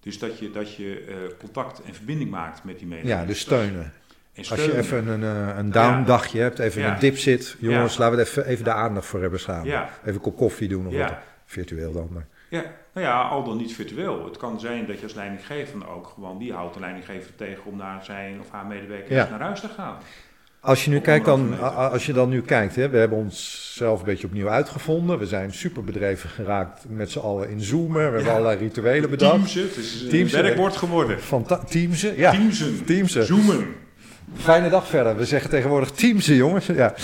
Dus 0.00 0.18
dat 0.18 0.38
je, 0.38 0.50
dat 0.50 0.74
je 0.74 1.06
uh, 1.08 1.16
contact 1.38 1.82
en 1.82 1.94
verbinding 1.94 2.30
maakt 2.30 2.64
met 2.64 2.78
die 2.78 2.86
medewerkers. 2.86 3.20
Ja, 3.20 3.26
dus 3.26 3.40
steunen. 3.40 3.92
Als 4.36 4.48
je 4.48 4.76
even 4.76 5.06
een, 5.06 5.22
eh, 5.22 5.56
een 5.58 5.70
down 5.70 6.04
dagje 6.04 6.40
hebt, 6.40 6.58
even 6.58 6.84
een 6.84 6.98
dip 6.98 7.18
zit. 7.18 7.56
Jongens, 7.58 7.96
laten 7.96 8.16
we 8.16 8.22
er 8.22 8.28
even, 8.28 8.46
even 8.46 8.64
de 8.64 8.72
aandacht 8.72 9.06
voor 9.06 9.20
hebben 9.20 9.40
samen. 9.40 9.66
Even 9.66 9.90
een 10.02 10.20
kop 10.20 10.36
koffie 10.36 10.68
doen 10.68 10.86
of 10.86 10.94
wat. 10.94 11.14
Virtueel 11.44 11.92
dan. 11.92 12.08
Maar. 12.12 12.26
Ja, 12.48 12.64
nou 12.94 13.06
ja, 13.06 13.20
al 13.22 13.44
dan 13.44 13.56
niet 13.56 13.74
virtueel. 13.74 14.24
Het 14.24 14.36
kan 14.36 14.60
zijn 14.60 14.86
dat 14.86 14.96
je 14.98 15.02
als 15.04 15.14
leidinggevende 15.14 15.86
ook 15.88 16.12
gewoon, 16.14 16.38
die 16.38 16.52
houdt 16.52 16.74
de 16.74 16.80
leidinggever 16.80 17.34
tegen 17.36 17.64
om 17.64 17.76
naar 17.76 18.04
zijn 18.04 18.40
of 18.40 18.50
haar 18.50 18.66
medewerker 18.66 19.14
Ja. 19.14 19.28
naar 19.30 19.40
huis 19.40 19.60
te 19.60 19.68
gaan. 19.76 19.96
Als 20.60 20.84
je 20.84 20.90
nu 20.90 21.00
kijkt, 21.00 21.24
dan, 21.24 21.60
als 21.74 22.06
je 22.06 22.12
dan 22.12 22.28
nu 22.28 22.42
kijkt, 22.42 22.76
hè, 22.76 22.88
we 22.88 22.98
hebben 22.98 23.18
ons 23.18 23.70
zelf 23.76 23.98
een 23.98 24.04
beetje 24.04 24.26
opnieuw 24.26 24.48
uitgevonden. 24.48 25.18
We 25.18 25.26
zijn 25.26 25.52
superbedreven 25.52 26.28
geraakt 26.30 26.84
met 26.88 27.10
z'n 27.10 27.18
allen 27.18 27.50
in 27.50 27.60
Zoomen. 27.60 27.94
We 27.96 28.00
hebben 28.02 28.24
Ja. 28.24 28.30
allerlei 28.30 28.58
rituelen 28.58 29.10
bedacht. 29.10 29.34
Teamsen, 29.34 29.62
het 29.62 29.76
is 29.76 30.00
een 30.02 30.08
Teamsen. 30.08 30.42
werkwoord 30.42 30.76
geworden. 30.76 31.18
Teamsen, 31.68 32.16
ja. 32.16 32.30
Teamsen, 32.30 32.84
Teamsen. 32.84 33.24
zoomen. 33.26 33.74
Fijne 34.36 34.68
dag 34.70 34.86
verder. 34.86 35.16
We 35.16 35.24
zeggen 35.24 35.50
tegenwoordig 35.50 35.90
teamsen, 35.90 36.34
jongens. 36.34 36.66
Ja. 36.66 36.94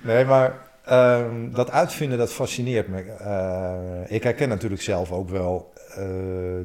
Nee, 0.00 0.24
maar 0.24 0.54
ehm, 0.92 1.50
dat 1.50 1.70
uitvinden, 1.70 2.18
dat 2.18 2.32
fascineert 2.32 2.88
me. 2.88 3.02
Eh, 3.02 4.14
ik 4.14 4.22
herken 4.22 4.48
natuurlijk 4.48 4.82
zelf 4.82 5.12
ook 5.12 5.28
wel 5.28 5.72
eh, 5.96 6.04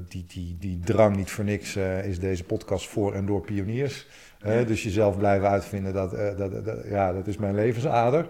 die, 0.08 0.26
die, 0.28 0.58
die 0.60 0.80
drang 0.84 1.16
niet 1.16 1.32
voor 1.32 1.44
niks 1.44 1.76
eh, 1.76 2.06
is 2.06 2.20
deze 2.20 2.44
podcast 2.44 2.88
voor 2.88 3.14
en 3.14 3.26
door 3.26 3.42
pioniers. 3.42 4.08
Ja. 4.44 4.64
Dus 4.64 4.84
jezelf 4.84 5.18
blijven 5.18 5.50
uitvinden, 5.50 5.94
dat, 5.94 6.12
dat, 6.38 6.66
dat, 6.66 6.78
ja, 6.86 7.14
dat 7.14 7.28
is 7.28 7.38
mijn 7.38 7.56
levensader. 7.56 8.28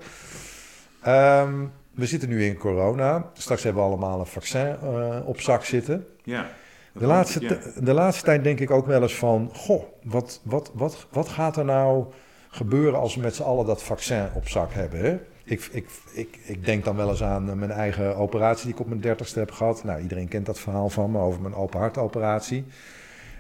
Ehm, 1.02 1.66
we 1.92 2.06
zitten 2.06 2.30
nu 2.30 2.46
in 2.46 2.58
corona. 2.58 3.30
Straks 3.34 3.64
hebben 3.64 3.82
we 3.82 3.88
allemaal 3.90 4.20
een 4.20 4.26
vaccin 4.26 4.76
op 5.26 5.42
zak 5.42 5.64
zitten. 5.64 6.06
Ja. 6.24 6.50
De 6.92 7.06
laatste, 7.06 7.42
Ja. 7.42 7.58
de 7.82 7.94
laatste 7.94 8.24
tijd 8.24 8.44
denk 8.44 8.60
ik 8.60 8.72
ook 8.72 8.86
wel 8.86 9.02
eens 9.02 9.16
van... 9.16 9.50
Goh, 9.54 9.84
wat, 10.04 10.42
wat, 10.44 10.72
wat, 10.74 11.08
wat 11.12 11.28
gaat 11.28 11.58
er 11.58 11.66
nou 11.66 12.06
gebeuren 12.50 13.00
als 13.00 13.16
we 13.16 13.22
met 13.22 13.36
z'n 13.36 13.44
allen 13.44 13.66
dat 13.66 13.84
vaccin 13.84 14.28
op 14.34 14.48
zak 14.48 14.74
hebben? 14.74 15.00
Hè? 15.00 15.18
Ik, 15.50 15.70
ik, 15.72 15.88
ik, 16.14 16.40
ik 16.44 16.66
denk 16.66 16.86
dan 16.86 16.96
wel 16.96 17.10
eens 17.10 17.24
aan 17.24 17.50
eh, 17.50 17.56
mijn 17.56 17.72
eigen 17.72 18.16
operatie 18.16 18.66
die 18.66 18.74
ik 18.74 18.80
op 18.80 18.88
mijn 18.88 19.02
dertigste 19.02 19.40
heb 19.40 19.52
gehad. 19.52 19.84
Nou, 19.84 20.02
iedereen 20.02 20.28
kent 20.28 20.46
dat 20.46 20.60
verhaal 20.60 20.90
van 20.90 21.12
me 21.12 21.20
over 21.20 21.42
mijn 21.42 21.56
open 21.56 21.80
hartoperatie. 21.80 22.66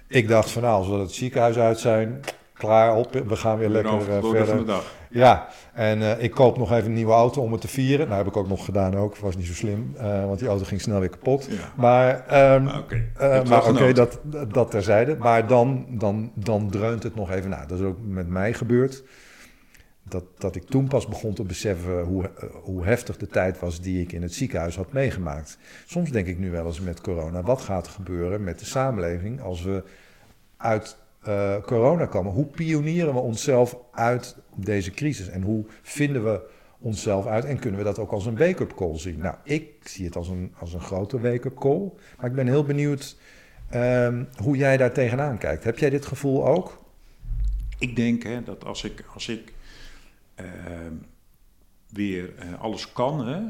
Ik 0.08 0.28
dacht 0.28 0.52
van 0.52 0.62
nou, 0.62 0.78
als 0.78 0.88
we 0.88 0.93
het 0.93 1.12
ziekenhuis 1.12 1.58
uit 1.58 1.80
zijn, 1.80 2.20
klaar 2.54 2.96
op, 2.96 3.13
we 3.28 3.36
gaan 3.36 3.58
weer 3.58 3.70
lekker 3.70 3.93
eh, 3.93 4.30
verder. 4.30 4.65
dag. 4.65 4.96
Ja, 5.10 5.48
en 5.74 6.02
eh, 6.02 6.24
ik 6.24 6.32
koop 6.32 6.58
nog 6.58 6.72
even 6.72 6.86
een 6.86 6.93
nieuwe 6.93 7.13
auto 7.13 7.41
om 7.41 7.52
het 7.52 7.62
te 7.62 7.67
vieren. 7.67 8.06
Nou, 8.06 8.17
heb 8.17 8.28
ik 8.28 8.38
ook 8.38 8.48
nog 8.48 8.65
gedaan 8.65 8.96
ook, 8.96 9.17
was 9.17 9.36
niet 9.36 9.46
zo 9.46 9.54
slim, 9.54 9.96
want 10.26 10.39
die 10.39 10.48
auto 10.48 10.63
ging 10.63 10.82
snel 10.82 11.00
weer 11.00 11.10
kapot. 11.10 11.48
Ja. 11.50 11.56
Maar, 11.76 12.26
ehm, 12.28 12.63
Maar 12.63 12.78
oké. 12.78 13.04
genoten. 13.62 13.96
dat, 13.96 14.20
dat 14.54 14.72
terzijde. 14.72 15.15
Maar 15.15 15.48
dan, 15.48 15.86
dan, 15.89 16.32
dan 16.34 16.70
dreunt 16.70 17.04
het 17.04 17.15
nog 17.15 17.32
even 17.32 17.50
na. 17.50 17.65
Dat 17.65 17.80
is 17.80 17.86
ook 17.86 17.98
met 18.06 18.28
mij 18.28 18.54
gebeurd. 18.54 19.04
Dat, 20.10 20.24
dat 20.38 20.56
ik 20.56 20.63
toen 20.63 20.88
pas 20.88 21.08
begon 21.08 21.34
te 21.34 21.43
beseffen 21.43 22.04
hoe, 22.04 22.24
eh, 22.24 22.50
hoe 22.62 22.86
heftig 22.86 23.17
de 23.17 23.28
tijd 23.28 23.60
was 23.60 23.82
die 23.82 24.02
ik 24.02 24.12
in 24.12 24.22
het 24.22 24.34
ziekenhuis 24.34 24.76
had 24.76 24.93
meegemaakt. 24.93 25.58
Soms 25.86 26.12
denk 26.12 26.28
ik 26.28 26.38
nu 26.38 26.52
wel 26.52 26.65
eens 26.65 26.80
met 26.80 27.02
corona, 27.02 27.41
wat 27.41 27.62
gaat 27.62 27.86
er 27.86 27.91
gebeuren 27.91 28.43
met 28.43 28.60
de 28.60 28.65
samenleving 28.65 29.41
als 29.41 29.63
we 29.63 29.84
uit 30.58 30.98
eh, 31.22 31.62
corona 31.62 32.06
komen? 32.06 32.32
Hoe 32.32 32.46
pionieren 32.46 33.13
we 33.13 33.20
onszelf 33.20 33.78
uit 33.91 34.36
deze 34.56 34.91
crisis? 34.91 35.30
En 35.30 35.41
hoe 35.41 35.65
vinden 35.82 36.24
we 36.24 36.41
onszelf 36.80 37.26
uit 37.26 37.46
en 37.46 37.60
kunnen 37.60 37.80
we 37.80 37.86
dat 37.86 38.00
ook 38.00 38.12
als 38.12 38.26
een 38.26 38.38
wake-up 38.38 38.76
call 38.76 38.98
zien? 38.98 39.20
Nou, 39.20 39.36
ik 39.43 39.74
zie 39.84 40.06
het 40.06 40.15
als 40.15 40.28
een, 40.28 40.54
als 40.60 40.74
een 40.74 40.82
grote 40.82 41.20
wake-up 41.20 41.56
call. 41.56 41.91
Maar 42.17 42.30
ik 42.30 42.36
ben 42.36 42.48
heel 42.48 42.63
benieuwd 42.63 43.17
ehm, 43.70 44.24
hoe 44.36 44.58
jij 44.58 44.78
daar 44.78 44.93
tegenaan 44.93 45.38
kijkt. 45.38 45.63
Heb 45.63 45.78
jij 45.78 45.89
dit 45.89 46.06
gevoel 46.06 46.48
ook? 46.48 46.86
Ik 47.80 47.96
denk 47.96 48.24
hè, 48.24 48.43
dat 48.43 48.65
als 48.65 48.84
ik, 48.84 49.04
als 49.13 49.28
ik 49.28 49.54
weer 51.89 52.36
eh, 52.36 52.62
alles 52.62 52.91
kan 52.91 53.28
hè, 53.28 53.41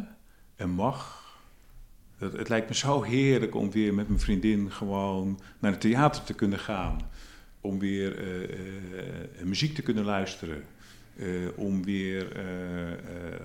en 0.56 0.70
mag. 0.70 1.26
Het 2.18 2.50
lijkt 2.50 2.68
me 2.70 2.76
zo 2.76 3.02
heerlijk 3.02 3.56
om 3.56 3.72
weer 3.72 3.94
met 3.94 4.08
mijn 4.08 4.20
vriendin 4.20 4.72
gewoon 4.72 5.40
naar 5.60 5.72
het 5.72 5.82
theater 5.82 6.24
te 6.24 6.34
kunnen 6.34 6.60
gaan. 6.60 7.10
Om 7.62 7.80
weer 7.80 8.18
eh, 8.20 8.44
eh, 8.44 9.44
muziek 9.44 9.76
te 9.76 9.82
kunnen 9.82 10.04
luisteren. 10.04 10.64
om 11.56 11.84
weer 11.84 12.26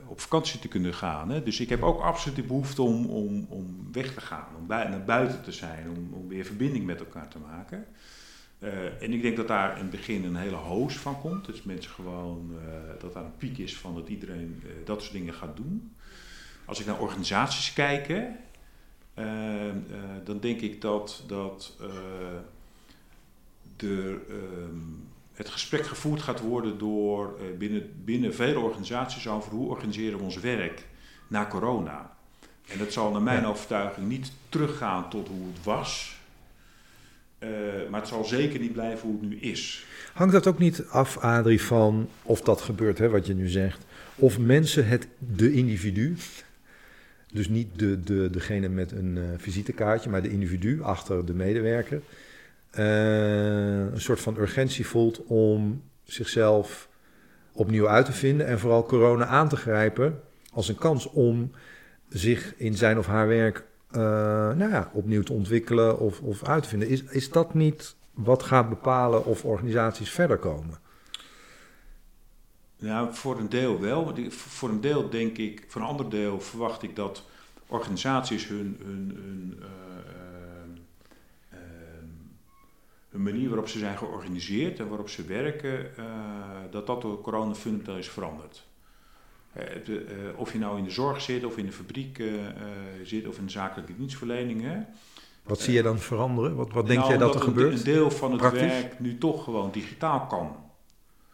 op 0.06 0.20
vakantie 0.20 0.60
te 0.60 0.68
kunnen 0.68 0.94
gaan. 0.94 1.30
Hè. 1.30 1.42
Dus 1.42 1.60
ik 1.60 1.68
heb 1.68 1.82
ook 1.82 2.00
absoluut 2.00 2.36
de 2.36 2.42
behoefte 2.42 2.82
om, 2.82 3.06
om, 3.06 3.46
om 3.48 3.88
weg 3.92 4.14
te 4.14 4.20
gaan, 4.20 4.56
om 4.58 4.66
naar 4.66 5.04
buiten 5.04 5.42
te 5.42 5.52
zijn, 5.52 6.10
om 6.12 6.28
weer 6.28 6.44
verbinding 6.44 6.86
met 6.86 7.00
elkaar 7.00 7.28
te 7.28 7.38
maken. 7.38 7.86
Eh, 8.62 9.02
en 9.02 9.12
ik 9.12 9.22
denk 9.22 9.36
dat 9.36 9.48
daar 9.48 9.74
in 9.76 9.82
het 9.82 9.90
begin 9.90 10.24
een 10.24 10.36
hele 10.36 10.56
hoos 10.56 10.96
van 10.96 11.20
komt. 11.20 11.44
Dus 11.46 11.62
mensen 11.62 11.90
gewoon, 11.90 12.50
eh, 12.66 13.00
dat 13.00 13.12
daar 13.14 13.24
een 13.24 13.36
piek 13.36 13.58
is 13.58 13.76
van 13.76 13.94
dat 13.94 14.08
iedereen 14.08 14.62
eh, 14.64 14.70
dat 14.84 15.00
soort 15.00 15.12
dingen 15.12 15.34
gaat 15.34 15.56
doen. 15.56 15.94
Als 16.64 16.80
ik 16.80 16.86
naar 16.86 17.00
organisaties 17.00 17.72
kijk, 17.72 18.08
hè, 18.08 18.26
eh, 19.14 19.68
eh, 19.68 19.74
dan 20.24 20.40
denk 20.40 20.60
ik 20.60 20.80
dat, 20.80 21.24
dat 21.26 21.76
de, 23.76 24.20
ehm, 24.28 24.78
het 25.32 25.48
gesprek 25.48 25.86
gevoerd 25.86 26.22
gaat 26.22 26.40
worden 26.40 26.78
door 26.78 27.38
binnen, 27.58 28.04
binnen 28.04 28.34
vele 28.34 28.58
organisaties 28.58 29.28
over 29.28 29.50
hoe 29.52 29.68
organiseren 29.68 30.18
we 30.18 30.24
ons 30.24 30.40
werk 30.40 30.86
na 31.28 31.46
corona. 31.46 32.16
En 32.68 32.78
dat 32.78 32.92
zal 32.92 33.10
naar 33.10 33.22
mijn 33.22 33.42
Ja. 33.42 33.46
overtuiging 33.48 34.08
niet 34.08 34.32
teruggaan 34.48 35.10
tot 35.10 35.28
hoe 35.28 35.46
het 35.52 35.64
was. 35.64 36.20
Eh, 37.42 37.48
maar 37.90 38.00
het 38.00 38.08
zal 38.08 38.24
zeker 38.24 38.60
niet 38.60 38.72
blijven 38.72 39.08
hoe 39.08 39.20
het 39.20 39.28
nu 39.28 39.36
is. 39.36 39.86
Hangt 40.12 40.32
dat 40.32 40.46
ook 40.46 40.58
niet 40.58 40.84
af, 40.88 41.18
Adrie, 41.18 41.62
van 41.62 42.08
of 42.22 42.40
dat 42.40 42.60
gebeurt, 42.60 42.98
hè, 42.98 43.08
wat 43.08 43.26
je 43.26 43.34
nu 43.34 43.48
zegt, 43.48 43.84
of 44.14 44.38
mensen 44.38 44.86
het, 44.86 45.08
de 45.18 45.52
individu, 45.52 46.16
dus 47.32 47.48
niet 47.48 47.68
de, 47.78 48.00
de, 48.00 48.30
degene 48.30 48.68
met 48.68 48.92
een 48.92 49.16
eh, 49.18 49.24
visitekaartje, 49.36 50.10
maar 50.10 50.22
de 50.22 50.30
individu 50.30 50.82
achter 50.82 51.26
de 51.26 51.34
medewerker, 51.34 52.02
eh, 52.70 52.84
een 53.92 54.00
soort 54.00 54.20
van 54.20 54.36
urgentie 54.38 54.86
voelt 54.86 55.24
om 55.24 55.82
zichzelf 56.04 56.88
opnieuw 57.52 57.88
uit 57.88 58.06
te 58.06 58.12
vinden 58.12 58.46
en 58.46 58.58
vooral 58.58 58.84
corona 58.84 59.26
aan 59.26 59.48
te 59.48 59.56
grijpen 59.56 60.20
als 60.52 60.68
een 60.68 60.78
kans 60.78 61.10
om 61.10 61.50
zich 62.08 62.54
in 62.56 62.74
zijn 62.74 62.98
of 62.98 63.06
haar 63.06 63.28
werk 63.28 63.64
nou 63.92 64.70
ja, 64.70 64.90
opnieuw 64.92 65.22
te 65.22 65.32
ontwikkelen 65.32 65.98
of, 65.98 66.20
of 66.20 66.44
uit 66.44 66.62
te 66.62 66.68
vinden. 66.68 66.88
Is, 66.88 67.02
is 67.02 67.30
dat 67.30 67.54
niet 67.54 67.96
wat 68.14 68.42
gaat 68.42 68.68
bepalen 68.68 69.24
of 69.24 69.44
organisaties 69.44 70.10
verder 70.10 70.38
komen? 70.38 70.78
Ja, 72.76 73.12
voor 73.12 73.38
een 73.38 73.48
deel 73.48 73.80
wel. 73.80 74.14
Voor 74.28 74.68
een 74.68 74.80
deel 74.80 75.10
denk 75.10 75.38
ik, 75.38 75.64
voor 75.68 75.80
een 75.80 75.86
ander 75.86 76.10
deel 76.10 76.40
verwacht 76.40 76.82
ik 76.82 76.96
dat 76.96 77.24
organisaties 77.66 78.48
hun, 78.48 78.80
hun, 78.84 79.12
hun, 79.14 79.58
eh, 79.60 79.68
ehm, 80.58 80.70
ehm, 83.10 83.22
manier 83.22 83.48
waarop 83.48 83.68
ze 83.68 83.78
zijn 83.78 83.98
georganiseerd 83.98 84.78
en 84.78 84.88
waarop 84.88 85.08
ze 85.08 85.24
werken, 85.24 85.96
eh, 85.96 86.04
dat 86.70 86.86
dat 86.86 87.02
door 87.02 87.20
corona 87.20 87.54
fundamenteel 87.54 87.96
is 87.96 88.08
veranderd. 88.08 88.70
Eh, 89.52 89.64
eh, 89.64 89.98
of 90.36 90.52
je 90.52 90.58
nou 90.58 90.78
in 90.78 90.84
de 90.84 90.90
zorg 90.90 91.20
zit, 91.20 91.44
of 91.44 91.56
in 91.56 91.66
de 91.66 91.72
fabriek 91.72 92.18
eh, 92.18 92.26
zit, 93.02 93.26
of 93.28 93.38
in 93.38 93.44
de 93.44 93.50
zakelijke 93.50 93.96
dienstverlening. 93.96 94.62
Hè. 94.62 94.76
Wat 95.42 95.60
zie 95.60 95.74
je 95.74 95.82
dan 95.82 95.98
veranderen? 95.98 96.54
Wat, 96.54 96.72
wat 96.72 96.86
denk 96.86 96.98
Nou, 96.98 97.10
jij 97.10 97.18
dat 97.18 97.34
er 97.34 97.40
een- 97.40 97.46
gebeurt? 97.46 97.78
Een 97.78 97.84
deel 97.84 98.10
van 98.10 98.30
het 98.30 98.40
Praktisch? 98.40 98.60
werk 98.60 99.00
nu 99.00 99.18
toch 99.18 99.44
gewoon 99.44 99.70
digitaal 99.72 100.26
kan. 100.26 100.56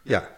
Ja, 0.02 0.36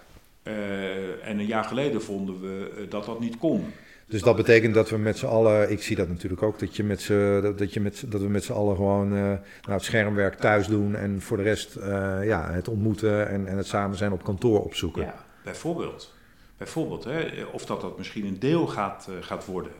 en 1.22 1.38
een 1.38 1.46
jaar 1.46 1.64
geleden 1.64 2.02
vonden 2.02 2.40
we 2.40 2.86
dat 2.88 3.04
dat 3.04 3.20
niet 3.20 3.38
kon. 3.38 3.64
dus 4.06 4.22
dat 4.22 4.36
betekent 4.36 4.74
dat 4.74 4.90
we 4.90 4.98
met 4.98 5.18
z'n 5.18 5.26
allen, 5.26 5.70
ik 5.70 5.82
zie 5.82 5.96
dat 5.96 6.08
natuurlijk 6.08 6.42
ook, 6.42 6.58
dat, 6.58 6.76
je 6.76 6.84
met 6.84 7.00
z'n, 7.00 7.54
dat, 7.56 7.72
je 7.74 7.80
met, 7.80 8.04
dat 8.06 8.20
we 8.20 8.28
met 8.28 8.44
z'n 8.44 8.52
allen 8.52 8.76
gewoon 8.76 9.06
eh, 9.14 9.20
nou, 9.20 9.38
het 9.62 9.82
schermwerk 9.82 10.34
thuis 10.34 10.66
doen 10.66 10.94
en 10.96 11.20
voor 11.20 11.36
de 11.36 11.42
rest 11.42 11.74
ja, 12.22 12.50
het 12.52 12.68
ontmoeten 12.68 13.28
en, 13.28 13.46
en 13.46 13.56
het 13.56 13.66
samen 13.66 13.96
zijn 13.96 14.12
op 14.12 14.24
kantoor 14.24 14.60
opzoeken. 14.64 15.02
Ja, 15.02 15.24
bijvoorbeeld. 15.44 16.14
Bijvoorbeeld, 16.60 17.04
hè, 17.04 17.44
of 17.44 17.66
dat 17.66 17.80
dat 17.80 17.98
misschien 17.98 18.26
een 18.26 18.38
deel 18.38 18.66
gaat, 18.66 19.08
eh, 19.08 19.14
gaat 19.20 19.46
worden. 19.46 19.72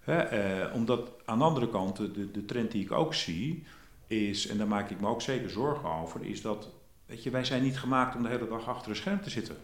Hè, 0.00 0.16
eh, 0.18 0.74
omdat 0.74 1.10
aan 1.24 1.38
de 1.38 1.44
andere 1.44 1.68
kant, 1.68 1.96
de, 1.96 2.30
de, 2.30 2.44
trend 2.44 2.70
die 2.70 2.84
ik 2.84 2.92
ook 2.92 3.14
zie, 3.14 3.64
is, 4.06 4.46
en 4.46 4.58
daar 4.58 4.66
maak 4.66 4.90
ik 4.90 5.00
me 5.00 5.08
ook 5.08 5.22
zeker 5.22 5.50
zorgen 5.50 5.88
over, 5.88 6.24
is 6.24 6.42
dat, 6.42 6.68
weet 7.06 7.22
je, 7.22 7.30
wij 7.30 7.44
zijn 7.44 7.62
niet 7.62 7.78
gemaakt 7.78 8.16
om 8.16 8.22
de 8.22 8.28
hele 8.28 8.48
dag 8.48 8.68
achter 8.68 8.90
een 8.90 8.96
scherm 8.96 9.20
te 9.20 9.30
zitten. 9.30 9.56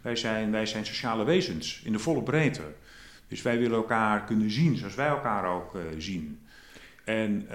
Wij 0.00 0.16
zijn, 0.16 0.50
wij 0.50 0.66
zijn 0.66 0.86
sociale 0.86 1.24
wezens 1.24 1.82
in 1.84 1.92
de 1.92 1.98
volle 1.98 2.22
breedte. 2.22 2.74
Dus 3.28 3.42
wij 3.42 3.58
willen 3.58 3.76
elkaar 3.76 4.24
kunnen 4.24 4.50
zien 4.50 4.76
zoals 4.76 4.94
wij 4.94 5.08
elkaar 5.08 5.46
ook 5.46 5.74
eh, 5.74 5.82
zien. 5.98 6.40
En, 7.04 7.46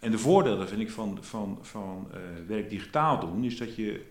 en 0.00 0.10
de 0.10 0.18
voordelen 0.18 0.68
vind 0.68 0.80
ik 0.80 0.90
van, 0.90 1.18
van, 1.20 1.58
van 1.62 2.08
werk 2.46 2.70
digitaal 2.70 3.20
doen, 3.20 3.44
is 3.44 3.58
dat 3.58 3.76
je 3.76 4.04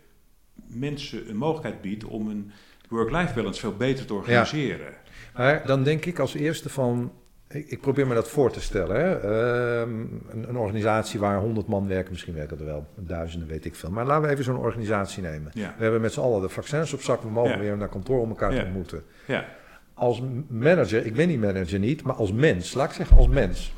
mensen 0.68 1.30
een 1.30 1.38
mogelijkheid 1.38 1.82
biedt 1.82 2.04
om 2.04 2.30
een 2.30 2.52
work-life 2.90 3.34
balance 3.34 3.60
veel 3.60 3.76
beter 3.76 4.06
te 4.06 4.14
organiseren. 4.14 4.94
Maar 5.36 5.66
dan 5.66 5.84
denk 5.84 6.06
ik 6.06 6.20
als 6.20 6.34
eerste 6.34 6.70
van, 6.70 7.12
ik, 7.48 7.82
probeer 7.82 8.08
me 8.08 8.14
dat 8.14 8.30
voor 8.30 8.52
te 8.52 8.62
stellen. 8.62 8.96
Hè? 8.96 9.20
Ehm, 9.20 9.90
een, 10.30 10.50
een 10.50 10.58
organisatie 10.58 11.20
waar 11.20 11.40
100 11.40 11.68
man 11.68 11.88
werken, 11.88 12.12
misschien 12.12 12.34
werken 12.34 12.60
er 12.60 12.66
wel 12.66 12.88
duizenden, 12.96 13.48
weet 13.48 13.66
ik 13.66 13.76
veel. 13.76 13.92
Maar 13.92 14.06
laten 14.06 14.24
we 14.28 14.30
even 14.34 14.44
zo'n 14.44 14.58
organisatie 14.58 15.22
nemen. 15.24 15.52
Ja. 15.54 15.74
We 15.78 15.84
hebben 15.84 16.02
met 16.02 16.14
z'n 16.14 16.20
allen 16.20 16.42
de 16.42 16.50
vaccins 16.50 16.94
op 16.94 17.02
zak, 17.02 17.22
we 17.22 17.30
mogen 17.30 17.52
Ja. 17.52 17.60
weer 17.60 17.78
naar 17.78 17.90
kantoor 17.90 18.20
om 18.20 18.30
elkaar 18.30 18.54
Ja. 18.54 18.60
te 18.60 18.66
ontmoeten. 18.66 19.04
Ja. 19.28 19.46
Als 19.94 20.22
manager, 20.48 21.06
ik 21.06 21.14
ben 21.14 21.28
die 21.28 21.40
manager 21.40 21.80
niet, 21.80 22.04
maar 22.04 22.16
als 22.16 22.32
mens, 22.32 22.74
laat 22.74 22.90
ik 22.90 22.96
zeggen 22.96 23.18
als 23.18 23.28
mens. 23.28 23.74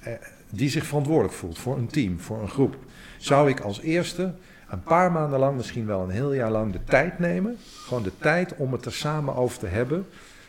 eh, 0.00 0.12
die 0.50 0.68
zich 0.70 0.84
verantwoordelijk 0.86 1.34
voelt 1.34 1.58
voor 1.58 1.76
een 1.76 1.86
team, 1.86 2.20
voor 2.20 2.40
een 2.42 2.48
groep, 2.48 2.76
zou 3.18 3.48
ik 3.50 3.60
als 3.60 3.80
eerste 3.80 4.34
een 4.70 4.82
paar 4.82 5.12
maanden 5.12 5.38
lang, 5.38 5.56
misschien 5.56 5.86
wel 5.86 6.02
een 6.02 6.10
heel 6.10 6.32
jaar 6.32 6.50
lang, 6.50 6.72
de 6.72 6.84
tijd 6.84 7.18
nemen. 7.18 7.56
Gewoon 7.86 8.02
de 8.02 8.18
tijd 8.18 8.56
om 8.56 8.72
het 8.72 8.84
er 8.84 8.92
samen 8.92 9.34
over 9.34 9.58
te 9.58 9.66
hebben. 9.66 10.06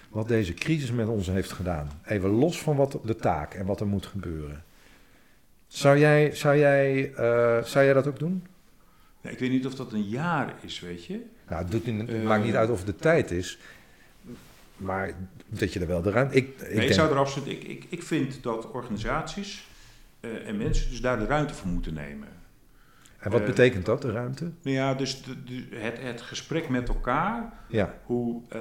Wat 0.10 0.28
deze 0.28 0.54
crisis 0.54 0.92
met 0.92 1.08
ons 1.08 1.28
heeft 1.28 1.52
gedaan. 1.52 1.90
Even 2.06 2.30
los 2.30 2.62
van 2.62 2.76
wat 2.76 3.00
de 3.04 3.16
taak 3.16 3.54
en 3.54 3.66
wat 3.66 3.80
er 3.80 3.88
moet 3.88 4.06
gebeuren. 4.06 4.64
Zou 5.68 5.98
jij, 5.98 6.36
zou 6.36 6.58
jij, 6.58 7.14
eh, 7.14 7.64
zou 7.64 7.86
jij 7.86 7.94
dat 7.94 8.08
ook 8.08 8.20
doen? 8.20 8.46
ik 9.22 9.40
weet 9.40 9.50
niet 9.50 9.66
of 9.66 9.76
dat 9.76 9.94
een 9.94 10.08
jaar 10.08 10.54
is, 10.62 10.80
weet 10.80 11.06
je. 11.06 11.22
Nou, 11.48 11.62
het, 11.62 11.72
doet, 11.72 11.86
het 11.86 12.24
maakt 12.24 12.44
niet 12.44 12.56
uit 12.56 12.70
of 12.70 12.78
het 12.78 12.88
de 12.88 12.96
tijd 12.96 13.32
is. 13.32 13.60
Maar 14.78 15.14
dat 15.48 15.74
je 15.74 15.80
er 15.80 15.88
wel 15.88 16.02
de 16.02 16.12
ruimte... 16.12 16.36
Ik, 16.36 16.48
ik, 16.60 16.76
nee, 16.76 16.88
ik 16.88 16.94
zou 16.94 17.12
er 17.12 17.18
absoluut... 17.18 17.48
Ik, 17.48 17.64
ik, 17.64 17.86
ik 17.90 18.04
vind 18.04 18.44
dat 18.44 18.72
organisaties 18.72 19.68
uh, 20.22 20.48
en 20.48 20.58
mensen 20.58 20.90
dus 20.90 21.02
daar 21.02 21.20
de 21.20 21.26
ruimte 21.26 21.54
voor 21.54 21.68
moeten 21.68 21.94
nemen. 21.94 22.28
En 23.22 23.32
wat 23.32 23.40
uh, 23.40 23.46
betekent 23.46 23.86
dat, 23.86 24.02
de 24.02 24.12
ruimte? 24.12 24.44
Nou 24.44 24.76
ja, 24.76 24.94
dus 24.94 25.24
de, 25.24 25.44
de, 25.44 25.76
het, 25.76 26.02
het 26.02 26.22
gesprek 26.22 26.70
met 26.70 26.88
elkaar. 26.88 27.54
Ja. 27.68 27.94
Hoe 28.04 28.42
uh, 28.56 28.60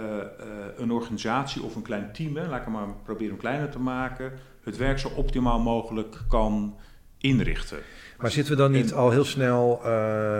een 0.76 0.90
organisatie 0.90 1.62
of 1.62 1.74
een 1.74 1.82
klein 1.82 2.12
team, 2.12 2.36
hè, 2.36 2.46
laat 2.46 2.58
ik 2.58 2.64
hem 2.64 2.72
maar 2.72 2.86
proberen 3.04 3.32
om 3.32 3.38
kleiner 3.38 3.70
te 3.70 3.78
maken, 3.78 4.32
het 4.64 4.76
werk 4.76 4.98
zo 4.98 5.08
optimaal 5.08 5.60
mogelijk 5.60 6.16
kan 6.28 6.76
inrichten. 7.18 7.78
Maar 8.18 8.30
zitten 8.30 8.56
we 8.56 8.62
dan 8.62 8.72
niet 8.72 8.92
al 8.92 9.10
heel 9.10 9.24
snel 9.24 9.80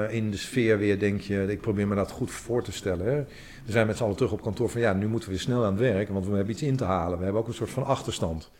in 0.09 0.31
de 0.31 0.37
sfeer 0.37 0.79
weer, 0.79 0.99
denk 0.99 1.21
je, 1.21 1.47
ik 1.49 1.61
probeer 1.61 1.89
me 1.89 1.95
dat 1.95 2.11
goed 2.11 2.31
voor 2.31 2.63
te 2.63 2.73
stellen. 2.73 3.07
Hè? 3.07 3.25
We 3.65 3.73
zijn 3.73 3.87
met 3.87 3.97
z'n 3.97 4.03
allen 4.03 4.17
terug 4.17 4.33
op 4.33 4.43
kantoor 4.43 4.71
van 4.71 4.81
ja, 4.81 4.93
nu 4.93 5.07
moeten 5.07 5.29
we 5.29 5.35
weer 5.35 5.45
snel 5.45 5.65
aan 5.65 5.73
het 5.73 5.81
werk, 5.81 6.09
want 6.09 6.27
we 6.27 6.35
hebben 6.35 6.53
iets 6.53 6.63
in 6.63 6.77
te 6.77 6.85
halen. 6.85 7.19
We 7.19 7.25
hebben 7.25 7.43
ook 7.43 7.49
een 7.49 7.55
soort 7.55 7.71
van 7.71 7.85
achterstand. 7.85 8.51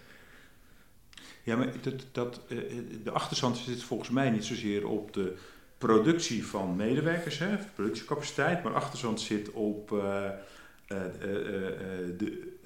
Ja, 1.43 1.57
maar 1.57 1.69
dat, 1.83 1.95
dat, 2.13 2.41
de 3.05 3.11
achterstand 3.11 3.57
zit 3.57 3.83
volgens 3.83 4.11
mij 4.11 4.31
niet 4.31 4.45
zozeer 4.45 4.87
op 4.87 5.13
de 5.13 5.37
productie 5.79 6.47
van 6.47 6.77
medewerkers, 6.77 7.39
hè, 7.39 7.57
productiecapaciteit, 7.75 8.63
maar 8.63 8.75
achterstand 8.75 9.21
zit 9.21 9.51
op 9.51 9.91
uh, 9.91 10.01
uh, 10.03 10.99
de, 12.17 12.17
de, 12.17 12.57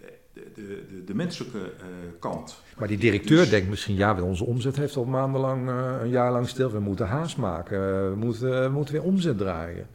de, 0.54 1.04
de, 1.04 1.14
menselijke 1.14 1.72
kant. 2.18 2.62
Maar 2.78 2.88
die 2.88 2.98
directeur 2.98 3.38
dus, 3.38 3.50
denkt 3.50 3.68
misschien, 3.68 3.94
ja, 3.96 4.22
onze 4.22 4.44
omzet 4.44 4.76
heeft 4.76 4.96
al 4.96 5.04
maandenlang, 5.04 5.68
een 6.00 6.08
jaar 6.08 6.32
lang 6.32 6.48
stil, 6.48 6.70
we 6.70 6.80
moeten 6.80 7.06
haast 7.06 7.36
maken, 7.36 8.10
we 8.10 8.16
moeten, 8.16 8.62
we 8.62 8.68
moeten 8.68 8.94
weer 8.94 9.02
omzet 9.02 9.38
draaien 9.38 9.86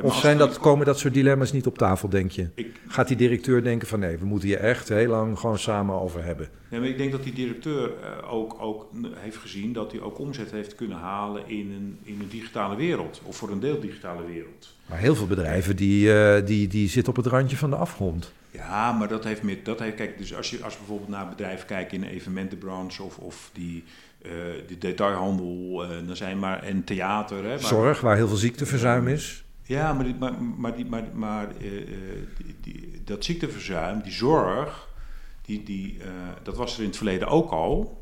of 0.00 0.16
zijn 0.16 0.38
dat, 0.38 0.58
komen 0.58 0.86
dat 0.86 0.98
soort 0.98 1.14
dilemma's 1.14 1.52
niet 1.52 1.66
op 1.66 1.78
tafel, 1.78 2.08
denk 2.08 2.30
je? 2.30 2.48
Ik, 2.54 2.80
Gaat 2.88 3.08
die 3.08 3.16
directeur 3.16 3.62
denken 3.62 3.88
van 3.88 3.98
nee, 4.00 4.18
we 4.18 4.24
moeten 4.24 4.48
hier 4.48 4.58
echt 4.58 4.88
heel 4.88 5.08
lang 5.08 5.38
gewoon 5.38 5.58
samen 5.58 6.00
over 6.00 6.24
hebben? 6.24 6.48
Nee, 6.68 6.80
maar 6.80 6.88
ik 6.88 6.96
denk 6.96 7.12
dat 7.12 7.22
die 7.22 7.32
directeur 7.32 7.88
uh, 7.88 8.32
ook, 8.32 8.56
ook 8.60 8.86
heeft 9.14 9.36
gezien 9.36 9.72
dat 9.72 9.92
hij 9.92 10.00
ook 10.00 10.18
omzet 10.18 10.50
heeft 10.50 10.74
kunnen 10.74 10.98
halen 10.98 11.48
in 11.48 11.70
een, 11.70 11.98
in 12.02 12.20
een 12.20 12.28
digitale 12.28 12.76
wereld. 12.76 13.20
Of 13.24 13.36
voor 13.36 13.50
een 13.50 13.60
deel 13.60 13.80
digitale 13.80 14.24
wereld. 14.24 14.74
Maar 14.86 14.98
heel 14.98 15.14
veel 15.14 15.26
bedrijven 15.26 15.76
die, 15.76 16.06
uh, 16.06 16.46
die, 16.46 16.68
die 16.68 16.88
zitten 16.88 17.12
op 17.16 17.24
het 17.24 17.32
randje 17.32 17.56
van 17.56 17.70
de 17.70 17.76
afgrond. 17.76 18.32
Ja, 18.50 18.92
maar 18.92 19.08
dat 19.08 19.24
heeft 19.24 19.42
meer. 19.42 19.58
Dat 19.62 19.78
heeft, 19.78 19.96
kijk, 19.96 20.18
dus 20.18 20.34
als 20.36 20.50
je 20.50 20.64
als 20.64 20.76
bijvoorbeeld 20.76 21.08
naar 21.08 21.28
bedrijven 21.28 21.66
kijkt 21.66 21.92
in 21.92 22.00
de 22.00 22.10
evenementenbranche 22.10 23.02
of, 23.02 23.18
of 23.18 23.50
die. 23.52 23.84
Uh, 24.26 24.30
de 24.66 24.78
detailhandel, 24.78 25.84
dan 26.06 26.16
zijn 26.16 26.38
maar 26.38 26.62
en 26.62 26.84
theater. 26.84 27.44
Hè, 27.44 27.58
Zorg, 27.58 28.00
waar 28.00 28.16
heel 28.16 28.28
veel 28.28 28.36
ziekteverzuim 28.36 29.08
is. 29.08 29.44
Ja, 29.62 29.92
maar, 29.92 30.04
die, 30.04 30.14
maar, 30.14 30.42
maar, 30.42 30.76
die, 30.76 30.86
maar, 30.86 31.04
maar 31.14 31.48
uh, 31.62 31.70
die, 32.36 32.56
die, 32.60 33.02
dat 33.04 33.24
ziekteverzuim, 33.24 34.02
die 34.02 34.12
zorg, 34.12 34.88
die, 35.42 35.62
die, 35.62 35.96
uh, 35.98 36.06
dat 36.42 36.56
was 36.56 36.74
er 36.74 36.80
in 36.80 36.86
het 36.86 36.96
verleden 36.96 37.28
ook 37.28 37.50
al. 37.50 38.00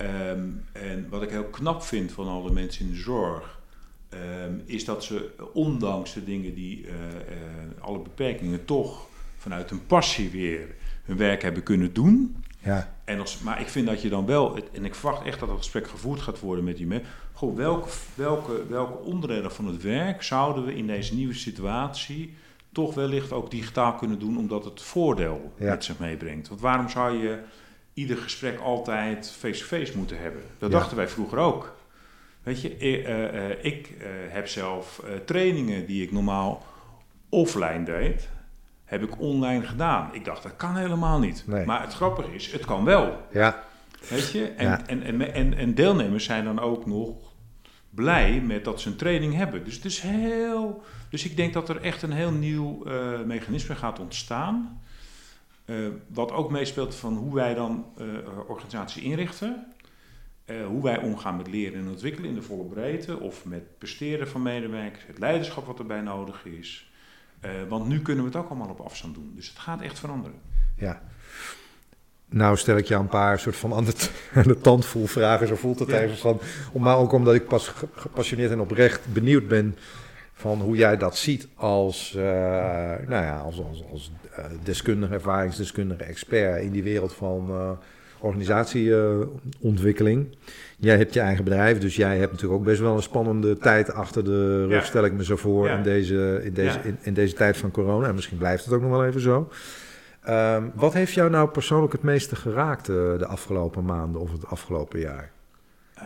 Um, 0.00 0.64
en 0.72 1.08
wat 1.08 1.22
ik 1.22 1.30
heel 1.30 1.44
knap 1.44 1.82
vind 1.82 2.12
van 2.12 2.28
alle 2.28 2.52
mensen 2.52 2.86
in 2.86 2.92
de 2.92 2.98
zorg, 2.98 3.60
um, 4.44 4.62
is 4.66 4.84
dat 4.84 5.04
ze 5.04 5.30
ondanks 5.52 6.12
de 6.12 6.24
dingen 6.24 6.54
die, 6.54 6.86
uh, 6.86 6.92
alle 7.80 7.98
beperkingen, 7.98 8.64
toch 8.64 9.06
vanuit 9.36 9.70
een 9.70 9.86
passie 9.86 10.30
weer 10.30 10.74
hun 11.04 11.16
werk 11.16 11.42
hebben 11.42 11.62
kunnen 11.62 11.92
doen. 11.92 12.44
Ja. 12.58 12.95
En 13.06 13.20
als, 13.20 13.38
maar 13.38 13.60
ik 13.60 13.68
vind 13.68 13.86
dat 13.86 14.02
je 14.02 14.08
dan 14.08 14.26
wel, 14.26 14.58
en 14.72 14.84
ik 14.84 14.94
verwacht 14.94 15.26
echt 15.26 15.40
dat 15.40 15.48
dat 15.48 15.58
gesprek 15.58 15.88
gevoerd 15.88 16.20
gaat 16.20 16.40
worden 16.40 16.64
met 16.64 16.76
die 16.76 16.86
mensen. 16.86 17.08
Goh, 17.32 17.56
welke, 17.56 17.88
welke, 18.14 18.66
welke 18.68 18.98
onderdelen 18.98 19.52
van 19.52 19.66
het 19.66 19.82
werk 19.82 20.22
zouden 20.22 20.64
we 20.64 20.74
in 20.74 20.86
deze 20.86 21.14
nieuwe 21.14 21.34
situatie 21.34 22.34
toch 22.72 22.94
wellicht 22.94 23.32
ook 23.32 23.50
digitaal 23.50 23.94
kunnen 23.94 24.18
doen, 24.18 24.38
omdat 24.38 24.64
het 24.64 24.82
voordeel 24.82 25.52
met 25.56 25.84
zich 25.84 25.98
meebrengt? 25.98 26.48
Want 26.48 26.60
waarom 26.60 26.88
zou 26.88 27.22
je 27.22 27.38
ieder 27.94 28.16
gesprek 28.16 28.60
altijd 28.60 29.30
face-to-face 29.30 29.96
moeten 29.96 30.18
hebben? 30.18 30.42
Dat 30.58 30.70
ja. 30.70 30.78
dachten 30.78 30.96
wij 30.96 31.08
vroeger 31.08 31.38
ook. 31.38 31.76
Weet 32.42 32.60
je, 32.60 32.78
uh, 32.78 33.08
uh, 33.08 33.64
ik 33.64 33.90
uh, 33.90 34.06
heb 34.28 34.48
zelf 34.48 35.02
trainingen 35.24 35.86
die 35.86 36.02
ik 36.02 36.12
normaal 36.12 36.66
offline 37.28 37.84
deed 37.84 38.28
heb 38.86 39.02
ik 39.02 39.20
online 39.20 39.66
gedaan. 39.66 40.08
Ik 40.12 40.24
dacht, 40.24 40.42
dat 40.42 40.56
kan 40.56 40.76
helemaal 40.76 41.18
niet. 41.18 41.44
Nee. 41.46 41.66
Maar 41.66 41.80
het 41.80 41.94
grappige 41.94 42.34
is, 42.34 42.52
het 42.52 42.64
kan 42.64 42.84
wel. 42.84 43.26
Ja. 43.32 43.64
Weet 44.08 44.30
je? 44.30 44.46
En, 44.46 44.66
ja. 44.66 44.86
en, 44.86 45.02
en, 45.02 45.32
en, 45.32 45.56
en, 45.56 45.74
deelnemers 45.74 46.24
zijn 46.24 46.44
dan 46.44 46.60
ook 46.60 46.86
nog 46.86 47.16
blij 47.90 48.40
met 48.40 48.64
dat 48.64 48.80
ze 48.80 48.88
een 48.88 48.96
training 48.96 49.34
hebben. 49.34 49.64
Dus 49.64 49.74
het 49.74 49.84
is 49.84 50.00
heel... 50.00 50.84
Dus 51.10 51.24
ik 51.24 51.36
denk 51.36 51.52
dat 51.52 51.68
er 51.68 51.80
echt 51.80 52.02
een 52.02 52.12
heel 52.12 52.30
nieuw 52.30 52.82
uh, 52.86 53.20
mechanisme 53.20 53.74
gaat 53.74 53.98
ontstaan. 53.98 54.80
Uh, 55.66 55.88
wat 56.06 56.32
ook 56.32 56.50
meespeelt 56.50 56.94
van 56.94 57.16
hoe 57.16 57.34
wij 57.34 57.54
dan 57.54 57.84
uh, 57.98 58.06
organisatie 58.48 59.02
inrichten. 59.02 59.66
hoe 60.66 60.82
wij 60.82 60.98
omgaan 60.98 61.36
met 61.36 61.50
leren 61.50 61.80
en 61.80 61.88
ontwikkelen 61.88 62.28
in 62.28 62.34
de 62.34 62.42
volle 62.42 62.64
breedte. 62.64 63.20
Of 63.20 63.44
met 63.44 63.78
presteren 63.78 64.28
van 64.28 64.42
medewerkers. 64.42 65.06
Het 65.06 65.18
leiderschap 65.18 65.66
wat 65.66 65.78
erbij 65.78 66.00
nodig 66.00 66.44
is. 66.44 66.90
Uh, 67.44 67.50
want 67.68 67.88
nu 67.88 68.00
kunnen 68.00 68.24
we 68.24 68.30
het 68.30 68.38
ook 68.38 68.48
allemaal 68.48 68.68
op 68.68 68.80
afstand 68.80 69.14
doen. 69.14 69.32
Dus 69.34 69.48
het 69.48 69.58
gaat 69.58 69.80
echt 69.80 69.98
veranderen. 69.98 70.38
Ja. 70.76 71.02
Nou 72.28 72.56
stel 72.56 72.76
ik 72.76 72.86
je 72.86 72.94
een 72.94 73.08
paar 73.08 73.38
soort 73.38 73.56
van 73.56 73.74
aan 73.74 73.84
de, 73.84 74.10
aan 74.34 74.42
de 74.42 74.58
tand 74.58 74.86
vol 74.86 75.06
vragen. 75.06 75.46
Zo 75.46 75.54
voelt 75.54 75.78
het 75.78 75.88
ja. 75.88 76.00
even 76.00 76.16
van. 76.16 76.40
Maar 76.78 76.96
ook 76.96 77.12
omdat 77.12 77.34
ik 77.34 77.46
pas 77.46 77.72
gepassioneerd 77.94 78.50
en 78.50 78.60
oprecht 78.60 79.12
benieuwd 79.12 79.48
ben 79.48 79.76
van 80.32 80.60
hoe 80.60 80.76
jij 80.76 80.96
dat 80.96 81.16
ziet 81.16 81.48
als, 81.54 82.14
uh, 82.16 82.22
nou 82.22 83.24
ja, 83.24 83.38
als, 83.38 83.62
als, 83.68 83.84
als 83.90 84.12
uh, 84.38 84.44
deskundige, 84.62 85.14
ervaringsdeskundige, 85.14 86.04
expert 86.04 86.62
in 86.62 86.70
die 86.70 86.82
wereld 86.82 87.12
van 87.12 87.46
uh, 87.50 87.70
organisatieontwikkeling. 88.18 90.36
Jij 90.76 90.96
hebt 90.96 91.14
je 91.14 91.20
eigen 91.20 91.44
bedrijf, 91.44 91.78
dus 91.78 91.96
jij 91.96 92.18
hebt 92.18 92.32
natuurlijk 92.32 92.60
ook 92.60 92.66
best 92.66 92.80
wel 92.80 92.96
een 92.96 93.02
spannende 93.02 93.58
tijd 93.58 93.92
achter 93.92 94.24
de 94.24 94.66
rug, 94.66 94.84
stel 94.84 95.04
ik 95.04 95.12
me 95.12 95.24
zo 95.24 95.36
voor, 95.36 95.68
in, 95.68 95.82
deze, 95.82 96.40
in, 96.44 96.52
deze, 96.52 96.80
in, 96.82 96.98
in, 97.00 97.14
deze 97.14 97.34
tijd 97.34 97.56
van 97.56 97.70
corona. 97.70 98.08
En 98.08 98.14
misschien 98.14 98.38
blijft 98.38 98.64
het 98.64 98.74
ook 98.74 98.80
nog 98.80 98.90
wel 98.90 99.06
even 99.06 99.20
zo. 99.20 99.50
Um, 100.28 100.72
wat 100.74 100.92
heeft 100.92 101.12
jou 101.12 101.30
nou 101.30 101.48
persoonlijk 101.48 101.92
het 101.92 102.02
meeste 102.02 102.36
geraakt 102.36 102.88
uh, 102.88 103.18
de 103.18 103.26
afgelopen 103.26 103.84
maanden 103.84 104.20
of 104.20 104.32
het 104.32 104.46
afgelopen 104.46 105.00
jaar? 105.00 105.30
Uh, 105.98 106.02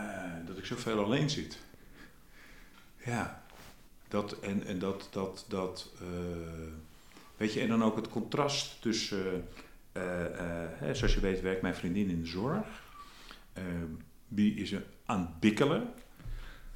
dat 0.47 0.59
ik 0.59 0.65
zoveel 0.65 1.05
alleen 1.05 1.31
zit. 1.31 1.59
Ja, 3.05 3.43
dat 4.09 4.37
en, 4.41 4.67
en 4.67 4.79
dat, 4.79 5.09
dat, 5.11 5.45
dat 5.49 5.91
uh, 6.03 6.09
weet 7.37 7.53
je, 7.53 7.61
en 7.61 7.69
dan 7.69 7.85
ook 7.85 7.97
het 7.97 8.09
contrast 8.09 8.83
tussen, 8.83 9.45
hè, 10.79 10.95
zoals 10.95 11.15
je 11.15 11.21
weet 11.21 11.41
werkt 11.41 11.63
mijn 11.63 11.75
vriendin 11.75 12.09
in 12.09 12.21
de 12.21 12.29
zorg. 12.29 12.67
Die 14.33 14.55
is 14.55 14.75
aan 15.07 15.21
het 15.21 15.41
bikkelen 15.41 15.89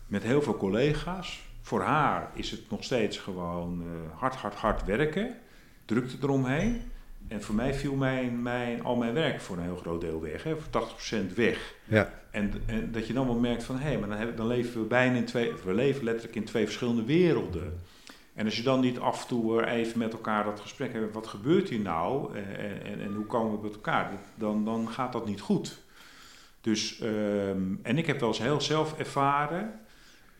met 0.06 0.22
heel 0.22 0.42
veel 0.42 0.56
collega's. 0.56 1.42
Voor 1.60 1.82
haar 1.82 2.30
is 2.34 2.50
het 2.50 2.70
nog 2.70 2.84
steeds 2.84 3.18
gewoon 3.18 3.82
uh, 3.82 4.18
hard, 4.18 4.34
hard, 4.34 4.54
hard 4.54 4.84
werken, 4.84 5.36
drukte 5.84 6.16
eromheen. 6.22 6.82
En 7.28 7.42
voor 7.42 7.54
mij 7.54 7.74
viel 7.74 7.94
mijn, 7.94 8.42
mijn, 8.42 8.82
al 8.82 8.96
mijn 8.96 9.14
werk 9.14 9.40
voor 9.40 9.56
een 9.56 9.62
heel 9.62 9.76
groot 9.76 10.00
deel 10.00 10.20
weg, 10.20 10.42
hè, 10.42 10.56
voor 10.56 10.88
80% 11.30 11.34
weg. 11.34 11.74
Ja. 11.84 12.10
En, 12.30 12.52
en 12.66 12.92
dat 12.92 13.06
je 13.06 13.12
dan 13.12 13.26
wel 13.26 13.38
merkt 13.38 13.64
van, 13.64 13.76
hé, 13.76 13.82
hey, 13.82 13.98
maar 13.98 14.08
dan, 14.08 14.18
heb, 14.18 14.36
dan 14.36 14.46
leven 14.46 14.80
we 14.80 14.86
bijna 14.86 15.16
in 15.16 15.24
twee, 15.24 15.52
we 15.64 15.74
leven 15.74 16.04
letterlijk 16.04 16.36
in 16.36 16.44
twee 16.44 16.64
verschillende 16.64 17.04
werelden. 17.04 17.80
En 18.34 18.44
als 18.44 18.56
je 18.56 18.62
dan 18.62 18.80
niet 18.80 18.98
af 18.98 19.22
en 19.22 19.28
toe 19.28 19.66
even 19.66 19.98
met 19.98 20.12
elkaar 20.12 20.44
dat 20.44 20.60
gesprek 20.60 20.92
hebt, 20.92 21.14
wat 21.14 21.26
gebeurt 21.26 21.68
hier 21.68 21.80
nou 21.80 22.36
en, 22.36 22.84
en, 22.84 23.00
en 23.00 23.14
hoe 23.14 23.26
komen 23.26 23.56
we 23.56 23.62
met 23.62 23.74
elkaar, 23.74 24.10
dan, 24.34 24.64
dan 24.64 24.88
gaat 24.88 25.12
dat 25.12 25.26
niet 25.26 25.40
goed. 25.40 25.83
Dus, 26.64 27.00
um, 27.02 27.80
en 27.82 27.98
ik 27.98 28.06
heb 28.06 28.20
wel 28.20 28.28
eens 28.28 28.38
heel 28.38 28.60
zelf 28.60 28.98
ervaren 28.98 29.80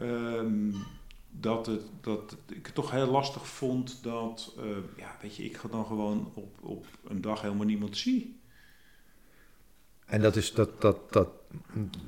um, 0.01 0.75
dat, 1.31 1.67
het, 1.67 1.83
dat 2.01 2.37
ik 2.47 2.67
het 2.67 2.75
toch 2.75 2.91
heel 2.91 3.07
lastig 3.07 3.47
vond 3.47 4.03
dat, 4.03 4.55
uh, 4.59 4.65
ja, 4.97 5.17
weet 5.23 5.37
je, 5.37 5.45
ik 5.45 5.61
dan 5.71 5.87
gewoon 5.87 6.33
op, 6.35 6.59
op 6.61 6.87
een 7.09 7.21
dag 7.21 7.43
helemaal 7.43 7.67
niemand 7.67 7.97
zie. 7.97 8.41
En 10.07 10.21
dat 10.21 10.37
is 10.37 10.53
dat, 10.53 10.81
dat, 10.81 11.13
dat, 11.13 11.29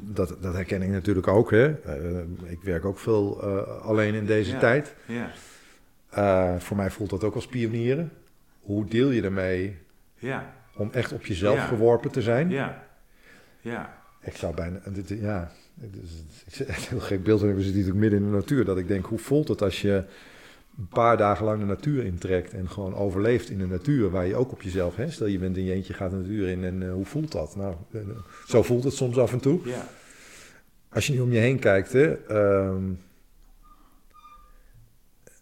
dat, 0.00 0.42
dat 0.42 0.54
herken 0.54 0.82
ik 0.82 0.90
natuurlijk 0.90 1.28
ook. 1.28 1.50
Hè. 1.50 1.98
Uh, 2.00 2.50
ik 2.50 2.62
werk 2.62 2.84
ook 2.84 2.98
veel 2.98 3.44
uh, 3.44 3.80
alleen 3.80 4.14
in 4.14 4.26
deze 4.26 4.52
ja, 4.52 4.58
tijd. 4.58 4.94
Ja. 5.06 6.60
voor 6.60 6.76
mij 6.76 6.90
voelt 6.90 7.10
dat 7.10 7.24
ook 7.24 7.34
als 7.34 7.46
pionieren. 7.46 8.12
Hoe 8.60 8.84
deel 8.84 9.10
je 9.10 9.22
ermee 9.22 9.78
ja. 10.14 10.54
om 10.76 10.90
echt 10.92 11.12
op 11.12 11.26
jezelf 11.26 11.68
geworpen 11.68 12.10
te 12.10 12.22
zijn? 12.22 12.50
Ja, 12.50 12.86
ja. 13.60 13.95
Ik 14.27 14.37
zou 14.37 14.55
bijna, 14.55 14.81
dit, 14.93 15.09
ja, 15.09 15.53
ik 15.81 15.91
zit 16.47 16.66
echt 16.66 16.89
heel 16.89 17.01
gek 17.01 17.22
beeld. 17.22 17.43
En 17.43 17.47
we 17.47 17.62
zitten 17.62 17.81
natuurlijk 17.81 18.01
midden 18.01 18.18
in 18.18 18.31
de 18.31 18.37
natuur. 18.37 18.64
Dat 18.64 18.79
ik 18.79 18.89
denk, 18.89 19.07
hoe 19.07 19.18
voelt 19.18 19.49
het 19.49 19.62
als 19.62 19.83
je 19.83 20.05
een 20.79 20.89
paar 20.89 21.16
dagen 21.16 21.45
lang 21.45 21.61
de 21.61 21.66
natuur 21.66 22.05
intrekt 22.05 22.53
en 22.53 22.70
gewoon 22.70 22.95
overleeft 22.95 23.51
in 23.51 23.59
de 23.59 23.66
natuur, 23.66 24.11
waar 24.11 24.27
je 24.27 24.35
ook 24.35 24.53
op 24.53 24.62
jezelf, 24.62 24.97
hè, 24.97 25.11
stel 25.11 25.27
je 25.27 25.39
bent 25.39 25.57
in 25.57 25.64
je 25.64 25.72
eentje, 25.72 25.93
gaat 25.93 26.11
de 26.11 26.16
natuur 26.16 26.49
in 26.49 26.64
en 26.64 26.83
uh, 26.83 26.93
hoe 26.93 27.05
voelt 27.05 27.33
dat? 27.33 27.57
Nou, 27.57 27.74
uh, 27.91 28.01
zo 28.47 28.62
voelt 28.62 28.85
het 28.85 28.93
soms 28.93 29.18
af 29.18 29.33
en 29.33 29.41
toe. 29.41 29.61
Ja. 29.68 29.89
Als 30.89 31.07
je 31.07 31.12
nu 31.12 31.20
om 31.20 31.33
je 31.33 31.39
heen 31.39 31.59
kijkt, 31.59 31.93
hè, 31.93 32.37
um, 32.68 33.01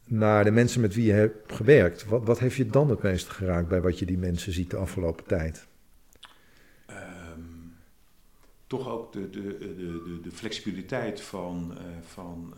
naar 0.05 0.45
de 0.45 0.51
mensen 0.51 0.81
met 0.81 0.95
wie 0.95 1.07
je 1.07 1.13
hebt 1.13 1.53
gewerkt, 1.53 2.05
wat, 2.05 2.25
wat 2.25 2.39
heeft 2.39 2.57
je 2.57 2.67
dan 2.67 2.91
het 2.91 3.03
meest 3.03 3.29
geraakt 3.29 3.69
bij 3.69 3.81
wat 3.81 3.99
je 3.99 4.07
die 4.07 4.19
mensen 4.19 4.53
ziet 4.53 4.71
de 4.71 4.77
afgelopen 4.77 5.25
tijd? 5.25 5.67
Um, 6.91 7.73
toch 8.77 8.89
ook 8.89 9.13
de, 9.13 9.31
de, 9.31 9.59
de, 9.59 10.19
de, 10.23 10.31
flexibiliteit 10.31 11.21
van, 11.21 11.73
uh, 11.73 11.79
van 12.07 12.55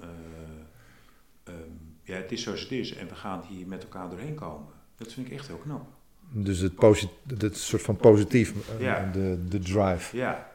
um, 1.49 1.55
ja, 2.03 2.15
het 2.15 2.33
is 2.33 2.43
zoals 2.43 2.61
het 2.61 2.73
is 2.73 2.95
en 2.95 3.09
we 3.09 3.15
gaan 3.15 3.43
hier 3.49 3.67
met 3.67 3.83
elkaar 3.83 4.11
doorheen 4.11 4.35
komen. 4.35 4.73
Dat 4.97 5.13
vind 5.13 5.27
ik 5.27 5.33
echt 5.33 5.47
heel 5.47 5.57
knap. 5.57 5.87
Dus 6.31 6.59
het, 6.59 6.75
posit 6.75 7.11
het 7.39 7.57
soort 7.57 7.83
van 7.83 7.97
positief, 7.97 8.55
ja. 8.79 9.11
de, 9.13 9.45
de 9.49 9.59
drive. 9.59 10.17
Ja, 10.17 10.53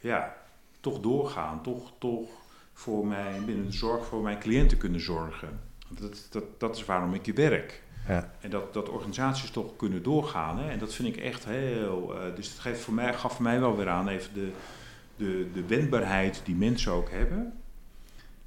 ja. 0.00 0.36
Toch 0.80 1.00
doorgaan, 1.00 1.62
toch, 1.62 1.92
toch 1.98 2.30
voor 2.72 3.06
mij, 3.06 3.40
binnen 3.46 3.66
de 3.66 3.72
zorg 3.72 4.06
voor 4.06 4.22
mijn 4.22 4.38
cliënten 4.38 4.78
kunnen 4.78 5.00
zorgen. 5.00 5.60
Dat, 5.88 6.26
dat, 6.30 6.44
dat 6.58 6.76
is 6.76 6.84
waarom 6.84 7.14
ik 7.14 7.24
hier 7.24 7.34
werk. 7.34 7.82
Ja. 8.08 8.32
En 8.40 8.50
dat, 8.50 8.72
dat 8.72 8.88
organisaties 8.88 9.50
toch 9.50 9.76
kunnen 9.76 10.02
doorgaan. 10.02 10.58
Hè? 10.58 10.70
En 10.70 10.78
dat 10.78 10.94
vind 10.94 11.16
ik 11.16 11.22
echt 11.22 11.44
heel. 11.44 12.14
Uh, 12.16 12.36
dus 12.36 12.48
het 12.48 12.58
geeft 12.58 12.80
voor 12.80 12.94
mij, 12.94 13.14
gaf 13.14 13.32
voor 13.32 13.42
mij 13.42 13.60
wel 13.60 13.76
weer 13.76 13.88
aan 13.88 14.08
even 14.08 14.34
de, 14.34 14.50
de, 15.20 15.48
de 15.52 15.66
wendbaarheid 15.66 16.42
die 16.44 16.54
mensen 16.54 16.92
ook 16.92 17.10
hebben. 17.10 17.52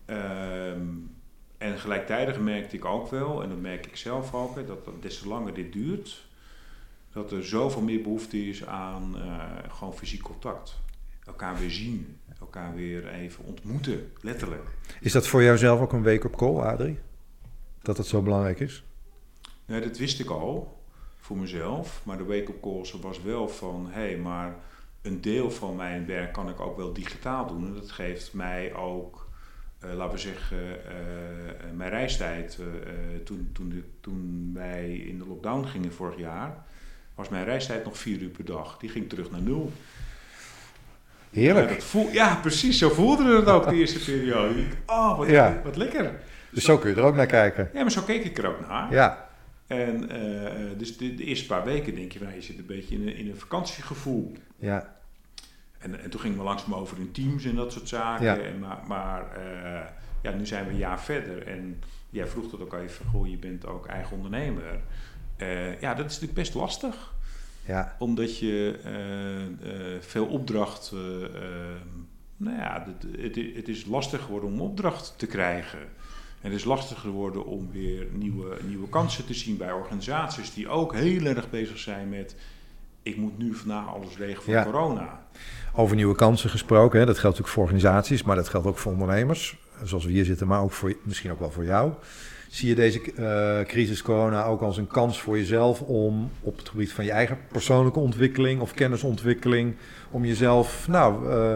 Um, 0.06 1.12
en 1.58 1.80
gelijktijdig 1.80 2.40
merkte 2.40 2.76
ik 2.76 2.86
ook 2.86 3.10
wel, 3.10 3.44
en 3.44 3.50
dat 3.50 3.60
merk 3.60 3.86
ik 3.86 3.96
zelf 3.96 4.34
ook, 4.34 4.56
dat, 4.56 4.86
dat 4.86 5.02
des 5.02 5.20
te 5.20 5.28
langer 5.28 5.54
dit 5.54 5.74
duurt, 5.74 6.26
dat 7.12 7.32
er 7.32 7.46
zoveel 7.46 7.82
meer 7.82 8.02
behoefte 8.02 8.48
is 8.48 8.66
aan 8.66 9.16
uh, 9.16 9.44
gewoon 9.70 9.94
fysiek 9.94 10.22
contact. 10.22 10.82
Elkaar 11.26 11.60
weer 11.60 11.72
zien, 11.72 12.18
elkaar 12.40 12.76
weer 12.76 13.08
even 13.08 13.44
ontmoeten, 13.46 14.12
letterlijk. 14.22 14.70
Is 15.02 15.12
dat 15.12 15.28
voor 15.28 15.44
jou 15.44 15.58
zelf 15.58 15.80
ook 15.80 15.94
een 15.94 16.04
wake-up 16.04 16.36
call, 16.36 16.60
Adrie? 16.60 17.00
Dat 17.82 17.98
het 17.98 18.08
zo 18.08 18.22
belangrijk 18.22 18.60
is? 18.60 18.84
Nee, 19.66 19.82
dat 19.82 19.98
wist 19.98 20.20
ik 20.20 20.30
al 20.30 20.82
voor 21.20 21.38
mezelf. 21.38 22.02
Maar 22.06 22.18
de 22.18 22.26
wake-up 22.26 22.62
call 22.62 22.86
was 23.02 23.22
wel 23.22 23.50
van, 23.50 23.86
hé, 23.86 24.02
hey, 24.02 24.18
maar 24.18 24.56
een 25.04 25.22
deel 25.22 25.52
van 25.52 25.76
mijn 25.76 26.06
werk 26.06 26.34
kan 26.34 26.50
ik 26.50 26.60
ook 26.60 26.78
wel 26.78 26.94
digitaal 26.94 27.48
doen. 27.48 27.66
En 27.66 27.74
dat 27.74 27.92
geeft 27.92 28.34
mij 28.34 28.74
ook 28.74 29.28
uh, 29.86 29.94
laten 29.94 30.14
we 30.14 30.20
zeggen, 30.20 30.58
uh, 30.58 31.76
mijn 31.76 31.90
reistijd, 31.90 32.60
toen, 33.24 33.50
toen, 33.54 33.70
de, 33.70 33.84
toen 34.02 34.52
wij 34.54 34.96
in 34.96 35.18
de 35.18 35.28
lockdown 35.28 35.66
gingen 35.66 35.94
vorig 35.94 36.18
jaar, 36.18 36.64
was 37.16 37.30
mijn 37.30 37.46
reistijd 37.46 37.84
nog 37.84 37.98
vier 37.98 38.22
uur 38.22 38.30
per 38.30 38.46
dag. 38.46 38.78
Die 38.78 38.90
ging 38.90 39.10
terug 39.10 39.32
naar 39.32 39.42
nul. 39.42 39.72
Heerlijk. 41.32 41.70
Ja, 41.70 41.80
voel, 41.80 42.10
ja 42.12 42.36
precies, 42.36 42.78
zo 42.78 42.90
voelde 42.90 43.36
het 43.36 43.48
ook 43.48 43.70
de 43.70 43.76
eerste 43.76 44.00
periode. 44.00 44.64
Oh, 44.86 45.18
wat, 45.18 45.30
ja. 45.30 45.62
wat 45.64 45.76
lekker. 45.76 46.12
Dus 46.50 46.64
zo 46.64 46.78
kun 46.78 46.90
je 46.90 46.96
er 46.96 47.04
ook 47.04 47.16
naar 47.16 47.26
kijken. 47.26 47.70
Ja, 47.74 47.82
maar 47.82 47.92
zo 47.92 48.02
keek 48.02 48.24
ik 48.24 48.38
er 48.38 48.48
ook 48.48 48.68
naar. 48.68 48.94
Ja. 48.94 49.23
En 49.68 50.08
dus 50.78 50.98
de, 50.98 51.16
de, 51.16 51.24
eerste 51.24 51.46
paar 51.46 51.64
weken 51.64 51.96
denk 51.96 52.12
je, 52.12 52.20
nou, 52.20 52.34
je 52.34 52.42
zit 52.42 52.58
een 52.58 52.66
beetje 52.66 52.96
in 52.96 53.08
een, 53.08 53.16
in 53.16 53.30
een 53.30 53.38
vakantiegevoel. 53.38 54.32
Ja. 54.58 54.96
En, 55.84 56.00
en 56.00 56.10
toen 56.10 56.20
gingen 56.20 56.38
we 56.38 56.44
langzaam 56.44 56.74
over 56.74 57.00
in 57.00 57.12
teams 57.12 57.46
en 57.46 57.56
dat 57.56 57.72
soort 57.72 57.88
zaken. 57.88 58.26
Ja. 58.26 58.38
En, 58.38 58.60
maar 58.60 58.80
maar 58.88 59.38
uh, 59.38 59.80
ja, 60.22 60.32
nu 60.32 60.46
zijn 60.46 60.66
we 60.66 60.72
een 60.72 60.78
jaar 60.78 61.02
verder. 61.02 61.48
En 61.48 61.82
jij 62.10 62.28
vroeg 62.28 62.52
dat 62.52 62.62
ook 62.62 62.74
even, 62.74 63.06
goh, 63.06 63.28
je 63.28 63.38
bent 63.38 63.66
ook 63.66 63.86
eigen 63.86 64.16
ondernemer. 64.16 64.80
Uh, 65.38 65.82
ja, 65.82 65.94
dat 65.94 66.06
is 66.06 66.12
natuurlijk 66.12 66.40
best 66.40 66.54
lastig. 66.54 67.14
Ja. 67.66 67.96
Omdat 68.00 68.40
je 68.40 68.80
veel 70.02 70.26
opdracht... 70.26 70.92
nou 72.38 72.58
ja, 72.58 72.86
het, 72.86 73.22
het, 73.22 73.56
het 73.56 73.68
is 73.68 73.86
lastig 73.86 74.22
geworden 74.22 74.50
om 74.50 74.62
opdracht 74.62 75.14
te 75.18 75.28
krijgen. 75.28 75.80
En 76.44 76.50
het 76.50 76.60
is 76.60 76.66
lastig 76.66 77.00
geworden 77.00 77.46
om 77.46 77.70
weer 77.72 78.08
nieuwe, 78.12 78.58
nieuwe 78.68 78.90
kansen 78.90 79.26
te 79.26 79.34
zien 79.34 79.58
bij 79.58 79.72
organisaties... 79.72 80.54
die 80.54 80.68
ook 80.68 80.94
heel 80.94 81.26
erg 81.26 81.50
bezig 81.50 81.78
zijn 81.78 82.10
met 82.10 82.36
ik 83.04 83.18
moet 83.18 83.38
nu 83.38 83.54
vandaag 83.54 83.88
alles 83.88 84.18
regelen 84.18 84.44
voor 84.44 84.54
Ja. 84.54 84.64
corona. 84.64 85.26
Over 85.76 85.96
nieuwe 85.96 86.16
kansen 86.16 86.50
gesproken, 86.50 87.00
hè, 87.00 87.06
dat 87.06 87.18
geldt 87.18 87.38
natuurlijk 87.38 87.54
voor 87.54 87.64
organisaties, 87.64 88.24
maar 88.24 88.36
dat 88.36 88.50
geldt 88.50 88.68
ook 88.68 88.78
voor 88.78 88.92
ondernemers, 88.92 89.58
zoals 89.84 90.06
we 90.06 90.12
hier 90.12 90.26
zitten, 90.26 90.48
maar 90.48 90.62
ook 90.62 90.72
voor, 90.72 90.96
misschien 91.04 91.32
ook 91.32 91.40
wel 91.40 91.52
voor 91.52 91.66
jou. 91.66 91.92
Zie 92.50 92.70
je 92.70 92.76
deze 92.76 93.14
eh, 93.14 93.68
crisis 93.68 94.02
corona 94.02 94.46
ook 94.46 94.62
als 94.62 94.78
een 94.78 94.88
kans 94.88 95.22
voor 95.22 95.38
jezelf 95.38 95.82
om 95.82 96.30
op 96.42 96.58
het 96.58 96.70
gebied 96.70 96.92
van 96.92 97.06
je 97.06 97.12
eigen 97.12 97.38
persoonlijke 97.52 98.00
ontwikkeling 98.00 98.62
of 98.62 98.74
kennisontwikkeling, 98.74 99.76
om 100.12 100.26
jezelf 100.26 100.88
nou, 100.88 101.30
eh, 101.32 101.54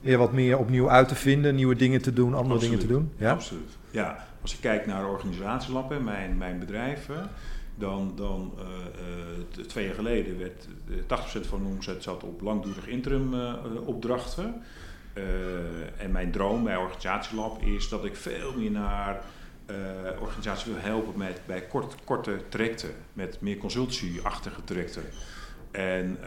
weer 0.00 0.18
wat 0.18 0.32
meer 0.32 0.58
opnieuw 0.58 0.90
uit 0.90 1.08
te 1.08 1.14
vinden, 1.14 1.54
nieuwe 1.54 1.76
dingen 1.76 2.02
te 2.02 2.12
doen, 2.12 2.34
andere 2.34 2.60
dingen 2.60 2.78
te 2.78 2.86
doen? 2.86 3.12
Ja? 3.16 3.30
Absoluut. 3.32 3.76
Ja, 3.90 4.27
als 4.42 4.54
ik 4.54 4.60
kijk 4.60 4.86
naar 4.86 5.08
organisatielappen, 5.08 6.04
mijn, 6.04 6.36
mijn 6.36 6.58
bedrijven, 6.58 7.30
dan, 7.74 8.12
dan 8.16 8.52
uh, 8.58 8.64
uh, 8.64 9.66
twee 9.66 9.86
jaar 9.86 9.94
geleden 9.94 10.38
werd 10.38 10.68
uh, 10.88 11.44
80% 11.44 11.48
van 11.48 11.62
de 11.62 11.68
omzet 11.68 12.02
zat 12.02 12.22
op 12.22 12.40
langdurig 12.40 12.86
interim 12.86 13.34
uh, 13.34 13.54
opdrachten. 13.84 14.62
en 15.96 16.12
mijn 16.12 16.30
droom 16.30 16.64
bij 16.64 16.76
Organisatielab 16.76 17.62
is 17.62 17.88
dat 17.88 18.04
ik 18.04 18.16
veel 18.16 18.52
meer 18.56 18.70
naar 18.70 19.22
organisaties 20.20 20.64
wil 20.64 20.78
helpen 20.78 21.18
met, 21.18 21.40
bij 21.46 21.60
kort, 21.60 21.94
korte 22.04 22.40
trajecten, 22.48 22.90
met 23.12 23.40
meer 23.40 23.56
consultieachtige 23.56 24.64
trajecten. 24.64 25.02
En, 25.70 26.18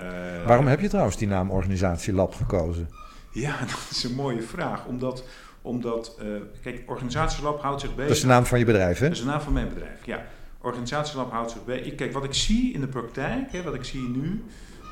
Waarom 0.45 0.68
heb 0.68 0.80
je 0.80 0.88
trouwens 0.88 1.18
die 1.18 1.28
naam 1.28 1.51
Organisatielab 1.51 2.34
gekozen? 2.34 2.89
Ja, 3.32 3.59
dat 3.72 3.88
is 3.89 4.03
een 4.03 4.16
mooie 4.16 4.41
vraag. 4.41 4.86
Omdat, 4.86 5.24
omdat 5.62 6.20
kijk, 6.62 6.84
Organisatielab 6.86 7.62
houdt 7.62 7.82
zich 7.82 7.89
bezig... 7.89 8.07
Dat 8.07 8.16
is 8.16 8.22
de 8.22 8.28
naam 8.28 8.45
van 8.45 8.59
je 8.59 8.66
bedrijf, 8.66 8.99
hè? 8.99 9.07
Dat 9.07 9.16
is 9.16 9.24
de 9.24 9.30
naam 9.30 9.41
van 9.41 9.53
mijn 9.53 9.70
bedrijf, 9.70 10.05
ja. 10.05 10.26
Organisatielab 10.62 11.32
houdt 11.32 11.51
zich 11.51 11.66
bij. 11.66 11.93
Kijk, 11.95 12.14
wat 12.14 12.24
ik 12.24 12.34
zie 12.34 12.74
in 12.74 12.82
de 12.82 12.88
praktijk, 12.88 13.51
hè, 13.51 13.64
wat 13.64 13.74
ik 13.74 13.84
zie 13.84 14.07
nu, 14.07 14.43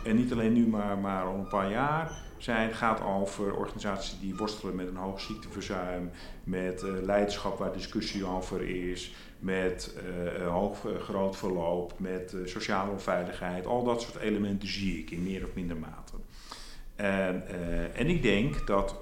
en 0.03 0.15
niet 0.15 0.32
alleen 0.32 0.53
nu, 0.53 0.67
maar, 0.67 0.97
maar 0.97 1.24
al 1.24 1.36
een 1.36 1.47
paar 1.47 1.72
jaar, 1.72 2.11
zijn, 2.38 2.74
gaat 2.74 3.01
over 3.03 3.55
organisaties 3.55 4.20
die 4.20 4.36
worstelen 4.36 4.76
met 4.76 4.88
een 4.88 4.95
hoog 4.95 5.22
ziekteverzuim, 5.22 6.11
met 6.43 6.84
uh, 6.84 6.91
leiderschap 7.01 7.57
waar 7.57 7.74
discussie 7.74 8.26
over 8.26 8.61
is, 8.61 9.13
met 9.39 9.95
uh, 10.39 10.47
hoog 10.47 10.84
uh, 10.84 10.99
groot 10.99 11.38
verloop, 11.38 11.93
met 11.97 12.36
sociale 12.45 12.91
onveiligheid. 12.91 13.65
Al 13.65 13.84
dat 13.84 14.01
soort 14.01 14.15
elementen 14.15 14.67
zie 14.67 14.99
ik 14.99 15.11
in 15.11 15.24
meer 15.24 15.43
of 15.43 15.53
minder 15.53 15.78
mate. 15.78 16.13
En, 17.00 17.43
en 17.95 18.08
ik 18.08 18.22
denk 18.22 18.68
dat 18.68 18.95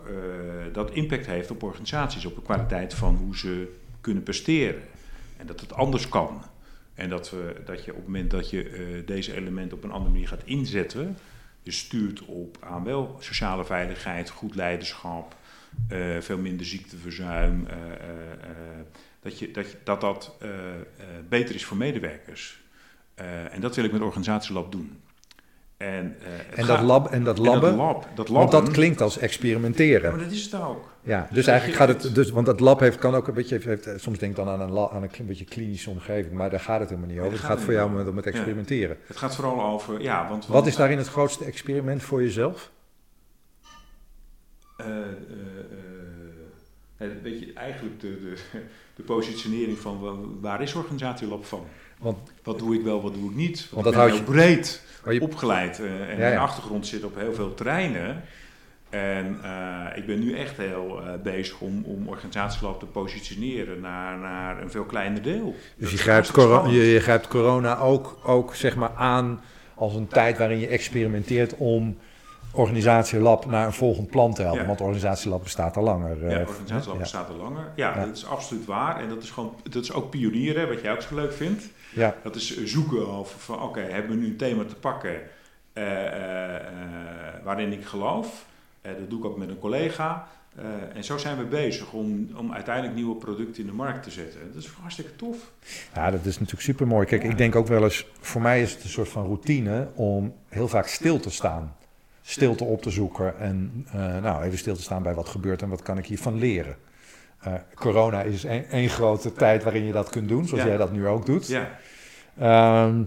dat 0.71 0.91
impact 0.91 1.25
heeft 1.25 1.51
op 1.51 1.63
organisaties, 1.63 2.25
op 2.25 2.35
de 2.35 2.41
kwaliteit 2.41 2.93
van 2.93 3.15
hoe 3.15 3.37
ze 3.37 3.73
kunnen 4.01 4.23
presteren. 4.23 4.81
En 5.37 5.47
dat 5.47 5.59
het 5.59 5.73
anders 5.73 6.09
kan. 6.09 6.41
En 6.93 7.09
dat, 7.09 7.29
we, 7.29 7.55
dat 7.65 7.85
je 7.85 7.91
op 7.91 7.97
het 7.97 8.05
moment 8.05 8.31
dat 8.31 8.49
je 8.49 8.69
uh, 8.69 9.05
deze 9.05 9.35
elementen 9.35 9.77
op 9.77 9.83
een 9.83 9.91
andere 9.91 10.11
manier 10.11 10.27
gaat 10.27 10.43
inzetten, 10.45 11.17
dus 11.63 11.77
stuurt 11.77 12.25
op 12.25 12.57
aan 12.59 12.83
wel 12.83 13.17
sociale 13.19 13.65
veiligheid, 13.65 14.29
goed 14.29 14.55
leiderschap, 14.55 15.35
veel 16.19 16.37
minder 16.37 16.65
ziekteverzuim, 16.65 17.67
dat, 19.21 19.39
je, 19.39 19.51
dat, 19.51 19.71
je, 19.71 19.77
dat 19.83 20.01
dat 20.01 20.37
beter 21.29 21.55
is 21.55 21.65
voor 21.65 21.77
medewerkers. 21.77 22.59
en 23.51 23.61
dat 23.61 23.75
wil 23.75 23.85
ik 23.85 23.91
met 23.91 24.01
Organisatielab 24.01 24.71
doen. 24.71 25.01
En, 25.77 26.15
en, 26.55 26.65
dat 26.65 26.81
lab, 26.81 27.11
en 27.11 27.23
dat 27.23 27.37
labben, 27.37 27.69
en 27.69 27.77
dat 27.77 27.85
lab, 27.85 28.07
dat 28.15 28.27
want 28.27 28.51
dat 28.51 28.71
klinkt 28.71 29.01
als 29.01 29.17
experimenteren. 29.17 30.11
maar 30.11 30.23
dat 30.23 30.31
is 30.31 30.43
het 30.43 30.61
ook. 30.61 30.89
Ja, 31.01 31.27
dus 31.31 31.47
eigenlijk 31.47 31.79
gaat 31.79 31.87
het, 31.87 32.15
dus, 32.15 32.29
want 32.29 32.45
dat 32.45 32.59
lab 32.59 32.79
heeft, 32.79 32.97
kan 32.97 33.15
ook 33.15 33.27
een 33.27 33.33
beetje, 33.33 33.59
heeft, 33.63 33.89
soms 33.95 34.19
denk 34.19 34.31
ik 34.31 34.37
dan 34.37 34.49
aan 34.49 34.61
een, 34.61 34.89
aan 34.89 35.03
een 35.03 35.25
beetje 35.25 35.45
klinische 35.45 35.89
omgeving, 35.89 36.33
maar 36.33 36.49
daar 36.49 36.59
gaat 36.59 36.79
het 36.79 36.89
helemaal 36.89 37.09
niet 37.09 37.19
over. 37.19 37.31
Nee, 37.31 37.39
het 37.39 37.49
gaat 37.49 37.61
voor 37.61 37.73
jou 37.73 37.91
met, 37.91 38.13
met 38.13 38.25
experimenteren. 38.25 38.97
Ja, 38.99 39.03
het 39.07 39.17
gaat 39.17 39.35
vooral 39.35 39.65
over, 39.65 40.01
ja, 40.01 40.17
want... 40.17 40.29
want 40.29 40.45
Wat 40.45 40.67
is 40.67 40.75
daarin 40.75 40.97
het 40.97 41.07
grootste 41.07 41.45
experiment 41.45 42.03
voor 42.03 42.21
jezelf? 42.21 42.71
Uh, 44.81 44.87
uh, 44.87 44.93
weet 47.21 47.39
je, 47.39 47.53
eigenlijk 47.53 47.99
de, 47.99 48.19
de, 48.19 48.35
de 48.95 49.03
positionering 49.03 49.77
van 49.77 50.37
waar 50.41 50.61
is 50.61 50.73
Organisatielab 50.73 51.45
van? 51.45 51.65
Want, 51.97 52.17
wat 52.43 52.59
doe 52.59 52.75
ik 52.75 52.83
wel, 52.83 53.01
wat 53.01 53.13
doe 53.13 53.29
ik 53.29 53.35
niet? 53.35 53.59
Want, 53.59 53.71
want 53.71 53.85
dat 53.85 53.93
houdt 53.93 54.13
heel 54.13 54.23
breed 54.23 54.81
je, 55.13 55.21
opgeleid 55.21 55.79
uh, 55.79 55.85
en 55.91 56.07
ja, 56.07 56.11
ja. 56.11 56.17
mijn 56.17 56.37
achtergrond 56.37 56.87
zit 56.87 57.03
op 57.03 57.15
heel 57.15 57.33
veel 57.33 57.53
terreinen. 57.53 58.23
En 58.89 59.39
uh, 59.43 59.85
ik 59.95 60.05
ben 60.05 60.19
nu 60.19 60.37
echt 60.37 60.57
heel 60.57 61.01
uh, 61.01 61.09
bezig 61.23 61.59
om, 61.59 61.83
om 61.85 62.07
organisatiegeloof 62.07 62.77
te 62.77 62.85
positioneren 62.85 63.79
naar, 63.79 64.17
naar 64.17 64.61
een 64.61 64.71
veel 64.71 64.83
kleiner 64.83 65.21
deel. 65.21 65.55
Dus 65.77 65.91
je 65.91 65.97
grijpt, 65.97 66.31
corona, 66.31 66.69
je, 66.69 66.81
je 66.81 66.99
grijpt, 66.99 67.27
corona 67.27 67.77
ook, 67.77 68.17
ook 68.23 68.55
zeg 68.55 68.75
maar 68.75 68.91
aan 68.95 69.41
als 69.75 69.95
een 69.95 70.07
tijd 70.07 70.37
waarin 70.37 70.59
je 70.59 70.67
experimenteert 70.67 71.55
om 71.57 71.97
organisatielab 72.51 73.45
naar 73.45 73.65
een 73.65 73.73
volgend 73.73 74.09
plan 74.09 74.33
te 74.33 74.41
helpen. 74.41 74.61
Ja. 74.61 74.67
Want 74.67 74.81
organisatielab 74.81 75.43
bestaat 75.43 75.77
al 75.77 75.83
langer. 75.83 76.29
Ja, 76.29 76.39
eh, 76.39 76.47
organisatielab 76.47 76.95
ja. 76.95 77.01
bestaat 77.01 77.29
al 77.29 77.35
langer. 77.35 77.71
Ja, 77.75 77.95
Ja. 77.95 78.05
dat 78.05 78.15
is 78.15 78.25
absoluut 78.25 78.65
waar. 78.65 78.99
En 78.99 79.09
dat 79.09 79.23
is, 79.23 79.29
gewoon, 79.29 79.55
dat 79.69 79.83
is 79.83 79.93
ook 79.93 80.09
pionieren, 80.09 80.67
wat 80.67 80.81
jij 80.81 80.91
ook 80.91 81.01
zo 81.01 81.15
leuk 81.15 81.33
vindt. 81.33 81.63
Ja, 81.97 82.15
Dat 82.23 82.35
is 82.35 82.63
zoeken 82.63 83.07
over 83.07 83.39
van, 83.39 83.61
oké, 83.61 83.79
hebben 83.79 84.11
we 84.11 84.17
nu 84.17 84.25
een 84.25 84.37
thema 84.37 84.63
te 84.65 84.75
pakken 84.75 85.21
eh, 85.73 86.55
eh, 86.55 86.61
waarin 87.43 87.71
ik 87.71 87.85
geloof. 87.85 88.45
Eh, 88.81 88.91
dat 88.99 89.09
doe 89.09 89.19
ik 89.19 89.25
ook 89.25 89.37
met 89.37 89.49
een 89.49 89.59
collega. 89.59 90.27
En 90.93 91.03
zo 91.03 91.17
zijn 91.17 91.37
we 91.37 91.43
bezig 91.43 91.91
om, 91.91 92.29
om 92.35 92.53
uiteindelijk 92.53 92.95
nieuwe 92.95 93.15
producten 93.15 93.61
in 93.61 93.67
de 93.69 93.75
markt 93.75 94.03
te 94.03 94.11
zetten. 94.11 94.39
Dat 94.53 94.63
is 94.63 94.69
hartstikke 94.81 95.15
tof. 95.15 95.51
Ja, 95.95 96.11
dat 96.11 96.25
is 96.25 96.33
natuurlijk 96.33 96.61
super 96.61 96.87
mooi. 96.87 97.05
Kijk, 97.05 97.23
Ja. 97.23 97.29
ik 97.29 97.37
denk 97.37 97.55
ook 97.55 97.67
wel 97.67 97.83
eens, 97.83 98.05
voor 98.19 98.41
mij 98.41 98.61
is 98.61 98.71
het 98.73 98.83
een 98.83 98.89
soort 98.89 99.09
van 99.09 99.25
routine 99.25 99.87
om 99.95 100.33
heel 100.49 100.67
vaak 100.67 100.87
stil 100.87 101.19
te 101.19 101.29
staan. 101.29 101.75
Stilte 102.21 102.63
op 102.63 102.81
te 102.81 102.89
zoeken 102.89 103.39
en 103.39 103.87
nou, 104.21 104.43
even 104.43 104.57
stil 104.57 104.75
te 104.75 104.81
staan 104.81 105.03
bij 105.03 105.13
wat 105.13 105.29
gebeurt 105.29 105.61
en 105.61 105.69
wat 105.69 105.81
kan 105.81 105.97
ik 105.97 106.05
hiervan 106.05 106.37
leren. 106.37 106.75
Eh, 107.39 107.53
corona 107.75 108.21
is 108.21 108.43
één 108.45 108.89
grote 108.89 109.33
tijd 109.33 109.63
waarin 109.63 109.85
je 109.85 109.91
dat 109.91 110.09
kunt 110.09 110.27
doen, 110.27 110.45
zoals 110.47 110.63
Ja. 110.63 110.69
jij 110.69 110.77
dat 110.77 110.91
nu 110.91 111.07
ook 111.07 111.25
doet. 111.25 111.47
Ja, 111.47 111.79
Ehm, 112.39 113.03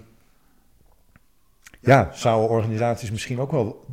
ja, 1.80 2.10
zouden 2.14 2.48
organisaties 2.50 3.10
misschien 3.10 3.40
ook 3.40 3.50
wel 3.50 3.84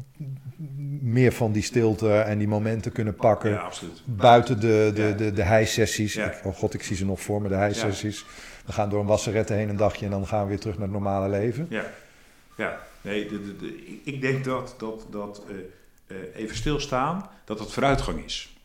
meer 1.01 1.31
van 1.31 1.51
die 1.51 1.63
stilte 1.63 2.13
en 2.19 2.37
die 2.37 2.47
momenten 2.47 2.91
kunnen 2.91 3.15
pakken. 3.15 3.49
ja 3.49 3.57
absoluut. 3.57 4.01
Buiten 4.05 4.59
de, 4.59 4.91
de, 4.95 5.01
Ja. 5.01 5.11
de, 5.11 5.33
de. 5.33 5.43
Ja. 6.13 6.31
Ik- 6.31 6.45
Oh 6.45 6.55
god, 6.55 6.73
ik 6.73 6.83
zie 6.83 6.95
ze 6.95 7.05
nog 7.05 7.21
voor 7.21 7.41
me, 7.41 7.47
de 7.49 7.55
hijsessies. 7.55 8.25
We 8.65 8.71
gaan 8.71 8.89
door 8.89 8.99
een 8.99 9.05
wasseretten 9.05 9.55
heen 9.55 9.69
een 9.69 9.75
dagje 9.77 10.05
en 10.05 10.11
dan 10.11 10.27
gaan 10.27 10.41
we 10.43 10.47
weer 10.49 10.59
terug 10.59 10.75
naar 10.75 10.83
het 10.83 10.93
normale 10.93 11.29
leven. 11.29 11.67
Ja, 11.69 11.83
ja. 12.57 12.79
nee, 13.01 13.27
de, 13.27 13.41
de, 13.45 13.55
de- 13.55 13.85
ik- 13.85 14.01
ik 14.03 14.21
denk 14.21 14.43
dat, 14.43 14.75
dat, 14.77 15.05
dat 15.09 15.43
eh, 15.49 15.55
eh, 16.17 16.35
even 16.35 16.55
stilstaan, 16.55 17.29
dat 17.45 17.57
dat 17.57 17.71
vooruitgang 17.73 18.23
is. 18.25 18.56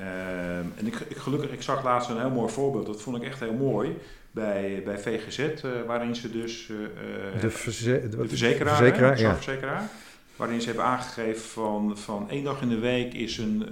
Ehm, 0.00 0.64
en 0.76 0.86
ik, 0.86 0.94
ik, 1.08 1.16
gelukkig, 1.16 1.50
ik 1.50 1.62
zag 1.62 1.84
laatst 1.84 2.10
een 2.10 2.18
heel 2.20 2.30
mooi 2.30 2.52
voorbeeld, 2.52 2.86
dat 2.86 3.02
vond 3.02 3.16
ik 3.16 3.22
echt 3.22 3.40
heel 3.40 3.52
mooi, 3.54 3.96
bij, 4.30 4.82
bij 4.84 4.98
VGZ, 4.98 5.38
eh, 5.38 5.70
waarin 5.86 6.14
ze 6.16 6.30
dus... 6.30 6.70
eh, 6.70 7.34
eh, 7.34 7.40
De, 7.40 7.50
verze- 7.50 8.08
de 8.08 8.28
verzekeraar, 8.28 8.76
verzekeraar, 8.76 9.16
hè, 9.16 9.22
ja. 9.66 9.88
waarin 10.36 10.60
ze 10.60 10.66
hebben 10.66 10.84
aangegeven 10.84 11.42
van, 11.42 11.98
van 11.98 12.30
één 12.30 12.44
dag 12.44 12.60
in 12.62 12.68
de 12.68 12.78
week 12.78 13.14
is 13.14 13.38
een 13.38 13.64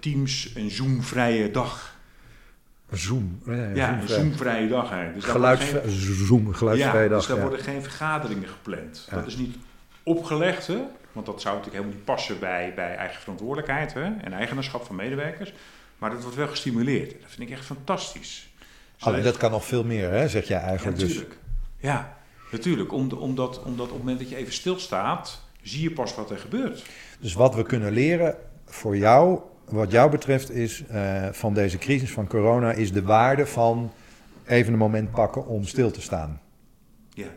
Teams 0.00 0.52
een 0.54 0.70
Zoom-vrije 0.70 1.50
dag. 1.50 1.94
Zoom. 2.92 3.40
Ja, 3.46 3.52
Ja, 3.54 3.62
een 3.62 3.74
Zoomvrij. 3.74 4.18
Zoom-vrije 4.18 4.68
dag 4.68 4.90
eigenlijk. 4.92 5.14
Dus 5.14 5.24
geen- 5.24 6.26
Zoom, 6.26 6.54
geluidsvrije 6.54 7.02
ja, 7.04 7.08
dag. 7.08 7.18
dus 7.18 7.26
daar 7.26 7.40
worden 7.40 7.60
geen 7.60 7.82
vergaderingen 7.82 8.48
gepland. 8.48 9.08
Dat 9.10 9.26
is 9.26 9.36
niet 9.36 9.56
opgelegd, 10.02 10.66
hè? 10.66 10.78
Want 11.16 11.26
dat 11.26 11.40
zou 11.40 11.56
natuurlijk 11.56 11.82
helemaal 11.82 11.98
niet 11.98 12.14
passen 12.14 12.38
bij, 12.38 12.72
bij 12.74 12.96
eigen 12.96 13.20
verantwoordelijkheid 13.20 13.94
hè? 13.94 14.04
en 14.04 14.32
eigenaarschap 14.32 14.84
van 14.84 14.96
medewerkers. 14.96 15.52
Maar 15.98 16.10
dat 16.10 16.22
wordt 16.22 16.36
wel 16.36 16.48
gestimuleerd. 16.48 17.10
Dat 17.10 17.30
vind 17.30 17.48
ik 17.48 17.56
echt 17.56 17.64
fantastisch. 17.64 18.50
Alleen 18.98 19.22
dat 19.22 19.36
kan 19.36 19.50
nog 19.50 19.64
veel 19.64 19.84
meer, 19.84 20.10
hè, 20.10 20.28
zeg 20.28 20.48
jij 20.48 20.60
ja, 20.60 20.66
eigenlijk. 20.66 20.98
dus. 20.98 21.08
natuurlijk. 21.08 21.38
Ja, 21.78 22.16
natuurlijk. 22.50 22.92
Om, 22.92 23.10
omdat, 23.10 23.62
omdat 23.62 23.86
op 23.86 23.92
het 23.92 23.98
moment 23.98 24.18
dat 24.18 24.28
je 24.28 24.36
even 24.36 24.52
stilstaat, 24.52 25.42
zie 25.62 25.82
je 25.82 25.92
pas 25.92 26.14
wat 26.14 26.30
er 26.30 26.38
gebeurt. 26.38 26.84
Dus 27.20 27.34
wat 27.34 27.54
we 27.54 27.62
kunnen 27.62 27.92
leren 27.92 28.36
voor 28.64 28.96
jou, 28.96 29.40
wat 29.64 29.90
jou 29.90 30.10
betreft, 30.10 30.50
is 30.50 30.86
eh, 30.86 31.28
van 31.32 31.54
deze 31.54 31.78
crisis 31.78 32.12
van 32.12 32.26
corona, 32.26 32.72
is 32.72 32.92
de 32.92 33.02
waarde 33.02 33.46
van 33.46 33.92
even 34.44 34.72
een 34.72 34.78
moment 34.78 35.10
pakken 35.10 35.46
om 35.46 35.64
stil 35.64 35.90
te 35.90 36.00
staan. 36.00 36.40
Ja. 37.10 37.28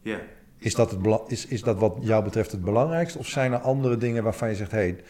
Ja. 0.00 0.18
Is 0.64 0.74
dat, 0.74 0.90
het, 0.90 1.00
is, 1.26 1.46
is 1.46 1.62
dat 1.62 1.78
wat 1.78 1.96
jou 2.00 2.24
betreft 2.24 2.52
het 2.52 2.64
belangrijkste? 2.64 3.18
Of 3.18 3.26
zijn 3.26 3.52
er 3.52 3.58
andere 3.58 3.96
dingen 3.96 4.22
waarvan 4.22 4.48
je 4.48 4.54
zegt, 4.54 4.70
hé, 4.70 4.78
hey, 4.78 5.04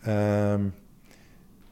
ehm, 0.00 0.62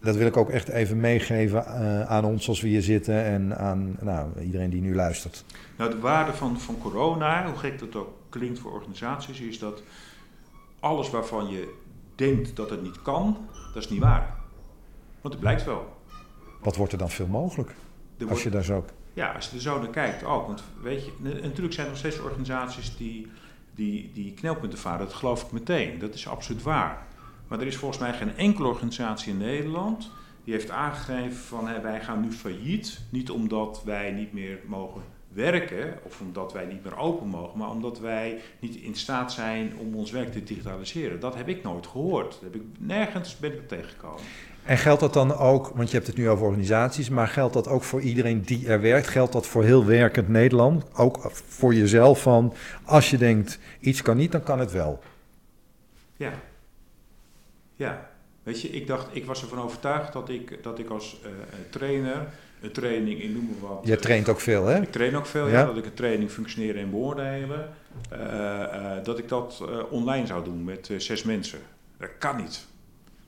dat 0.00 0.16
wil 0.16 0.26
ik 0.26 0.36
ook 0.36 0.50
echt 0.50 0.68
even 0.68 1.00
meegeven 1.00 1.66
eh, 1.66 2.10
aan 2.10 2.24
ons 2.24 2.48
als 2.48 2.60
we 2.60 2.68
hier 2.68 2.82
zitten 2.82 3.24
en 3.24 3.58
aan 3.58 3.96
nou, 4.00 4.40
iedereen 4.40 4.70
die 4.70 4.80
nu 4.80 4.94
luistert. 4.94 5.44
Nou, 5.76 5.90
de 5.90 5.98
waarde 5.98 6.32
van, 6.32 6.60
van 6.60 6.78
corona, 6.78 7.46
hoe 7.46 7.56
gek 7.56 7.78
dat 7.78 7.96
ook 7.96 8.08
klinkt 8.28 8.58
voor 8.58 8.72
organisaties, 8.72 9.40
is 9.40 9.58
dat 9.58 9.82
alles 10.80 11.10
waarvan 11.10 11.48
je 11.48 11.74
denkt 12.14 12.56
dat 12.56 12.70
het 12.70 12.82
niet 12.82 13.02
kan, 13.02 13.36
dat 13.72 13.82
is 13.82 13.90
niet 13.90 14.00
waar. 14.00 14.34
Want 15.20 15.34
het 15.34 15.42
blijkt 15.42 15.64
wel. 15.64 15.92
Wat 16.60 16.76
wordt 16.76 16.92
er 16.92 16.98
dan 16.98 17.10
veel 17.10 17.26
mogelijk? 17.26 17.68
Er 17.68 17.74
Als 18.18 18.28
wordt- 18.28 18.42
je 18.42 18.50
daar 18.50 18.64
zo... 18.64 18.84
Ja, 19.14 19.32
als 19.32 19.48
je 19.48 19.56
er 19.56 19.62
zo 19.62 19.78
naar 19.78 19.88
kijkt 19.88 20.24
ook. 20.24 20.46
Want 20.46 20.64
weet 20.82 21.04
je, 21.04 21.12
natuurlijk 21.20 21.74
zijn 21.74 21.86
er 21.86 21.92
nog 21.92 21.98
steeds 21.98 22.20
organisaties 22.20 22.96
die, 22.96 23.30
die, 23.74 24.10
die 24.12 24.32
knelpunten 24.32 24.78
varen. 24.78 25.06
Dat 25.06 25.14
geloof 25.14 25.42
ik 25.42 25.52
meteen. 25.52 25.98
Dat 25.98 26.14
is 26.14 26.28
absoluut 26.28 26.62
waar. 26.62 27.06
Maar 27.48 27.60
er 27.60 27.66
is 27.66 27.76
volgens 27.76 28.00
mij 28.00 28.12
geen 28.12 28.36
enkele 28.36 28.68
organisatie 28.68 29.32
in 29.32 29.38
Nederland 29.38 30.10
die 30.44 30.54
heeft 30.54 30.70
aangegeven 30.70 31.36
van 31.36 31.82
wij 31.82 32.00
gaan 32.00 32.20
nu 32.20 32.32
failliet. 32.32 33.00
Niet 33.10 33.30
omdat 33.30 33.82
wij 33.84 34.12
niet 34.12 34.32
meer 34.32 34.58
mogen 34.66 35.02
werken 35.28 35.98
of 36.02 36.20
omdat 36.20 36.52
wij 36.52 36.66
niet 36.66 36.84
meer 36.84 36.96
open 36.96 37.28
mogen, 37.28 37.58
maar 37.58 37.70
omdat 37.70 38.00
wij 38.00 38.40
niet 38.58 38.76
in 38.76 38.94
staat 38.94 39.32
zijn 39.32 39.72
om 39.78 39.94
ons 39.94 40.10
werk 40.10 40.32
te 40.32 40.42
digitaliseren. 40.42 41.20
Dat 41.20 41.34
heb 41.34 41.48
ik 41.48 41.62
nooit 41.62 41.86
gehoord. 41.86 42.32
Dat 42.32 42.40
heb 42.42 42.54
ik, 42.54 42.62
nergens 42.78 43.36
ben 43.36 43.52
ik 43.52 43.68
tegengekomen. 43.68 44.22
En 44.64 44.78
geldt 44.78 45.00
dat 45.00 45.12
dan 45.12 45.36
ook, 45.36 45.68
want 45.74 45.88
je 45.90 45.94
hebt 45.96 46.06
het 46.08 46.16
nu 46.16 46.28
over 46.28 46.44
organisaties, 46.46 47.08
maar 47.08 47.28
geldt 47.28 47.54
dat 47.54 47.68
ook 47.68 47.82
voor 47.82 48.00
iedereen 48.00 48.42
die 48.42 48.66
er 48.68 48.80
werkt? 48.80 49.08
Geldt 49.08 49.32
dat 49.32 49.46
voor 49.46 49.64
heel 49.64 49.84
werkend 49.84 50.28
Nederland? 50.28 50.84
Ook 50.96 51.30
voor 51.32 51.74
jezelf 51.74 52.22
van, 52.22 52.54
als 52.84 53.10
je 53.10 53.18
denkt, 53.18 53.58
iets 53.80 54.02
kan 54.02 54.16
niet, 54.16 54.32
dan 54.32 54.42
kan 54.42 54.58
het 54.58 54.72
wel. 54.72 55.02
Ja. 56.16 56.32
Ja. 57.76 58.10
Weet 58.42 58.60
je, 58.60 58.68
ik 58.68 58.86
dacht, 58.86 59.06
ik 59.12 59.24
was 59.24 59.42
ervan 59.42 59.60
overtuigd 59.60 60.12
dat 60.12 60.28
ik, 60.28 60.62
dat 60.62 60.78
ik 60.78 60.88
als 60.90 61.20
eh, 61.24 61.30
eh, 61.30 61.36
trainer 61.70 62.26
een 62.60 62.72
training 62.72 63.22
in 63.22 63.32
noem 63.32 63.48
maar 63.60 63.70
wat. 63.70 63.80
Je 63.84 63.96
traint 63.96 64.28
ook 64.28 64.40
veel, 64.40 64.66
hè? 64.66 64.80
Ik 64.82 64.92
train 64.92 65.16
ook 65.16 65.26
veel, 65.26 65.46
ja. 65.46 65.58
Ja. 65.58 65.64
Dat 65.64 65.76
ik 65.76 65.84
een 65.84 65.94
training 65.94 66.30
functioneren 66.30 66.80
en 66.82 66.90
beoordelen. 66.90 67.68
eh, 68.10 68.62
eh, 68.96 69.04
dat 69.04 69.18
ik 69.18 69.28
dat 69.28 69.62
eh, 69.68 69.92
online 69.92 70.26
zou 70.26 70.44
doen 70.44 70.64
met 70.64 70.90
eh, 70.90 70.98
zes 70.98 71.22
mensen. 71.22 71.58
Dat 71.98 72.08
kan 72.18 72.36
niet. 72.36 72.66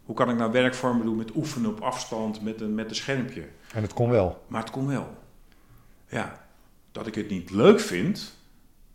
Hoe 0.07 0.15
kan 0.17 0.31
ik 0.31 0.37
nou 0.37 0.53
werkvormen 0.53 1.07
doen 1.07 1.17
met 1.17 1.35
oefenen 1.35 1.71
op 1.71 1.81
afstand 1.81 2.43
met 2.43 2.61
een, 2.61 2.75
met 2.75 2.89
een 2.89 2.95
schermpje? 2.97 3.43
En 3.75 3.83
het 3.83 3.93
kon 3.93 4.11
wel. 4.11 4.45
Maar 4.47 4.61
het 4.61 4.71
kon 4.71 4.87
wel. 4.87 5.09
Ja. 6.09 6.45
Dat 6.93 7.07
ik 7.07 7.15
het 7.15 7.29
niet 7.31 7.51
leuk 7.51 7.81
vind, 7.81 8.35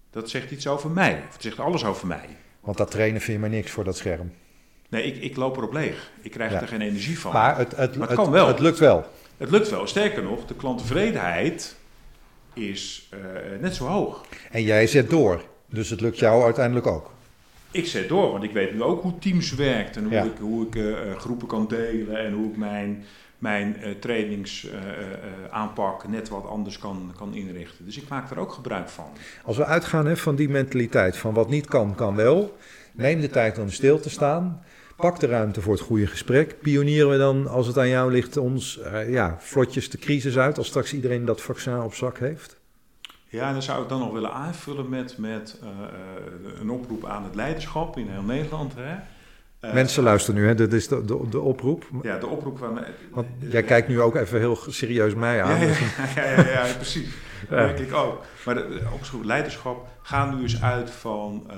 dat 0.09 0.29
zegt 0.29 0.51
iets 0.51 0.67
over 0.67 0.89
mij. 0.89 1.23
Of 1.27 1.33
het 1.33 1.41
zegt 1.41 1.59
alles 1.59 1.85
over 1.85 2.07
mij. 2.07 2.25
Want 2.59 2.77
dat 2.77 2.91
trainen 2.91 3.21
vind 3.21 3.33
je 3.33 3.39
maar 3.39 3.49
niks 3.57 3.71
voor 3.71 3.83
dat 3.83 3.97
scherm. 3.97 4.31
Nee, 4.89 5.03
ik, 5.03 5.21
ik 5.23 5.35
loop 5.35 5.57
erop 5.57 5.73
leeg. 5.73 6.11
Ik 6.21 6.31
krijg 6.31 6.51
Ja. 6.51 6.61
er 6.61 6.67
geen 6.67 6.81
energie 6.81 7.19
van. 7.19 7.33
Maar 7.33 7.57
het, 7.57 7.75
het, 7.75 7.77
Maar 7.77 8.07
het 8.07 8.17
het, 8.17 8.25
kan 8.25 8.31
wel. 8.31 8.47
het 8.47 8.59
lukt 8.59 8.79
wel. 8.79 9.05
Het 9.37 9.49
lukt 9.49 9.69
wel. 9.69 9.87
Sterker 9.87 10.23
nog, 10.23 10.45
de 10.45 10.55
klanttevredenheid 10.55 11.75
is 12.53 13.09
eh, 13.11 13.19
net 13.59 13.75
zo 13.75 13.85
hoog. 13.85 14.25
En 14.51 14.63
jij 14.63 14.87
zet 14.87 15.09
door. 15.09 15.43
Dus 15.65 15.89
het 15.89 16.01
lukt 16.01 16.19
jou 16.19 16.43
uiteindelijk 16.43 16.87
ook. 16.87 17.11
Ik 17.71 17.85
zet 17.85 18.09
door, 18.09 18.31
want 18.31 18.43
ik 18.43 18.51
weet 18.51 18.73
nu 18.73 18.81
ook 18.83 19.01
hoe 19.01 19.17
Teams 19.19 19.55
werkt 19.55 19.95
en 19.97 20.03
hoe 20.03 20.11
Ja. 20.13 20.23
ik, 20.23 20.31
hoe 20.39 20.67
ik 20.67 20.75
eh, 20.75 21.11
eh, 21.11 21.17
groepen 21.19 21.47
kan 21.47 21.67
delen 21.67 22.17
en 22.17 22.33
hoe 22.33 22.49
ik 22.49 22.57
mijn, 22.57 23.03
mijn 23.37 23.77
eh, 23.81 23.91
trainings 23.99 24.69
eh, 24.69 24.77
eh, 24.77 24.83
eh, 25.11 25.51
aanpak 25.51 26.07
net 26.07 26.29
wat 26.29 26.47
anders 26.47 26.77
kan, 26.79 27.13
kan 27.17 27.33
inrichten. 27.33 27.85
Dus 27.85 27.97
ik 27.97 28.07
maak 28.09 28.31
er 28.31 28.39
ook 28.39 28.51
gebruik 28.51 28.89
van. 28.89 29.05
Als 29.43 29.57
we 29.57 29.65
uitgaan 29.65 30.05
hè, 30.05 30.17
van 30.17 30.35
die 30.35 30.49
mentaliteit 30.49 31.17
van 31.17 31.33
wat 31.33 31.49
niet 31.49 31.65
kan, 31.67 31.95
kan 31.95 32.15
wel. 32.15 32.57
Neem 32.93 33.21
de 33.21 33.29
tijd 33.29 33.57
om 33.57 33.69
stil 33.69 33.99
te 33.99 34.09
staan. 34.09 34.63
Pak 34.97 35.19
de 35.19 35.27
ruimte 35.27 35.61
voor 35.61 35.73
het 35.73 35.81
goede 35.81 36.07
gesprek. 36.07 36.55
Pionieren 36.61 37.09
we 37.09 37.17
dan, 37.17 37.47
als 37.47 37.67
het 37.67 37.77
aan 37.77 37.89
jou 37.89 38.11
ligt, 38.11 38.37
ons 38.37 38.79
ja, 39.07 39.35
vlotjes 39.39 39.89
de 39.89 39.97
crisis 39.97 40.37
uit 40.37 40.57
als 40.57 40.67
straks 40.67 40.93
iedereen 40.93 41.25
dat 41.25 41.41
vaccin 41.41 41.81
op 41.81 41.93
zak 41.93 42.17
heeft? 42.19 42.59
Ja, 43.31 43.47
en 43.47 43.53
dan 43.53 43.61
zou 43.61 43.83
ik 43.83 43.89
dan 43.89 43.99
nog 43.99 44.11
willen 44.11 44.33
aanvullen 44.33 44.89
met, 44.89 45.17
met 45.17 45.59
eh, 45.61 45.67
eh, 45.69 46.59
een 46.59 46.69
oproep 46.69 47.05
aan 47.05 47.23
het 47.23 47.35
leiderschap 47.35 47.97
in 47.97 48.07
heel 48.09 48.21
Nederland. 48.21 48.73
Hè. 48.75 48.95
Eh, 49.59 49.73
Mensen 49.73 50.03
luisteren 50.03 50.41
nu, 50.41 50.47
hè? 50.47 50.55
dat 50.55 50.73
is 50.73 50.87
de, 50.87 51.05
de, 51.05 51.27
de 51.29 51.39
oproep. 51.39 51.85
Ja, 52.01 52.17
de 52.17 52.27
oproep 52.27 52.57
van... 52.57 52.79
Want 53.11 53.27
jij 53.39 53.63
kijkt 53.63 53.87
nu 53.87 54.01
ook 54.01 54.15
even 54.15 54.39
heel 54.39 54.57
serieus 54.67 55.13
mij 55.13 55.43
aan. 55.43 55.59
ja, 55.59 55.65
Dus- 55.65 55.79
ja, 56.15 56.23
ja, 56.23 56.41
ja, 56.41 56.65
ja, 56.65 56.73
precies. 56.73 57.09
Werkelijk 57.49 57.93
ook. 57.93 58.23
Maar 58.45 58.55
de, 58.55 58.81
opschroef 58.93 59.23
leiderschap, 59.23 59.87
ga 60.01 60.31
nu 60.33 60.41
eens 60.41 60.61
uit 60.61 60.91
van 60.91 61.51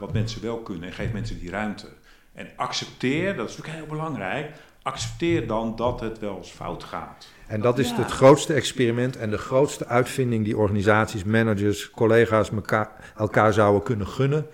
wat 0.00 0.12
mensen 0.12 0.42
wel 0.42 0.58
kunnen 0.58 0.88
en 0.88 0.94
geef 0.94 1.12
mensen 1.12 1.38
die 1.38 1.50
ruimte. 1.50 1.86
En 2.32 2.48
accepteer, 2.56 3.36
dat 3.36 3.48
is 3.48 3.56
natuurlijk 3.56 3.84
heel 3.84 3.96
belangrijk, 3.96 4.50
accepteer 4.82 5.46
dan 5.46 5.76
dat 5.76 6.00
het 6.00 6.18
wel 6.18 6.36
eens 6.36 6.50
fout 6.50 6.84
gaat. 6.84 7.26
En 7.46 7.60
dat 7.60 7.78
is 7.78 7.88
Ja. 7.88 7.96
het 7.96 8.10
grootste 8.10 8.54
experiment 8.54 9.16
en 9.16 9.30
de 9.30 9.38
grootste 9.38 9.86
uitvinding 9.86 10.44
die 10.44 10.56
organisaties, 10.56 11.24
managers, 11.24 11.90
collega's 11.90 12.50
elkaar, 12.50 13.12
elkaar 13.16 13.52
zouden 13.52 13.82
kunnen 13.82 14.06
gunnen. 14.06 14.46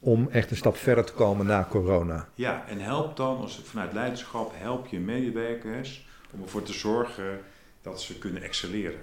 Om 0.00 0.28
echt 0.30 0.50
een 0.50 0.56
stap 0.56 0.76
verder 0.76 1.04
te 1.04 1.12
komen 1.12 1.46
na 1.46 1.66
corona. 1.70 2.28
Ja, 2.34 2.64
en 2.68 2.80
help 2.80 3.16
dan, 3.16 3.36
als 3.36 3.60
vanuit 3.64 3.92
leiderschap, 3.92 4.52
help 4.54 4.86
je 4.86 5.00
medewerkers 5.00 6.06
om 6.30 6.42
ervoor 6.42 6.62
te 6.62 6.72
zorgen 6.72 7.40
dat 7.82 8.00
ze 8.02 8.18
kunnen 8.18 8.42
excelleren. 8.42 9.00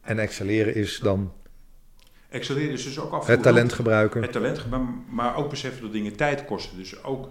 En 0.00 0.18
excelleren 0.18 0.74
is 0.74 0.98
dan. 0.98 1.32
Excelleren 2.28 2.72
is 2.72 2.84
dus 2.84 2.98
ook 2.98 3.12
af 3.12 3.26
Het 3.26 3.42
talent 3.42 3.72
gebruiken. 3.72 4.22
Het 4.22 4.32
talent 4.32 4.58
gebruiken, 4.58 5.04
maar 5.10 5.36
ook 5.36 5.50
beseffen 5.50 5.82
dat 5.82 5.92
dingen 5.92 6.16
tijd 6.16 6.44
kosten. 6.44 6.76
Dus 6.78 7.04
ook 7.04 7.28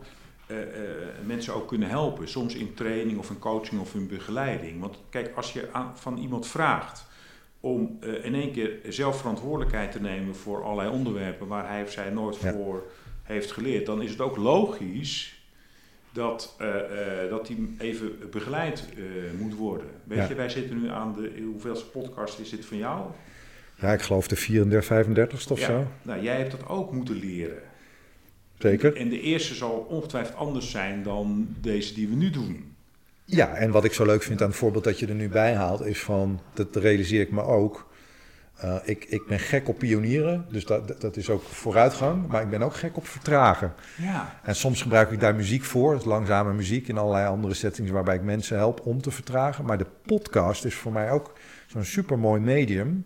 mensen 1.26 1.54
ook 1.54 1.68
kunnen 1.68 1.90
helpen. 1.90 2.28
Soms 2.28 2.56
in 2.56 2.74
training 2.74 3.18
of 3.18 3.30
in 3.30 3.40
coaching 3.40 3.82
of 3.82 3.94
in 3.94 4.08
begeleiding. 4.08 4.80
Want 4.80 4.98
kijk, 5.10 5.32
als 5.36 5.54
je 5.54 5.70
aan, 5.72 5.92
van 5.98 6.18
iemand 6.18 6.48
vraagt 6.48 7.08
om 7.60 7.98
uh, 8.04 8.26
in 8.26 8.36
één 8.36 8.52
keer 8.52 8.80
zelf 8.90 9.18
verantwoordelijkheid 9.18 9.92
te 9.92 10.02
nemen 10.02 10.36
voor 10.36 10.64
allerlei 10.64 10.90
onderwerpen 10.90 11.48
waar 11.48 11.68
hij 11.68 11.84
of 11.84 11.92
zij 11.92 12.10
nooit 12.10 12.40
ja. 12.40 12.52
voor 12.52 12.84
heeft 13.24 13.52
geleerd, 13.52 13.86
dan 13.86 14.02
is 14.02 14.12
het 14.12 14.22
ook 14.22 14.38
logisch 14.38 15.44
dat, 16.12 16.56
uh, 16.62 16.68
uh, 16.68 17.30
dat 17.30 17.48
die 17.48 17.76
even 17.78 18.30
begeleid 18.32 18.84
moet 19.40 19.56
worden. 19.56 19.88
Weet 20.04 20.18
ja. 20.18 20.28
je, 20.28 20.36
wij 20.36 20.50
zitten 20.50 20.82
nu 20.82 20.90
aan 20.90 21.14
de 21.14 21.42
hoeveelste 21.52 21.86
podcast 21.86 22.40
is 22.40 22.50
dit 22.50 22.66
van 22.66 22.78
jou? 22.78 23.06
Ja, 23.76 23.94
ik 23.94 24.02
geloof 24.02 24.28
de 24.28 24.36
34, 24.36 25.08
35ste 25.08 25.52
of 25.52 25.60
ja. 25.60 25.66
zo. 25.66 25.88
Nou, 26.02 26.22
jij 26.22 26.38
hebt 26.38 26.52
dat 26.52 26.68
ook 26.68 26.92
moeten 26.92 27.16
leren. 27.16 27.62
Zeker. 28.60 28.96
En 28.96 29.10
de 29.10 29.22
eerste 29.22 29.56
zal 29.56 29.86
ongetwijfeld 29.90 30.36
anders 30.36 30.72
zijn 30.72 31.04
dan 31.04 31.48
deze 31.62 31.94
die 31.94 32.08
we 32.08 32.16
nu 32.16 32.30
doen. 32.30 32.76
Ja, 33.26 33.54
en 33.54 33.72
wat 33.72 33.84
ik 33.84 33.94
zo 33.94 34.06
leuk 34.06 34.24
vind 34.24 34.42
aan 34.42 34.48
het 34.48 34.58
voorbeeld 34.58 34.84
dat 34.84 35.00
je 35.00 35.08
er 35.08 35.16
nu 35.16 35.30
bij 35.30 35.54
haalt, 35.54 35.86
is 35.86 36.00
van, 36.00 36.40
dat 36.54 36.76
realiseer 36.76 37.22
ik 37.22 37.32
me 37.32 37.42
ook. 37.42 37.88
Uh, 38.64 38.76
ik, 38.84 39.06
ik 39.06 39.22
ben 39.28 39.40
gek 39.40 39.68
op 39.68 39.78
pionieren, 39.78 40.46
dus 40.50 40.66
dat, 40.66 41.02
dat 41.02 41.18
is 41.18 41.30
ook 41.30 41.44
vooruitgang, 41.44 42.28
maar 42.28 42.42
ik 42.42 42.50
ben 42.50 42.62
ook 42.62 42.76
gek 42.76 42.98
op 42.98 43.08
vertragen. 43.08 43.74
Ja. 43.98 44.40
En 44.44 44.56
soms 44.56 44.82
gebruik 44.82 45.12
ik 45.12 45.20
daar 45.20 45.36
muziek 45.36 45.64
voor, 45.64 45.96
dus 45.96 46.06
langzame 46.06 46.54
muziek 46.54 46.88
in 46.88 46.98
allerlei 46.98 47.28
andere 47.28 47.54
settings 47.54 47.92
waarbij 47.92 48.16
ik 48.16 48.22
mensen 48.22 48.58
help 48.58 48.86
om 48.86 49.02
te 49.02 49.12
vertragen. 49.12 49.66
Maar 49.66 49.78
de 49.78 49.86
podcast 50.06 50.66
is 50.66 50.76
voor 50.76 50.92
mij 50.92 51.12
ook 51.12 51.34
zo'n 51.68 51.84
supermooi 51.84 52.42
medium. 52.42 53.06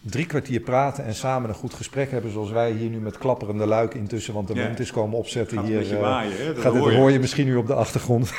Drie 0.00 0.26
kwartier 0.26 0.60
praten 0.60 1.04
en 1.04 1.14
samen 1.14 1.48
een 1.48 1.54
goed 1.54 1.74
gesprek 1.74 2.10
hebben, 2.10 2.32
zoals 2.32 2.50
wij 2.50 2.70
hier 2.72 2.90
nu 2.90 2.98
met 3.00 3.18
klapperende 3.18 3.66
luik 3.66 3.94
intussen, 3.94 4.34
want 4.34 4.48
de 4.48 4.54
Ja. 4.54 4.62
wind 4.66 4.78
is 4.80 4.90
komen 4.90 5.18
opzetten 5.18 5.58
Gaat 5.58 5.66
hier. 5.66 5.78
een 5.90 5.96
eh, 5.96 6.00
waaien, 6.00 6.36
hè? 6.36 6.46
Dat 6.54 6.62
gaat 6.62 6.72
hoor 6.76 6.92
hoor, 6.92 7.10
je. 7.10 7.18
misschien 7.18 7.46
nu 7.46 7.56
op 7.56 7.66
de 7.66 7.74
achtergrond. 7.74 8.32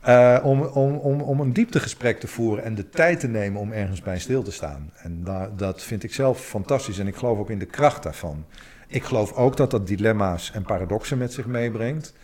Eh, 0.00 0.38
om, 0.42 0.62
om, 0.62 0.94
om, 0.96 1.20
om 1.20 1.40
een 1.40 1.52
dieptegesprek 1.52 2.20
te 2.20 2.26
voeren 2.26 2.64
en 2.64 2.74
de 2.74 2.88
tijd 2.88 3.20
te 3.20 3.28
nemen 3.28 3.60
om 3.60 3.72
ergens 3.72 4.00
bij 4.02 4.18
stil 4.18 4.42
te 4.42 4.52
staan. 4.52 4.90
En 5.02 5.24
dat 5.56 5.82
vind 5.82 6.02
ik 6.02 6.14
zelf 6.14 6.40
fantastisch 6.40 6.98
en 6.98 7.06
ik 7.06 7.16
geloof 7.16 7.38
ook 7.38 7.50
in 7.50 7.58
de 7.58 7.64
kracht 7.66 8.02
daarvan. 8.02 8.44
Ik 8.88 9.04
geloof 9.04 9.32
ook 9.32 9.56
dat 9.56 9.70
dat 9.70 9.86
dilemma's 9.86 10.50
en 10.54 10.62
paradoxen 10.62 11.18
met 11.18 11.32
zich 11.32 11.46
meebrengt. 11.46 12.14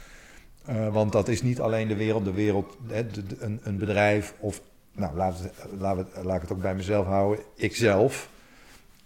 Eh, 0.64 0.88
want 0.92 1.12
dat 1.12 1.28
is 1.28 1.42
niet 1.42 1.60
alleen 1.60 1.88
de 1.88 1.96
wereld, 1.96 2.24
de 2.24 2.32
wereld, 2.32 2.76
hè, 2.88 3.06
de- 3.06 3.26
de- 3.26 3.36
een, 3.38 3.60
een 3.62 3.78
bedrijf 3.78 4.34
of, 4.38 4.60
nou 4.92 5.16
laat, 5.16 5.38
het, 5.38 5.52
laat, 5.78 5.96
het, 5.96 6.08
laat 6.24 6.34
ik 6.36 6.42
het 6.42 6.52
ook 6.52 6.60
bij 6.62 6.74
mezelf 6.74 7.06
houden, 7.06 7.44
ikzelf. 7.54 8.28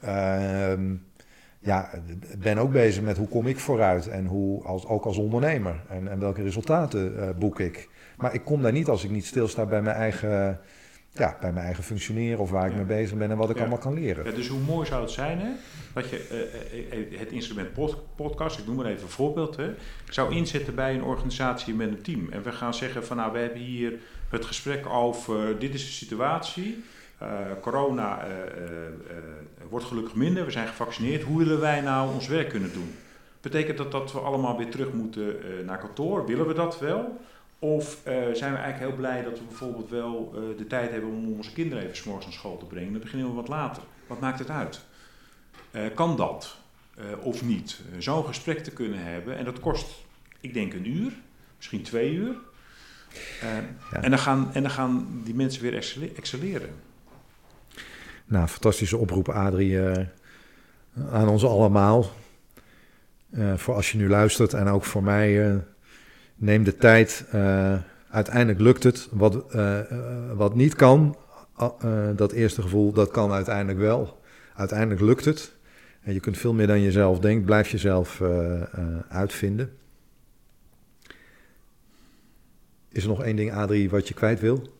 Ehm 0.00 0.94
ja, 1.58 1.90
ben 2.38 2.58
ook 2.58 2.72
bezig 2.72 3.02
met 3.02 3.16
hoe 3.16 3.28
kom 3.28 3.46
ik 3.46 3.58
vooruit 3.58 4.08
en 4.08 4.26
hoe, 4.26 4.62
als, 4.64 4.86
ook 4.86 5.04
als 5.04 5.16
ondernemer 5.16 5.80
en, 5.88 6.08
en 6.08 6.18
welke 6.18 6.42
resultaten 6.42 7.18
eh, 7.22 7.28
boek 7.38 7.60
ik. 7.60 7.88
Maar 8.16 8.34
ik 8.34 8.44
kom 8.44 8.62
daar 8.62 8.72
niet 8.72 8.88
als 8.88 9.04
ik 9.04 9.10
niet 9.10 9.26
stilsta 9.26 9.64
bij 9.66 9.82
mijn 9.82 9.96
eigen, 9.96 10.60
ja, 11.10 11.36
bij 11.40 11.52
mijn 11.52 11.64
eigen 11.64 11.84
functioneren 11.84 12.38
of 12.38 12.50
waar 12.50 12.66
ik 12.68 12.74
mee 12.74 12.84
bezig 12.84 13.18
ben 13.18 13.30
en 13.30 13.36
wat 13.36 13.50
ik 13.50 13.54
Ja. 13.56 13.60
allemaal 13.60 13.78
kan 13.78 13.94
leren. 13.94 14.24
Ja, 14.24 14.30
dus 14.30 14.48
hoe 14.48 14.60
mooi 14.60 14.86
zou 14.86 15.02
het 15.02 15.10
zijn 15.10 15.38
hè, 15.38 15.50
dat 15.94 16.10
je 16.10 16.26
eh, 16.90 16.98
eh, 17.12 17.18
het 17.18 17.32
instrument 17.32 17.72
pod- 17.72 18.02
podcast, 18.16 18.58
ik 18.58 18.66
noem 18.66 18.76
maar 18.76 18.86
even 18.86 19.02
een 19.02 19.08
voorbeeld, 19.08 19.56
hè, 19.56 19.74
zou 20.08 20.34
inzetten 20.34 20.74
bij 20.74 20.94
een 20.94 21.02
organisatie 21.04 21.74
met 21.74 21.88
een 21.88 22.02
team. 22.02 22.28
En 22.30 22.42
we 22.42 22.52
gaan 22.52 22.74
zeggen 22.74 23.04
van 23.04 23.16
nou, 23.16 23.32
we 23.32 23.38
hebben 23.38 23.60
hier 23.60 23.92
het 24.30 24.44
gesprek 24.44 24.86
over, 24.86 25.58
dit 25.58 25.74
is 25.74 25.84
de 25.84 25.92
situatie. 25.92 26.84
Eh, 27.18 27.28
corona 27.60 28.24
eh, 28.24 28.30
eh, 28.30 28.86
eh, 28.86 28.92
wordt 29.68 29.84
gelukkig 29.86 30.14
minder, 30.14 30.44
we 30.44 30.50
zijn 30.50 30.68
gevaccineerd. 30.68 31.22
Hoe 31.22 31.38
willen 31.38 31.60
wij 31.60 31.80
nou 31.80 32.14
ons 32.14 32.26
werk 32.28 32.48
kunnen 32.48 32.72
doen? 32.72 32.94
Betekent 33.40 33.78
dat 33.78 33.92
dat 33.92 34.12
we 34.12 34.18
allemaal 34.18 34.56
weer 34.56 34.70
terug 34.70 34.92
moeten 34.92 35.42
eh, 35.42 35.66
naar 35.66 35.78
kantoor? 35.78 36.26
Willen 36.26 36.46
we 36.46 36.54
dat 36.54 36.78
wel? 36.80 37.20
Of 37.58 38.00
eh, 38.04 38.12
zijn 38.32 38.52
we 38.52 38.58
eigenlijk 38.58 38.78
heel 38.78 38.92
blij 38.96 39.22
dat 39.22 39.38
we 39.38 39.44
bijvoorbeeld 39.44 39.90
wel 39.90 40.32
eh, 40.34 40.58
de 40.58 40.66
tijd 40.66 40.90
hebben 40.90 41.10
om 41.10 41.32
onze 41.32 41.52
kinderen 41.52 41.84
even 41.84 41.96
's 41.96 42.02
morgens 42.04 42.24
naar 42.26 42.34
school 42.34 42.56
te 42.58 42.64
brengen? 42.64 42.92
Dan 42.92 43.00
beginnen 43.00 43.28
we 43.28 43.34
wat 43.34 43.48
later. 43.48 43.82
Wat 44.06 44.20
maakt 44.20 44.38
het 44.38 44.50
uit? 44.50 44.80
Eh, 45.70 45.82
kan 45.94 46.16
dat 46.16 46.56
eh, 46.96 47.04
of 47.22 47.42
niet? 47.44 47.80
Eh, 47.92 48.00
Zo'n 48.00 48.24
gesprek 48.26 48.58
te 48.64 48.70
kunnen 48.70 49.02
hebben. 49.02 49.36
En 49.36 49.44
dat 49.44 49.60
kost, 49.60 49.86
ik 50.40 50.54
denk, 50.54 50.72
een 50.72 50.88
uur, 50.90 51.12
misschien 51.56 51.82
twee 51.82 52.12
uur. 52.12 52.34
Eh, 53.40 53.48
Ja. 53.92 54.02
en, 54.02 54.10
dan 54.10 54.18
gaan, 54.18 54.50
en 54.52 54.62
dan 54.62 54.70
gaan 54.70 55.20
die 55.24 55.34
mensen 55.34 55.62
weer 55.62 55.74
excelle- 55.74 56.12
excelleren. 56.16 56.68
Nou, 58.24 58.46
fantastische 58.46 58.96
oproep, 58.96 59.28
Adrie, 59.28 59.80
eh, 59.80 60.04
aan 61.12 61.28
ons 61.28 61.44
allemaal. 61.44 62.10
Eh, 63.30 63.54
voor 63.56 63.74
als 63.74 63.92
je 63.92 63.98
nu 63.98 64.08
luistert 64.08 64.54
en 64.54 64.68
ook 64.68 64.84
voor 64.84 65.02
mij, 65.02 65.60
neem 66.36 66.64
de 66.64 66.76
tijd. 66.76 67.24
Uiteindelijk 68.10 68.60
lukt 68.60 68.82
het. 68.82 69.08
Wat, 69.10 69.44
wat 70.34 70.54
niet 70.54 70.74
kan, 70.74 71.16
dat 72.16 72.32
eerste 72.32 72.62
gevoel, 72.62 72.92
dat 72.92 73.10
kan 73.10 73.32
uiteindelijk 73.32 73.78
wel. 73.78 74.20
Uiteindelijk 74.54 75.00
lukt 75.00 75.24
het. 75.24 75.52
En 76.02 76.12
je 76.12 76.20
kunt 76.20 76.38
veel 76.38 76.52
meer 76.54 76.66
dan 76.66 76.80
je 76.80 76.90
zelf 76.92 77.18
denkt. 77.18 77.44
Blijf 77.44 77.68
jezelf 77.68 78.22
uitvinden. 79.08 79.76
Is 82.96 83.02
er 83.02 83.08
nog 83.08 83.22
één 83.22 83.36
ding, 83.36 83.52
Adrie, 83.52 83.90
wat 83.90 84.08
je 84.08 84.14
kwijt 84.14 84.40
wil? 84.40 84.74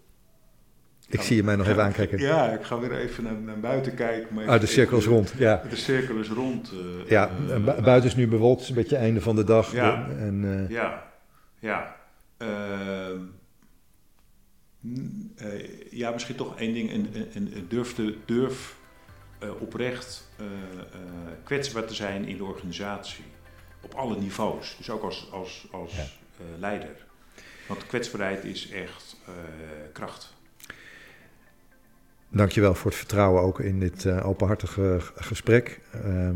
Ik 1.09 1.21
zie 1.21 1.37
je 1.37 1.43
mij 1.43 1.57
nog 1.57 1.67
even 1.67 1.83
aankijken. 1.83 2.19
Ja, 2.19 2.51
ik 2.53 2.63
ga 2.63 2.79
weer 2.79 2.93
even 2.99 3.25
naar, 3.25 3.35
naar 3.35 3.61
buiten 3.61 3.95
kijken. 3.95 4.35
Maar 4.35 4.49
Ah, 4.49 4.61
de 4.61 4.67
cirkel 4.67 4.99
is 4.99 5.05
rond, 5.07 5.35
ja. 5.39 5.63
De 5.71 5.77
cirkel 5.77 6.17
is 6.17 6.29
rond. 6.29 6.73
eh, 6.73 7.11
Ja, 7.11 7.31
eh, 7.49 7.55
en 7.55 7.65
bu- 7.65 7.83
buiten 7.83 8.11
is 8.11 8.17
nu 8.17 8.29
bewolkt, 8.29 8.61
het 8.61 8.63
is 8.71 8.77
een 8.77 8.83
beetje 8.83 8.97
einde 8.97 9.21
van 9.21 9.37
de 9.37 9.45
dag. 9.45 9.73
Ja. 9.73 10.09
En, 10.09 10.65
eh, 10.65 10.71
Ja, 10.71 11.13
ja. 11.59 11.97
Ehm, 12.37 13.19
mm, 14.81 15.33
ja, 15.91 16.11
misschien 16.11 16.37
toch 16.37 16.59
één 16.59 16.75
ding. 16.75 16.91
En, 16.91 17.09
en, 17.15 17.53
en 17.55 17.67
durf, 17.69 17.95
te, 17.95 18.17
durf 18.25 18.77
oprecht 19.61 20.31
kwetsbaar 21.45 21.85
te 21.85 21.95
zijn 21.95 22.25
in 22.25 22.37
de 22.37 22.45
organisatie. 22.45 23.25
Op 23.83 23.95
alle 23.95 24.19
niveaus. 24.19 24.75
Dus 24.79 24.91
ook 24.91 25.03
als, 25.03 25.29
als, 25.33 25.67
als 25.71 25.97
Ja. 25.97 26.03
leider. 26.59 27.06
Want 27.67 27.87
kwetsbaarheid 27.87 28.45
is 28.45 28.71
echt 28.71 29.17
eh, 29.27 29.33
kracht. 29.93 30.35
Dankjewel 32.29 32.75
voor 32.75 32.91
het 32.91 32.99
vertrouwen 32.99 33.43
ook 33.43 33.61
in 33.61 33.81
dit 33.81 34.05
eh, 34.05 34.27
openhartige 34.27 35.01
gesprek. 35.15 35.81
ehm, 35.91 36.35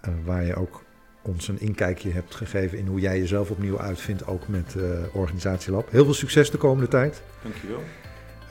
eh, 0.00 0.10
waar 0.24 0.44
je 0.44 0.54
ook 0.54 0.82
ons 1.22 1.48
een 1.48 1.60
inkijkje 1.60 2.10
hebt 2.10 2.34
gegeven 2.34 2.78
in 2.78 2.86
hoe 2.86 3.00
jij 3.00 3.18
jezelf 3.18 3.50
opnieuw 3.50 3.80
uitvindt, 3.80 4.26
ook 4.26 4.48
met 4.48 4.76
eh 4.76 5.14
Organisatielab. 5.14 5.90
Heel 5.90 6.04
veel 6.04 6.14
succes 6.14 6.50
de 6.50 6.58
komende 6.58 6.88
tijd. 6.88 7.22
Dankjewel. 7.42 7.82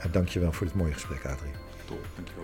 En 0.00 0.10
dankjewel 0.10 0.52
voor 0.52 0.66
dit 0.66 0.74
mooie 0.74 0.92
gesprek, 0.92 1.24
Adrie. 1.24 1.52
Top, 1.84 2.06
dankjewel. 2.14 2.41